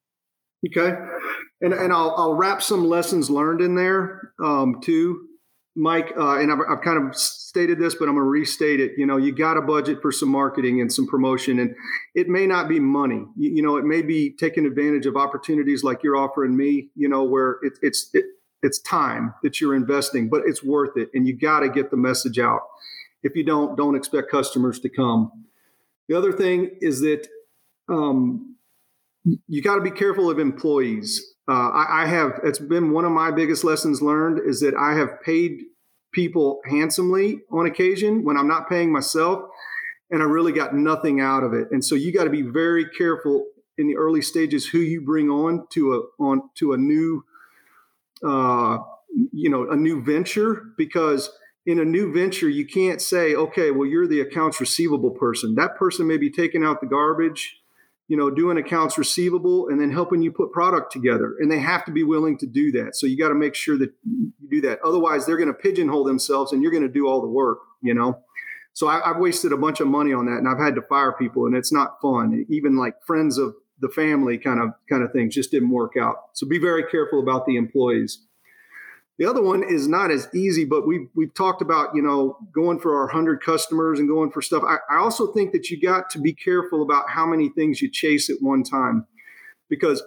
Okay. 0.67 0.93
And, 1.61 1.73
and 1.73 1.93
I'll, 1.93 2.13
I'll 2.17 2.33
wrap 2.33 2.61
some 2.61 2.85
lessons 2.85 3.29
learned 3.29 3.61
in 3.61 3.75
there 3.75 4.33
um, 4.43 4.81
too, 4.83 5.27
Mike. 5.77 6.11
Uh, 6.17 6.39
and 6.39 6.51
I've, 6.51 6.59
I've 6.69 6.81
kind 6.81 7.01
of 7.01 7.15
stated 7.15 7.79
this, 7.79 7.95
but 7.95 8.09
I'm 8.09 8.15
going 8.15 8.25
to 8.25 8.29
restate 8.29 8.81
it. 8.81 8.91
You 8.97 9.05
know, 9.05 9.15
you 9.15 9.31
got 9.31 9.55
a 9.55 9.61
budget 9.61 10.01
for 10.01 10.11
some 10.11 10.29
marketing 10.29 10.81
and 10.81 10.91
some 10.91 11.07
promotion, 11.07 11.59
and 11.59 11.73
it 12.15 12.27
may 12.27 12.45
not 12.45 12.67
be 12.67 12.81
money. 12.81 13.23
You, 13.37 13.51
you 13.55 13.61
know, 13.61 13.77
it 13.77 13.85
may 13.85 14.01
be 14.01 14.35
taking 14.37 14.65
advantage 14.65 15.05
of 15.05 15.15
opportunities 15.15 15.83
like 15.83 16.03
you're 16.03 16.17
offering 16.17 16.57
me. 16.57 16.89
You 16.95 17.07
know, 17.07 17.23
where 17.23 17.59
it, 17.61 17.73
it's 17.81 18.09
it, 18.13 18.25
it's 18.61 18.79
time 18.79 19.33
that 19.41 19.61
you're 19.61 19.75
investing, 19.75 20.27
but 20.29 20.41
it's 20.45 20.61
worth 20.61 20.97
it, 20.97 21.09
and 21.13 21.25
you 21.25 21.37
got 21.37 21.61
to 21.61 21.69
get 21.69 21.91
the 21.91 21.97
message 21.97 22.39
out. 22.39 22.61
If 23.23 23.35
you 23.35 23.45
don't, 23.45 23.77
don't 23.77 23.95
expect 23.95 24.29
customers 24.29 24.79
to 24.81 24.89
come. 24.89 25.31
The 26.09 26.17
other 26.17 26.33
thing 26.33 26.71
is 26.81 26.99
that 27.01 27.27
um, 27.87 28.55
you 29.23 29.61
got 29.61 29.75
to 29.75 29.81
be 29.81 29.91
careful 29.91 30.29
of 30.29 30.39
employees. 30.39 31.35
Uh, 31.47 31.69
I, 31.69 32.03
I, 32.03 32.05
have. 32.05 32.39
It's 32.43 32.59
been 32.59 32.91
one 32.91 33.05
of 33.05 33.11
my 33.11 33.31
biggest 33.31 33.63
lessons 33.63 34.01
learned 34.01 34.39
is 34.47 34.59
that 34.61 34.75
I 34.75 34.93
have 34.93 35.21
paid 35.21 35.63
people 36.11 36.59
handsomely 36.69 37.41
on 37.51 37.65
occasion 37.65 38.23
when 38.23 38.37
I'm 38.37 38.47
not 38.47 38.69
paying 38.69 38.91
myself, 38.91 39.43
and 40.11 40.21
I 40.21 40.25
really 40.25 40.51
got 40.51 40.75
nothing 40.75 41.19
out 41.21 41.43
of 41.43 41.53
it. 41.53 41.67
And 41.71 41.83
so 41.83 41.95
you 41.95 42.13
got 42.13 42.25
to 42.25 42.29
be 42.29 42.43
very 42.43 42.85
careful 42.89 43.45
in 43.77 43.87
the 43.87 43.95
early 43.95 44.21
stages 44.21 44.67
who 44.67 44.79
you 44.79 45.01
bring 45.01 45.29
on 45.29 45.65
to 45.71 45.93
a 45.95 46.23
on 46.23 46.49
to 46.55 46.73
a 46.73 46.77
new, 46.77 47.23
uh, 48.23 48.77
you 49.31 49.49
know, 49.49 49.69
a 49.69 49.75
new 49.75 50.03
venture 50.03 50.65
because 50.77 51.31
in 51.65 51.79
a 51.79 51.85
new 51.85 52.13
venture 52.13 52.49
you 52.49 52.65
can't 52.65 53.01
say, 53.01 53.35
okay, 53.35 53.71
well 53.71 53.87
you're 53.87 54.07
the 54.07 54.21
accounts 54.21 54.59
receivable 54.59 55.11
person. 55.11 55.55
That 55.55 55.77
person 55.77 56.07
may 56.07 56.17
be 56.17 56.29
taking 56.29 56.63
out 56.63 56.81
the 56.81 56.87
garbage 56.87 57.58
you 58.09 58.17
know, 58.17 58.31
doing 58.31 58.57
accounts 58.57 58.97
receivable 58.97 59.69
and 59.69 59.79
then 59.79 59.91
helping 59.91 60.23
you 60.23 60.31
put 60.31 60.51
product 60.51 60.91
together. 60.91 61.35
And 61.39 61.49
they 61.49 61.59
have 61.59 61.85
to 61.85 61.91
be 61.91 62.03
willing 62.03 62.39
to 62.39 62.47
do 62.47 62.71
that. 62.71 62.95
So 62.95 63.05
you 63.05 63.15
got 63.15 63.29
to 63.29 63.35
make 63.35 63.53
sure 63.53 63.77
that 63.77 63.93
you 64.03 64.33
do 64.49 64.61
that. 64.61 64.79
Otherwise, 64.83 65.27
they're 65.27 65.37
going 65.37 65.47
to 65.47 65.53
pigeonhole 65.53 66.03
themselves 66.03 66.51
and 66.51 66.63
you're 66.63 66.71
going 66.71 66.83
to 66.83 66.89
do 66.89 67.07
all 67.07 67.21
the 67.21 67.27
work, 67.27 67.59
you 67.83 67.93
know? 67.93 68.19
So 68.73 68.87
I, 68.87 68.99
have 69.05 69.17
wasted 69.17 69.51
a 69.51 69.57
bunch 69.57 69.79
of 69.79 69.87
money 69.87 70.11
on 70.11 70.25
that 70.25 70.37
and 70.37 70.47
I've 70.47 70.57
had 70.57 70.73
to 70.75 70.81
fire 70.81 71.13
people 71.19 71.45
and 71.45 71.55
it's 71.55 71.71
not 71.71 72.01
fun. 72.01 72.47
Even 72.49 72.75
like 72.75 72.95
friends 73.05 73.37
of 73.37 73.53
the 73.79 73.89
family 73.89 74.39
kind 74.39 74.59
of 74.59 74.71
kind 74.89 75.03
of 75.03 75.11
things 75.13 75.35
just 75.35 75.51
didn't 75.51 75.69
work 75.69 75.93
out. 75.95 76.15
So 76.33 76.47
be 76.47 76.59
very 76.59 76.83
careful 76.89 77.21
about 77.21 77.45
the 77.45 77.57
employees. 77.57 78.25
The 79.19 79.29
other 79.29 79.41
one 79.43 79.63
is 79.63 79.89
not 79.89 80.11
as 80.11 80.29
easy, 80.33 80.63
but 80.63 80.87
we've 80.87 81.07
we've 81.13 81.33
talked 81.33 81.61
about 81.61 81.93
you 81.93 82.01
know 82.01 82.37
going 82.53 82.79
for 82.79 82.99
our 82.99 83.07
hundred 83.07 83.43
customers 83.43 83.99
and 83.99 84.07
going 84.07 84.31
for 84.31 84.41
stuff. 84.41 84.63
I, 84.65 84.77
I 84.89 84.97
also 84.99 85.33
think 85.33 85.51
that 85.51 85.69
you 85.69 85.79
got 85.79 86.09
to 86.11 86.19
be 86.19 86.33
careful 86.33 86.81
about 86.81 87.09
how 87.09 87.25
many 87.25 87.49
things 87.49 87.81
you 87.81 87.91
chase 87.91 88.29
at 88.29 88.37
one 88.39 88.63
time, 88.63 89.05
because 89.69 90.01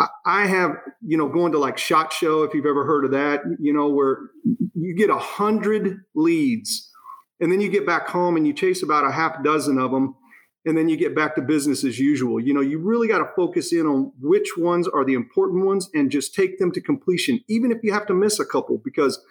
I, 0.00 0.08
I 0.26 0.46
have 0.46 0.72
you 1.00 1.16
know 1.16 1.28
going 1.28 1.52
to 1.52 1.58
like 1.58 1.78
Shot 1.78 2.12
Show 2.12 2.42
if 2.42 2.52
you've 2.52 2.66
ever 2.66 2.84
heard 2.84 3.04
of 3.04 3.12
that, 3.12 3.40
you 3.60 3.72
know 3.72 3.88
where 3.88 4.18
you 4.74 4.96
get 4.96 5.10
a 5.10 5.18
hundred 5.18 6.00
leads 6.16 6.90
and 7.40 7.50
then 7.50 7.60
you 7.60 7.70
get 7.70 7.86
back 7.86 8.08
home 8.08 8.36
and 8.36 8.46
you 8.46 8.52
chase 8.52 8.82
about 8.82 9.04
a 9.04 9.10
half 9.10 9.42
dozen 9.42 9.78
of 9.78 9.90
them 9.90 10.14
and 10.66 10.76
then 10.76 10.88
you 10.88 10.96
get 10.96 11.14
back 11.14 11.34
to 11.34 11.42
business 11.42 11.84
as 11.84 11.98
usual. 11.98 12.40
You 12.40 12.54
know 12.54 12.60
you 12.60 12.78
really 12.78 13.08
got 13.08 13.18
to 13.18 13.30
focus 13.34 13.72
in 13.72 13.86
on 13.86 14.12
which 14.20 14.56
ones 14.56 14.86
are 14.88 15.04
the 15.04 15.14
important 15.14 15.64
ones 15.64 15.88
and 15.94 16.10
just 16.10 16.34
take 16.34 16.58
them 16.58 16.72
to 16.72 16.80
completion 16.80 17.40
even 17.48 17.72
if 17.72 17.78
you 17.82 17.92
have 17.92 18.06
to 18.06 18.14
miss 18.14 18.38
a 18.38 18.44
couple 18.44 18.78
because 18.84 19.24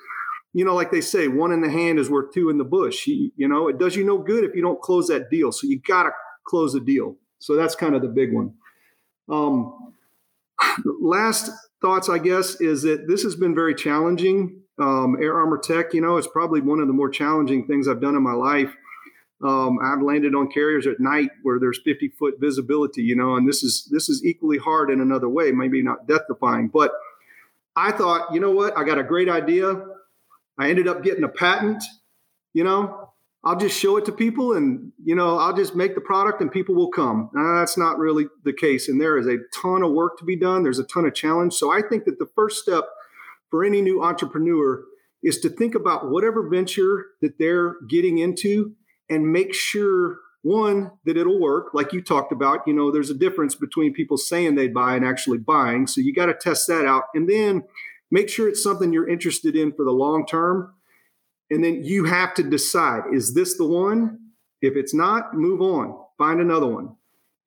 you 0.53 0.65
know 0.65 0.75
like 0.75 0.91
they 0.91 1.01
say 1.01 1.27
one 1.27 1.51
in 1.51 1.61
the 1.61 1.69
hand 1.69 1.99
is 1.99 2.09
worth 2.09 2.33
two 2.33 2.49
in 2.49 2.57
the 2.57 2.63
bush. 2.63 3.07
You, 3.07 3.31
you 3.35 3.47
know 3.47 3.67
it 3.67 3.77
does 3.77 3.95
you 3.95 4.03
no 4.03 4.17
good 4.17 4.43
if 4.43 4.55
you 4.55 4.61
don't 4.61 4.81
close 4.81 5.07
that 5.07 5.29
deal. 5.29 5.51
So 5.51 5.67
you 5.67 5.79
got 5.79 6.03
to 6.03 6.11
close 6.47 6.73
the 6.73 6.79
deal. 6.79 7.15
So 7.39 7.55
that's 7.55 7.75
kind 7.75 7.95
of 7.95 8.01
the 8.01 8.07
big 8.07 8.33
one. 8.33 8.53
Um, 9.29 9.93
last 10.99 11.51
thoughts 11.81 12.09
i 12.09 12.17
guess 12.17 12.59
is 12.59 12.81
that 12.81 13.07
this 13.07 13.23
has 13.23 13.35
been 13.35 13.55
very 13.55 13.73
challenging. 13.73 14.61
Um, 14.77 15.17
air 15.21 15.37
armor 15.37 15.57
tech 15.57 15.93
you 15.93 15.99
know 15.99 16.15
it's 16.15 16.27
probably 16.27 16.61
one 16.61 16.79
of 16.79 16.87
the 16.87 16.93
more 16.93 17.09
challenging 17.09 17.67
things 17.67 17.89
i've 17.89 17.99
done 17.99 18.15
in 18.15 18.23
my 18.23 18.31
life 18.31 18.73
um, 19.43 19.79
I've 19.81 20.01
landed 20.01 20.35
on 20.35 20.51
carriers 20.51 20.85
at 20.85 20.99
night 20.99 21.29
where 21.43 21.59
there's 21.59 21.79
50 21.83 22.09
foot 22.09 22.35
visibility, 22.39 23.03
you 23.03 23.15
know, 23.15 23.35
and 23.35 23.47
this 23.47 23.63
is 23.63 23.87
this 23.91 24.09
is 24.09 24.25
equally 24.25 24.57
hard 24.57 24.91
in 24.91 24.99
another 24.99 25.29
way, 25.29 25.51
maybe 25.51 25.81
not 25.81 26.07
death 26.07 26.23
defying. 26.27 26.67
But 26.67 26.91
I 27.75 27.91
thought, 27.91 28.33
you 28.33 28.39
know 28.39 28.51
what, 28.51 28.77
I 28.77 28.83
got 28.83 28.97
a 28.97 29.03
great 29.03 29.29
idea. 29.29 29.81
I 30.57 30.69
ended 30.69 30.89
up 30.89 31.03
getting 31.03 31.23
a 31.23 31.29
patent, 31.29 31.81
you 32.53 32.65
know, 32.65 33.09
I'll 33.43 33.55
just 33.55 33.79
show 33.79 33.95
it 33.95 34.05
to 34.05 34.11
people 34.11 34.53
and, 34.53 34.91
you 35.01 35.15
know, 35.15 35.37
I'll 35.37 35.55
just 35.55 35.73
make 35.73 35.95
the 35.95 36.01
product 36.01 36.41
and 36.41 36.51
people 36.51 36.75
will 36.75 36.91
come. 36.91 37.29
Now, 37.33 37.59
that's 37.59 37.77
not 37.77 37.97
really 37.97 38.25
the 38.43 38.51
case. 38.51 38.89
And 38.89 38.99
there 38.99 39.17
is 39.17 39.27
a 39.27 39.37
ton 39.61 39.81
of 39.81 39.93
work 39.93 40.17
to 40.19 40.25
be 40.25 40.35
done. 40.35 40.63
There's 40.63 40.79
a 40.79 40.83
ton 40.83 41.05
of 41.05 41.15
challenge. 41.15 41.53
So 41.53 41.71
I 41.71 41.81
think 41.81 42.03
that 42.03 42.19
the 42.19 42.29
first 42.35 42.61
step 42.61 42.83
for 43.49 43.63
any 43.63 43.81
new 43.81 44.03
entrepreneur 44.03 44.83
is 45.23 45.39
to 45.39 45.49
think 45.49 45.73
about 45.73 46.09
whatever 46.09 46.49
venture 46.49 47.05
that 47.21 47.37
they're 47.39 47.75
getting 47.89 48.17
into 48.17 48.75
and 49.09 49.31
make 49.31 49.53
sure 49.53 50.17
one 50.41 50.91
that 51.05 51.17
it'll 51.17 51.39
work 51.39 51.73
like 51.73 51.91
you 51.91 52.01
talked 52.01 52.31
about 52.31 52.61
you 52.65 52.73
know 52.73 52.91
there's 52.91 53.09
a 53.09 53.15
difference 53.15 53.55
between 53.55 53.93
people 53.93 54.17
saying 54.17 54.55
they 54.55 54.69
buy 54.69 54.95
and 54.95 55.05
actually 55.05 55.37
buying 55.37 55.85
so 55.85 55.99
you 55.99 56.13
got 56.13 56.27
to 56.27 56.33
test 56.33 56.65
that 56.67 56.85
out 56.85 57.03
and 57.13 57.29
then 57.29 57.61
make 58.11 58.29
sure 58.29 58.47
it's 58.47 58.63
something 58.63 58.93
you're 58.93 59.09
interested 59.09 59.55
in 59.55 59.71
for 59.73 59.83
the 59.83 59.91
long 59.91 60.25
term 60.25 60.73
and 61.49 61.63
then 61.63 61.83
you 61.83 62.05
have 62.05 62.33
to 62.35 62.43
decide 62.43 63.03
is 63.13 63.33
this 63.33 63.57
the 63.57 63.65
one? 63.65 64.19
If 64.61 64.75
it's 64.75 64.93
not 64.93 65.33
move 65.33 65.61
on 65.61 65.97
find 66.17 66.41
another 66.41 66.67
one. 66.67 66.95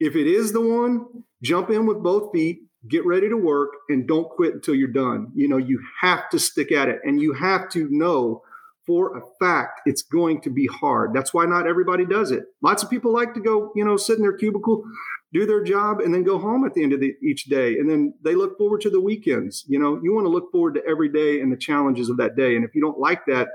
If 0.01 0.17
it 0.17 0.27
is 0.27 0.53
the 0.53 0.61
one 0.61 1.25
jump 1.43 1.71
in 1.71 1.87
with 1.87 2.03
both 2.03 2.33
feet 2.33 2.63
get 2.89 3.07
ready 3.07 3.29
to 3.29 3.37
work 3.37 3.71
and 3.89 4.09
don't 4.09 4.29
quit 4.29 4.55
until 4.55 4.75
you're 4.75 4.89
done. 4.89 5.31
You 5.35 5.49
know 5.49 5.59
you 5.59 5.83
have 6.01 6.29
to 6.31 6.39
stick 6.39 6.73
at 6.73 6.89
it 6.89 7.01
and 7.05 7.21
you 7.21 7.33
have 7.33 7.69
to 7.71 7.89
know 7.91 8.43
for 8.87 9.17
a 9.17 9.23
fact 9.39 9.81
it's 9.87 10.03
going 10.03 10.41
to 10.41 10.51
be 10.51 10.67
hard. 10.67 11.13
That's 11.15 11.33
why 11.33 11.47
not 11.47 11.67
everybody 11.67 12.05
does 12.05 12.31
it. 12.31 12.45
Lots 12.63 12.83
of 12.83 12.91
people 12.91 13.13
like 13.13 13.35
to 13.35 13.41
go, 13.41 13.73
you 13.77 13.85
know, 13.85 13.97
sit 13.97 14.17
in 14.17 14.23
their 14.23 14.37
cubicle, 14.37 14.85
do 15.33 15.47
their 15.47 15.63
job, 15.63 16.01
and 16.01 16.13
then 16.13 16.25
go 16.25 16.39
home 16.39 16.65
at 16.65 16.75
the 16.75 16.83
end 16.83 16.93
of 16.93 17.01
the, 17.01 17.15
each 17.23 17.45
day. 17.45 17.79
And 17.79 17.89
then 17.89 18.15
they 18.23 18.35
look 18.35 18.59
forward 18.59 18.81
to 18.83 18.91
the 18.91 19.01
weekends. 19.01 19.65
You 19.69 19.79
know, 19.79 20.01
you 20.03 20.13
want 20.13 20.27
to 20.27 20.31
look 20.31 20.51
forward 20.51 20.75
to 20.75 20.83
every 20.87 21.09
day 21.09 21.41
and 21.41 21.53
the 21.53 21.57
challenges 21.57 22.09
of 22.09 22.17
that 22.17 22.37
day. 22.37 22.57
And 22.57 22.65
if 22.65 22.75
you 22.75 22.81
don't 22.81 22.99
like 22.99 23.25
that, 23.27 23.49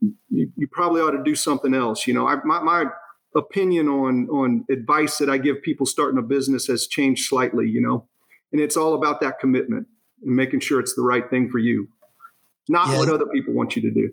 you, 0.00 0.50
you 0.56 0.66
probably 0.70 1.00
ought 1.00 1.12
to 1.12 1.22
do 1.22 1.34
something 1.34 1.74
else. 1.74 2.06
You 2.06 2.14
know, 2.14 2.26
I, 2.26 2.36
my, 2.44 2.60
my 2.60 2.86
opinion 3.36 3.86
on 3.86 4.28
on 4.30 4.64
advice 4.68 5.18
that 5.18 5.30
I 5.30 5.38
give 5.38 5.62
people 5.62 5.86
starting 5.86 6.18
a 6.18 6.22
business 6.22 6.66
has 6.66 6.88
changed 6.88 7.26
slightly. 7.26 7.68
You 7.68 7.82
know, 7.82 8.08
and 8.50 8.60
it's 8.60 8.76
all 8.76 8.94
about 8.94 9.20
that 9.20 9.38
commitment 9.38 9.86
and 10.24 10.34
making 10.34 10.60
sure 10.60 10.80
it's 10.80 10.94
the 10.94 11.02
right 11.02 11.28
thing 11.30 11.50
for 11.50 11.58
you, 11.58 11.88
not 12.68 12.88
yeah. 12.88 12.98
what 12.98 13.08
other 13.08 13.26
people 13.26 13.54
want 13.54 13.76
you 13.76 13.82
to 13.82 13.90
do 13.90 14.10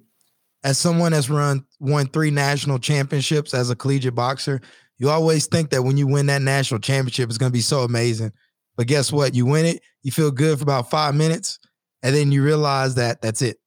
as 0.63 0.77
someone 0.77 1.11
that's 1.11 1.29
run 1.29 1.65
won 1.79 2.07
three 2.07 2.31
national 2.31 2.79
championships 2.79 3.53
as 3.53 3.69
a 3.69 3.75
collegiate 3.75 4.15
boxer, 4.15 4.61
you 4.97 5.09
always 5.09 5.45
think 5.47 5.69
that 5.69 5.83
when 5.83 5.97
you 5.97 6.07
win 6.07 6.25
that 6.27 6.41
national 6.41 6.79
championship, 6.79 7.29
it's 7.29 7.37
going 7.37 7.51
to 7.51 7.57
be 7.57 7.61
so 7.61 7.81
amazing. 7.81 8.31
But 8.75 8.87
guess 8.87 9.11
what? 9.11 9.35
You 9.35 9.45
win 9.45 9.65
it, 9.65 9.81
you 10.03 10.11
feel 10.11 10.31
good 10.31 10.57
for 10.57 10.63
about 10.63 10.89
five 10.89 11.15
minutes, 11.15 11.59
and 12.03 12.15
then 12.15 12.31
you 12.31 12.43
realize 12.43 12.95
that 12.95 13.21
that's 13.21 13.41
it. 13.41 13.57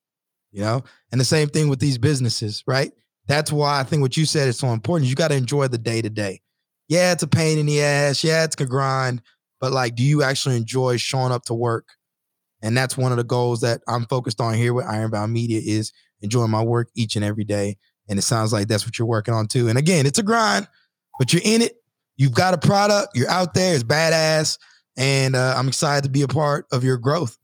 You 0.52 0.62
know, 0.62 0.82
and 1.12 1.20
the 1.20 1.24
same 1.24 1.48
thing 1.48 1.68
with 1.68 1.78
these 1.78 1.98
businesses, 1.98 2.64
right? 2.66 2.92
That's 3.28 3.52
why 3.52 3.78
I 3.78 3.84
think 3.84 4.02
what 4.02 4.16
you 4.16 4.24
said 4.24 4.48
is 4.48 4.58
so 4.58 4.68
important. 4.68 5.08
You 5.08 5.14
got 5.14 5.28
to 5.28 5.36
enjoy 5.36 5.68
the 5.68 5.78
day 5.78 6.02
to 6.02 6.10
day. 6.10 6.40
Yeah, 6.88 7.12
it's 7.12 7.22
a 7.22 7.28
pain 7.28 7.58
in 7.58 7.66
the 7.66 7.80
ass. 7.80 8.24
Yeah, 8.24 8.42
it's 8.42 8.56
a 8.60 8.66
grind. 8.66 9.22
But 9.60 9.70
like, 9.70 9.94
do 9.94 10.02
you 10.02 10.24
actually 10.24 10.56
enjoy 10.56 10.96
showing 10.96 11.30
up 11.30 11.44
to 11.44 11.54
work? 11.54 11.86
And 12.62 12.76
that's 12.76 12.96
one 12.96 13.12
of 13.12 13.18
the 13.18 13.24
goals 13.24 13.60
that 13.60 13.80
I'm 13.86 14.06
focused 14.06 14.40
on 14.40 14.54
here 14.54 14.74
with 14.74 14.86
Ironbound 14.86 15.32
Media 15.32 15.60
is 15.64 15.92
enjoying 16.22 16.50
my 16.50 16.62
work 16.62 16.88
each 16.94 17.16
and 17.16 17.24
every 17.24 17.44
day. 17.44 17.76
And 18.08 18.18
it 18.18 18.22
sounds 18.22 18.52
like 18.52 18.68
that's 18.68 18.84
what 18.84 18.98
you're 18.98 19.08
working 19.08 19.34
on 19.34 19.46
too. 19.46 19.68
And 19.68 19.78
again, 19.78 20.06
it's 20.06 20.18
a 20.18 20.22
grind, 20.22 20.68
but 21.18 21.32
you're 21.32 21.42
in 21.44 21.62
it. 21.62 21.76
You've 22.16 22.34
got 22.34 22.54
a 22.54 22.58
product. 22.58 23.16
You're 23.16 23.30
out 23.30 23.54
there. 23.54 23.74
It's 23.74 23.84
badass. 23.84 24.58
And 24.96 25.34
uh, 25.34 25.54
I'm 25.56 25.68
excited 25.68 26.04
to 26.04 26.10
be 26.10 26.22
a 26.22 26.28
part 26.28 26.66
of 26.72 26.84
your 26.84 26.98
growth. 26.98 27.38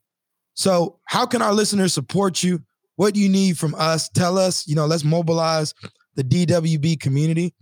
So, 0.55 0.99
how 1.05 1.27
can 1.27 1.43
our 1.43 1.53
listeners 1.53 1.95
support 1.95 2.43
you? 2.43 2.63
What 2.97 3.15
do 3.15 3.21
you 3.21 3.29
need 3.29 3.59
from 3.59 3.75
us? 3.75 4.09
Tell 4.09 4.39
us. 4.39 4.67
You 4.67 4.75
know, 4.75 4.87
let's 4.87 5.05
mobilize 5.05 5.75
the 6.15 6.25
DWB 6.25 6.99
community, 6.99 7.55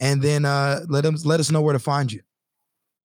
and 0.00 0.22
then 0.22 0.44
uh, 0.44 0.80
let 0.88 1.02
them 1.02 1.16
let 1.24 1.40
us 1.40 1.50
know 1.50 1.62
where 1.62 1.72
to 1.72 1.78
find 1.78 2.12
you. 2.12 2.20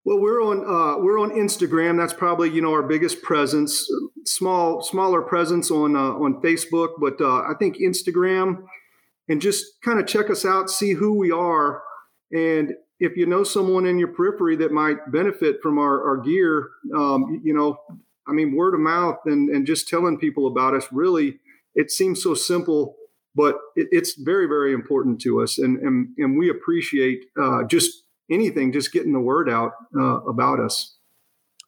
Well, 0.07 0.21
we're 0.21 0.41
on 0.41 0.59
uh, 0.59 1.03
we're 1.03 1.19
on 1.19 1.31
Instagram. 1.31 1.97
That's 1.97 2.13
probably 2.13 2.49
you 2.49 2.61
know 2.61 2.71
our 2.71 2.81
biggest 2.81 3.21
presence. 3.21 3.91
Small 4.23 4.81
smaller 4.81 5.21
presence 5.21 5.69
on 5.69 5.97
uh, 5.97 6.13
on 6.13 6.41
Facebook, 6.41 6.91
but 6.97 7.19
uh, 7.19 7.41
I 7.41 7.51
think 7.59 7.75
Instagram, 7.79 8.63
and 9.27 9.41
just 9.41 9.65
kind 9.81 9.99
of 9.99 10.07
check 10.07 10.29
us 10.29 10.45
out, 10.45 10.69
see 10.69 10.93
who 10.93 11.15
we 11.15 11.29
are, 11.29 11.83
and 12.31 12.71
if 13.01 13.17
you 13.17 13.25
know 13.25 13.43
someone 13.43 13.85
in 13.85 13.99
your 13.99 14.07
periphery 14.07 14.55
that 14.55 14.71
might 14.71 15.11
benefit 15.11 15.57
from 15.61 15.77
our, 15.77 16.01
our 16.01 16.15
gear, 16.15 16.69
um, 16.95 17.41
you 17.43 17.53
know, 17.53 17.77
I 18.25 18.31
mean, 18.31 18.55
word 18.55 18.75
of 18.75 18.79
mouth 18.79 19.19
and 19.25 19.49
and 19.49 19.67
just 19.67 19.89
telling 19.89 20.17
people 20.17 20.47
about 20.47 20.73
us. 20.73 20.87
Really, 20.89 21.39
it 21.75 21.91
seems 21.91 22.23
so 22.23 22.33
simple, 22.33 22.95
but 23.35 23.57
it, 23.75 23.89
it's 23.91 24.13
very 24.13 24.47
very 24.47 24.71
important 24.71 25.19
to 25.23 25.41
us, 25.41 25.57
and 25.57 25.77
and 25.79 26.13
and 26.17 26.37
we 26.37 26.49
appreciate 26.49 27.25
uh, 27.37 27.65
just 27.65 28.03
anything, 28.29 28.71
just 28.71 28.91
getting 28.91 29.13
the 29.13 29.19
word 29.19 29.49
out 29.49 29.71
uh, 29.97 30.21
about 30.21 30.59
us. 30.59 30.97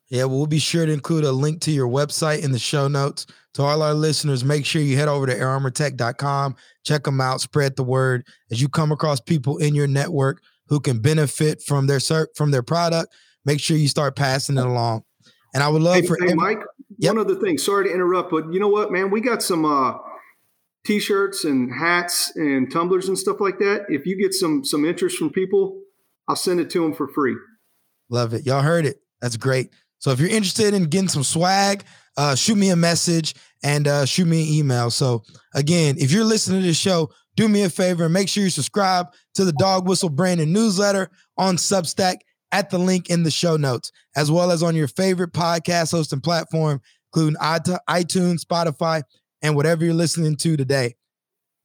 Yeah, 0.10 0.24
well, 0.24 0.48
be 0.48 0.60
sure 0.60 0.86
to 0.86 0.92
include 0.92 1.24
a 1.24 1.32
link 1.32 1.62
to 1.62 1.72
your 1.72 1.88
website 1.88 2.44
in 2.44 2.52
the 2.52 2.60
show 2.60 2.88
notes. 2.88 3.28
To 3.56 3.64
all 3.64 3.82
our 3.82 3.94
listeners, 3.94 4.44
make 4.44 4.66
sure 4.66 4.82
you 4.82 4.98
head 4.98 5.08
over 5.08 5.26
to 5.26 5.36
airarmortech.com, 5.36 6.56
check 6.84 7.04
them 7.04 7.20
out, 7.20 7.42
spread 7.42 7.76
the 7.76 7.84
word. 7.84 8.26
As 8.52 8.62
you 8.62 8.70
come 8.70 8.92
across 8.92 9.20
people 9.20 9.58
in 9.58 9.76
your 9.76 9.88
network 9.88 10.42
who 10.68 10.80
can 10.80 11.00
benefit 11.00 11.62
from 11.62 11.88
their 11.88 12.00
from 12.36 12.52
their 12.52 12.64
product, 12.64 13.14
make 13.46 13.60
sure 13.60 13.76
you 13.76 13.88
start 13.88 14.16
passing 14.16 14.58
it 14.58 14.66
along. 14.66 15.04
And 15.54 15.64
I 15.64 15.68
would 15.68 15.82
love 15.82 15.96
hey, 15.96 16.06
for 16.06 16.18
hey, 16.24 16.34
Mike. 16.36 16.60
Yep. 17.00 17.16
One 17.16 17.26
other 17.26 17.40
thing, 17.40 17.58
sorry 17.58 17.86
to 17.86 17.94
interrupt, 17.94 18.30
but 18.30 18.54
you 18.54 18.60
know 18.60 18.68
what, 18.68 18.92
man, 18.92 19.10
we 19.10 19.22
got 19.22 19.42
some 19.42 19.66
uh, 19.66 19.98
t-shirts 20.86 21.44
and 21.44 21.74
hats 21.74 22.36
and 22.36 22.72
tumblers 22.72 23.08
and 23.08 23.18
stuff 23.18 23.40
like 23.40 23.58
that. 23.60 23.86
If 23.90 24.06
you 24.06 24.18
get 24.18 24.34
some 24.34 24.64
some 24.64 24.86
interest 24.86 25.18
from 25.18 25.32
people, 25.32 25.82
I'll 26.30 26.36
send 26.36 26.60
it 26.60 26.70
to 26.72 26.84
them 26.84 26.94
for 26.94 27.08
free. 27.08 27.36
Love 28.10 28.34
it. 28.34 28.46
Y'all 28.46 28.62
heard 28.62 28.86
it. 28.86 29.02
That's 29.22 29.36
great. 29.36 29.72
So 29.98 30.12
if 30.12 30.20
you're 30.20 30.30
interested 30.30 30.74
in 30.74 30.86
getting 30.86 31.10
some 31.10 31.24
swag, 31.24 31.84
uh, 32.16 32.36
shoot 32.36 32.56
me 32.56 32.70
a 32.70 32.76
message 32.76 33.36
and 33.64 33.88
uh, 33.88 34.06
shoot 34.06 34.26
me 34.26 34.44
an 34.44 34.54
email. 34.54 34.92
So 34.92 35.24
again, 35.54 35.96
if 36.00 36.12
you're 36.12 36.24
listening 36.24 36.62
to 36.62 36.68
this 36.68 36.78
show, 36.78 37.10
do 37.36 37.48
me 37.48 37.64
a 37.64 37.70
favor 37.70 38.06
and 38.06 38.14
make 38.14 38.30
sure 38.30 38.44
you 38.44 38.50
subscribe 38.50 39.08
to 39.34 39.44
the 39.44 39.54
Dog 39.54 39.88
Whistle 39.88 40.10
Branding 40.10 40.54
newsletter 40.54 41.10
on 41.38 41.58
Substack 41.58 42.18
at 42.52 42.70
the 42.70 42.78
link 42.78 43.10
in 43.10 43.24
the 43.24 43.32
show 43.32 43.58
notes, 43.58 43.92
as 44.16 44.32
well 44.32 44.52
as 44.52 44.64
on 44.64 44.76
your 44.76 44.88
favorite 44.88 45.34
podcast 45.34 45.92
hosting 45.92 46.22
platform, 46.22 46.82
including 47.14 47.40
iTunes, 47.40 48.44
Spotify, 48.44 49.04
and 49.42 49.56
whatever 49.56 49.86
you're 49.86 49.94
listening 49.94 50.36
to 50.38 50.58
today. 50.58 50.96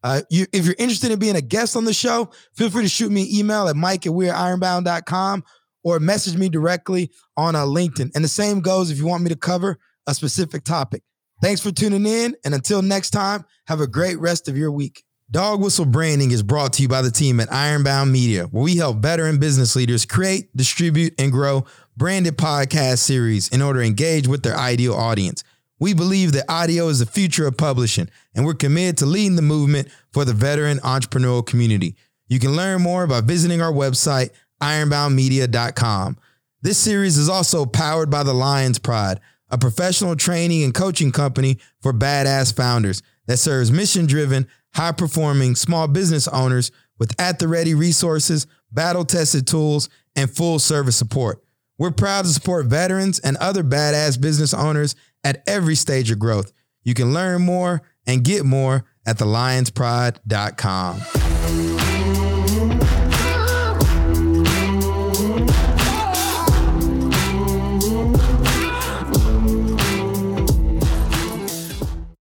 Uh, 0.04 0.20
you, 0.30 0.46
if 0.52 0.66
you're 0.66 0.76
interested 0.78 1.10
in 1.10 1.18
being 1.18 1.34
a 1.34 1.40
guest 1.40 1.76
on 1.76 1.86
the 1.86 1.94
show, 1.94 2.30
feel 2.54 2.68
free 2.68 2.82
to 2.82 2.88
shoot 2.88 3.10
me 3.10 3.22
an 3.22 3.34
email 3.34 3.68
at 3.68 3.74
mike 3.74 4.06
at 4.06 4.12
weareironbound.com 4.12 5.42
or 5.82 5.98
message 5.98 6.36
me 6.36 6.50
directly 6.50 7.10
on 7.38 7.56
uh, 7.56 7.64
LinkedIn. 7.64 8.10
And 8.14 8.22
the 8.22 8.28
same 8.28 8.60
goes 8.60 8.90
if 8.90 8.98
you 8.98 9.06
want 9.06 9.22
me 9.22 9.30
to 9.30 9.36
cover 9.36 9.78
a 10.06 10.14
specific 10.14 10.62
topic. 10.64 11.02
Thanks 11.42 11.62
for 11.62 11.72
tuning 11.72 12.06
in. 12.06 12.36
And 12.44 12.54
until 12.54 12.82
next 12.82 13.10
time, 13.10 13.44
have 13.66 13.80
a 13.80 13.86
great 13.86 14.20
rest 14.20 14.46
of 14.46 14.56
your 14.58 14.70
week. 14.70 15.02
Dog 15.30 15.62
Whistle 15.62 15.86
Branding 15.86 16.30
is 16.30 16.42
brought 16.42 16.74
to 16.74 16.82
you 16.82 16.88
by 16.88 17.00
the 17.00 17.10
team 17.10 17.40
at 17.40 17.50
Ironbound 17.50 18.12
Media, 18.12 18.44
where 18.44 18.62
we 18.62 18.76
help 18.76 18.98
veteran 18.98 19.38
business 19.38 19.74
leaders 19.74 20.04
create, 20.04 20.54
distribute, 20.54 21.14
and 21.18 21.32
grow 21.32 21.64
branded 21.96 22.36
podcast 22.36 22.98
series 22.98 23.48
in 23.48 23.62
order 23.62 23.80
to 23.80 23.86
engage 23.86 24.28
with 24.28 24.42
their 24.42 24.56
ideal 24.56 24.94
audience. 24.94 25.42
We 25.80 25.92
believe 25.92 26.32
that 26.32 26.44
audio 26.48 26.88
is 26.88 27.00
the 27.00 27.06
future 27.06 27.46
of 27.46 27.56
publishing, 27.56 28.08
and 28.34 28.44
we're 28.44 28.54
committed 28.54 28.98
to 28.98 29.06
leading 29.06 29.36
the 29.36 29.42
movement 29.42 29.88
for 30.12 30.24
the 30.24 30.32
veteran 30.32 30.78
entrepreneurial 30.78 31.44
community. 31.44 31.96
You 32.28 32.38
can 32.38 32.56
learn 32.56 32.82
more 32.82 33.06
by 33.06 33.20
visiting 33.20 33.60
our 33.60 33.72
website, 33.72 34.30
ironboundmedia.com. 34.62 36.16
This 36.62 36.78
series 36.78 37.18
is 37.18 37.28
also 37.28 37.66
powered 37.66 38.08
by 38.08 38.22
the 38.22 38.32
Lions 38.32 38.78
Pride, 38.78 39.20
a 39.50 39.58
professional 39.58 40.16
training 40.16 40.62
and 40.62 40.72
coaching 40.72 41.12
company 41.12 41.58
for 41.82 41.92
badass 41.92 42.54
founders 42.56 43.02
that 43.26 43.36
serves 43.38 43.70
mission 43.70 44.06
driven, 44.06 44.46
high 44.74 44.92
performing 44.92 45.56
small 45.56 45.88
business 45.88 46.26
owners 46.28 46.70
with 46.98 47.14
at 47.20 47.38
the 47.38 47.48
ready 47.48 47.74
resources, 47.74 48.46
battle 48.72 49.04
tested 49.04 49.46
tools, 49.46 49.88
and 50.16 50.34
full 50.34 50.58
service 50.58 50.96
support. 50.96 51.44
We're 51.78 51.90
proud 51.90 52.24
to 52.24 52.30
support 52.30 52.66
veterans 52.66 53.18
and 53.18 53.36
other 53.38 53.64
badass 53.64 54.20
business 54.20 54.54
owners 54.54 54.94
at 55.24 55.42
every 55.46 55.74
stage 55.74 56.10
of 56.10 56.18
growth. 56.18 56.52
You 56.84 56.94
can 56.94 57.12
learn 57.12 57.42
more 57.42 57.82
and 58.06 58.22
get 58.22 58.44
more 58.44 58.84
at 59.06 59.18
thelionspride.com. 59.18 61.33